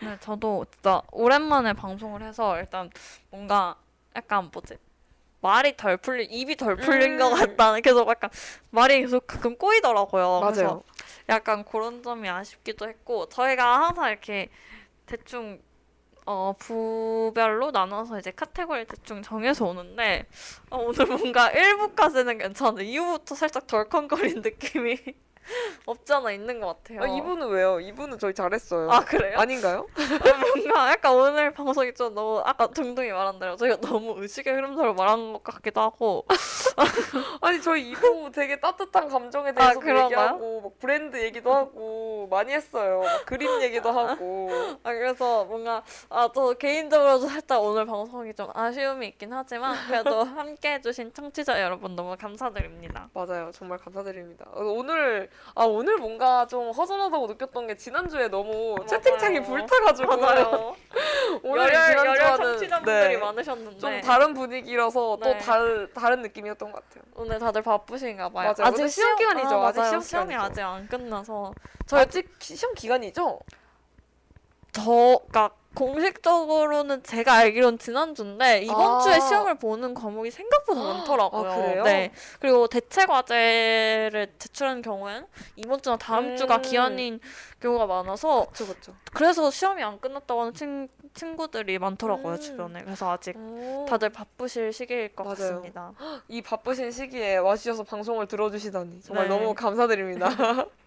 [0.00, 2.90] 네, 저도 진짜 오랜만에 방송을 해서 일단
[3.30, 3.76] 뭔가
[4.16, 4.76] 약간 뭐지?
[5.42, 7.18] 말이 덜 풀린, 입이 덜 풀린 음.
[7.18, 8.30] 것 같다는 계속 약간
[8.70, 10.40] 말이 계속 가끔 꼬이더라고요.
[10.42, 10.82] 그래서 맞아요.
[11.28, 14.48] 약간 그런 점이 아쉽기도 했고 저희가 항상 이렇게
[15.04, 15.60] 대충
[16.24, 20.26] 어 부별로 나눠서 이제 카테고리 대충 정해서 오는데
[20.70, 24.96] 어, 오늘 뭔가 1부까지는 괜찮은데 2부부터 살짝 덜컹거린 느낌이
[25.86, 27.02] 없지 않아 있는 것 같아요.
[27.02, 27.80] 아, 이분은 왜요?
[27.80, 28.90] 이분은 저희 잘했어요.
[28.90, 29.38] 아 그래요?
[29.38, 29.86] 아닌가요?
[30.54, 35.32] 뭔가 약간 오늘 방송이 좀 너무 아까 둥둥이 말한 대로 저희가 너무 의식의 흐름대로 말한
[35.34, 36.26] 것 같기도 하고
[37.40, 40.04] 아니 저희 이부 되게 따뜻한 감정에 대해서 아?
[40.04, 43.00] 얘기하고 막 브랜드 얘기도 하고 많이 했어요.
[43.00, 44.48] 막 그림 얘기도 하고.
[44.82, 50.74] 아 그래서 뭔가 아 저 개인적으로도 살짝 오늘 방송이 좀 아쉬움이 있긴 하지만 그래도 함께
[50.74, 53.10] 해주신 청취자 여러분 너무 감사드립니다.
[53.12, 53.50] 맞아요.
[53.52, 54.46] 정말 감사드립니다.
[54.52, 58.86] 어, 오늘 아 오늘 뭔가 좀 허전하다고 느꼈던 게 지난주에 너무 맞아요.
[58.86, 60.76] 채팅창이 불타가지고 맞아요.
[61.44, 65.32] 오늘 열혈 열혈 지난주와는 청취자분들이 네, 많으셨는데 좀 다른 분위기라서 네.
[65.38, 67.04] 또 달, 다른 느낌이었던 것 같아요.
[67.16, 68.54] 오늘 다들 바쁘신가 봐요.
[68.56, 68.72] 맞아요.
[68.74, 69.48] 오늘 시험 기간이죠.
[69.62, 69.90] 아, 아직 맞아요.
[69.90, 70.34] 시험 시험이.
[70.36, 71.52] 아직 안 끝나서
[71.86, 73.40] 저 아직 기- 시험 기간이죠?
[74.72, 79.00] 저가 공식적으로는 제가 알기론 지난주인데 이번 아.
[79.00, 81.50] 주에 시험을 보는 과목이 생각보다 많더라고요.
[81.50, 81.82] 아, 그래요?
[81.84, 82.12] 네.
[82.40, 85.26] 그리고 대체 과제를 제출하는 경우에는
[85.56, 86.36] 이번 주나 다음 음.
[86.36, 87.20] 주가 기한인
[87.60, 88.94] 경우가 많아서 그쵸 그쵸.
[89.12, 92.40] 그래서 시험이 안 끝났다고 하는 친, 친구들이 많더라고요 음.
[92.40, 92.82] 주변에.
[92.82, 93.86] 그래서 아직 오.
[93.88, 95.36] 다들 바쁘실 시기일 것 맞아요.
[95.36, 95.92] 같습니다.
[96.28, 99.36] 이 바쁘신 시기에 와주셔서 방송을 들어주시다니 정말 네.
[99.36, 100.28] 너무 감사드립니다.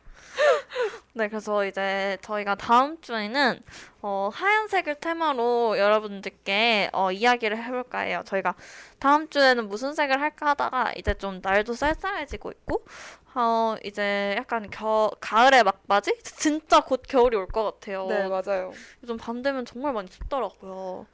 [1.13, 3.61] 네, 그래서 이제 저희가 다음 주에는
[4.01, 8.21] 어, 하얀색을 테마로 여러분들께 어, 이야기를 해볼까 해요.
[8.25, 8.55] 저희가
[8.99, 12.85] 다음 주에는 무슨 색을 할까 하다가 이제 좀 날도 쌀쌀해지고 있고
[13.33, 16.17] 어, 이제 약간 겨, 가을의 막바지?
[16.23, 18.07] 진짜 곧 겨울이 올 것 같아요.
[18.07, 18.73] 네 맞아요.
[19.03, 21.05] 요즘 밤 되면 정말 많이 춥더라고요.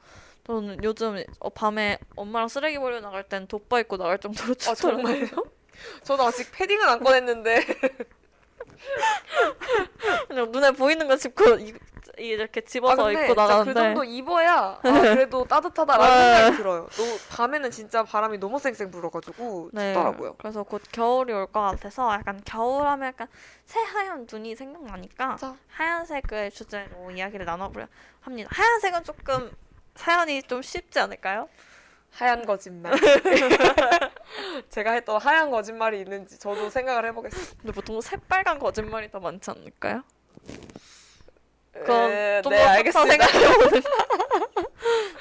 [0.46, 5.04] 저는 요즘 어, 밤에 엄마랑 쓰레기 버리러 나갈 땐 돋바 입고 나갈 정도로 아 춥더라고요.
[5.06, 5.28] 정말요?
[6.02, 7.60] 저도 아직 패딩은 안 꺼냈는데
[10.28, 11.74] 그냥 눈에 보이는 거 짚고 이,
[12.18, 16.34] 이렇게 집어서 아, 입고 진짜 나가는데 그 정도 입어야 아, 그래도 따뜻하다라는 네.
[16.36, 16.88] 생각이 들어요.
[16.96, 20.34] 너무 밤에는 진짜 바람이 너무 쌩쌩 불어가지고 춥더라고요.
[20.38, 23.28] 그래서 곧 겨울이 올 것 같아서 약간 겨울하면 약간
[23.64, 25.56] 새하얀 눈이 생각나니까 맞아.
[25.68, 27.86] 하얀색을 주제로 이야기를 나눠보려
[28.20, 28.50] 합니다.
[28.52, 29.50] 하얀색은 조금
[29.94, 31.48] 사연이 좀 쉽지 않을까요?
[32.10, 32.92] 하얀 거짓말.
[34.68, 37.54] 제가 했던 하얀 거짓말이 있는지 저도 생각을 해보겠습니다.
[37.60, 40.02] 근데 보통 새빨간 거짓말이 더 많지 않을까요?
[41.72, 43.26] 그건 에, 좀네더 알겠습니다.
[43.26, 43.82] 생각해보는.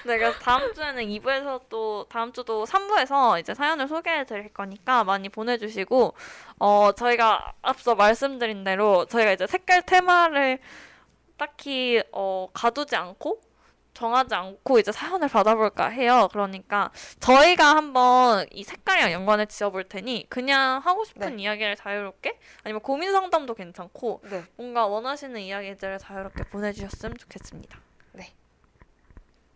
[0.06, 5.30] 네, 그래서 다음 주에는 2부에서 또 다음 주도 3부에서 이제 사연을 소개해 드릴 거니까 많이
[5.30, 6.14] 보내주시고
[6.60, 10.60] 어 저희가 앞서 말씀드린 대로 저희가 이제 색깔 테마를
[11.38, 13.41] 딱히 어 가두지 않고
[13.94, 16.28] 정하지 않고 이제 사연을 받아볼까 해요.
[16.32, 23.12] 그러니까 저희가 한번 이 색깔이랑 연관을 지어볼 테니 그냥 하고 싶은 이야기를 자유롭게 아니면 고민
[23.12, 24.44] 상담도 괜찮고 네.
[24.56, 27.80] 뭔가 원하시는 이야기들을 자유롭게 보내주셨으면 좋겠습니다.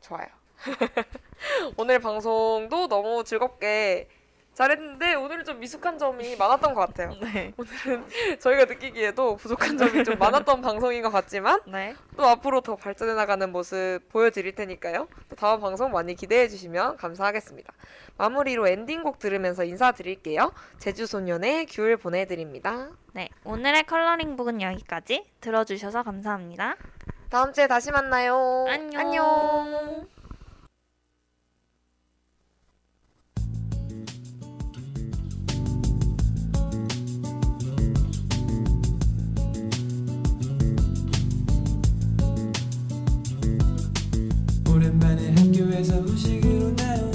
[0.06, 0.28] 좋아요.
[1.78, 4.07] 오늘 방송도 너무 즐겁게
[4.56, 7.11] 잘했는데 오늘은 좀 미숙한 점이 많았던 것 같아요.
[7.22, 7.53] 네.
[7.57, 8.06] 오늘은
[8.40, 11.94] 저희가 느끼기에도 부족한 점이 좀 많았던 방송인 것 같지만 네.
[12.18, 15.07] 또 앞으로 더 발전해 나가는 모습 보여드릴 테니까요.
[15.30, 17.73] 또 다음 방송 많이 기대해 주시면 감사하겠습니다.
[18.18, 20.52] 마무리로 엔딩곡 들으면서 인사드릴게요.
[20.80, 22.90] 제주소년의 귤 보내드립니다.
[23.14, 23.30] 네.
[23.44, 26.76] 오늘의 컬러링북은 여기까지 들어주셔서 감사합니다.
[27.30, 28.65] 다음 주에 다시 만나요.
[28.69, 29.02] 안녕.
[29.02, 30.14] 안녕.
[45.76, 47.14] 目覚まし色だよ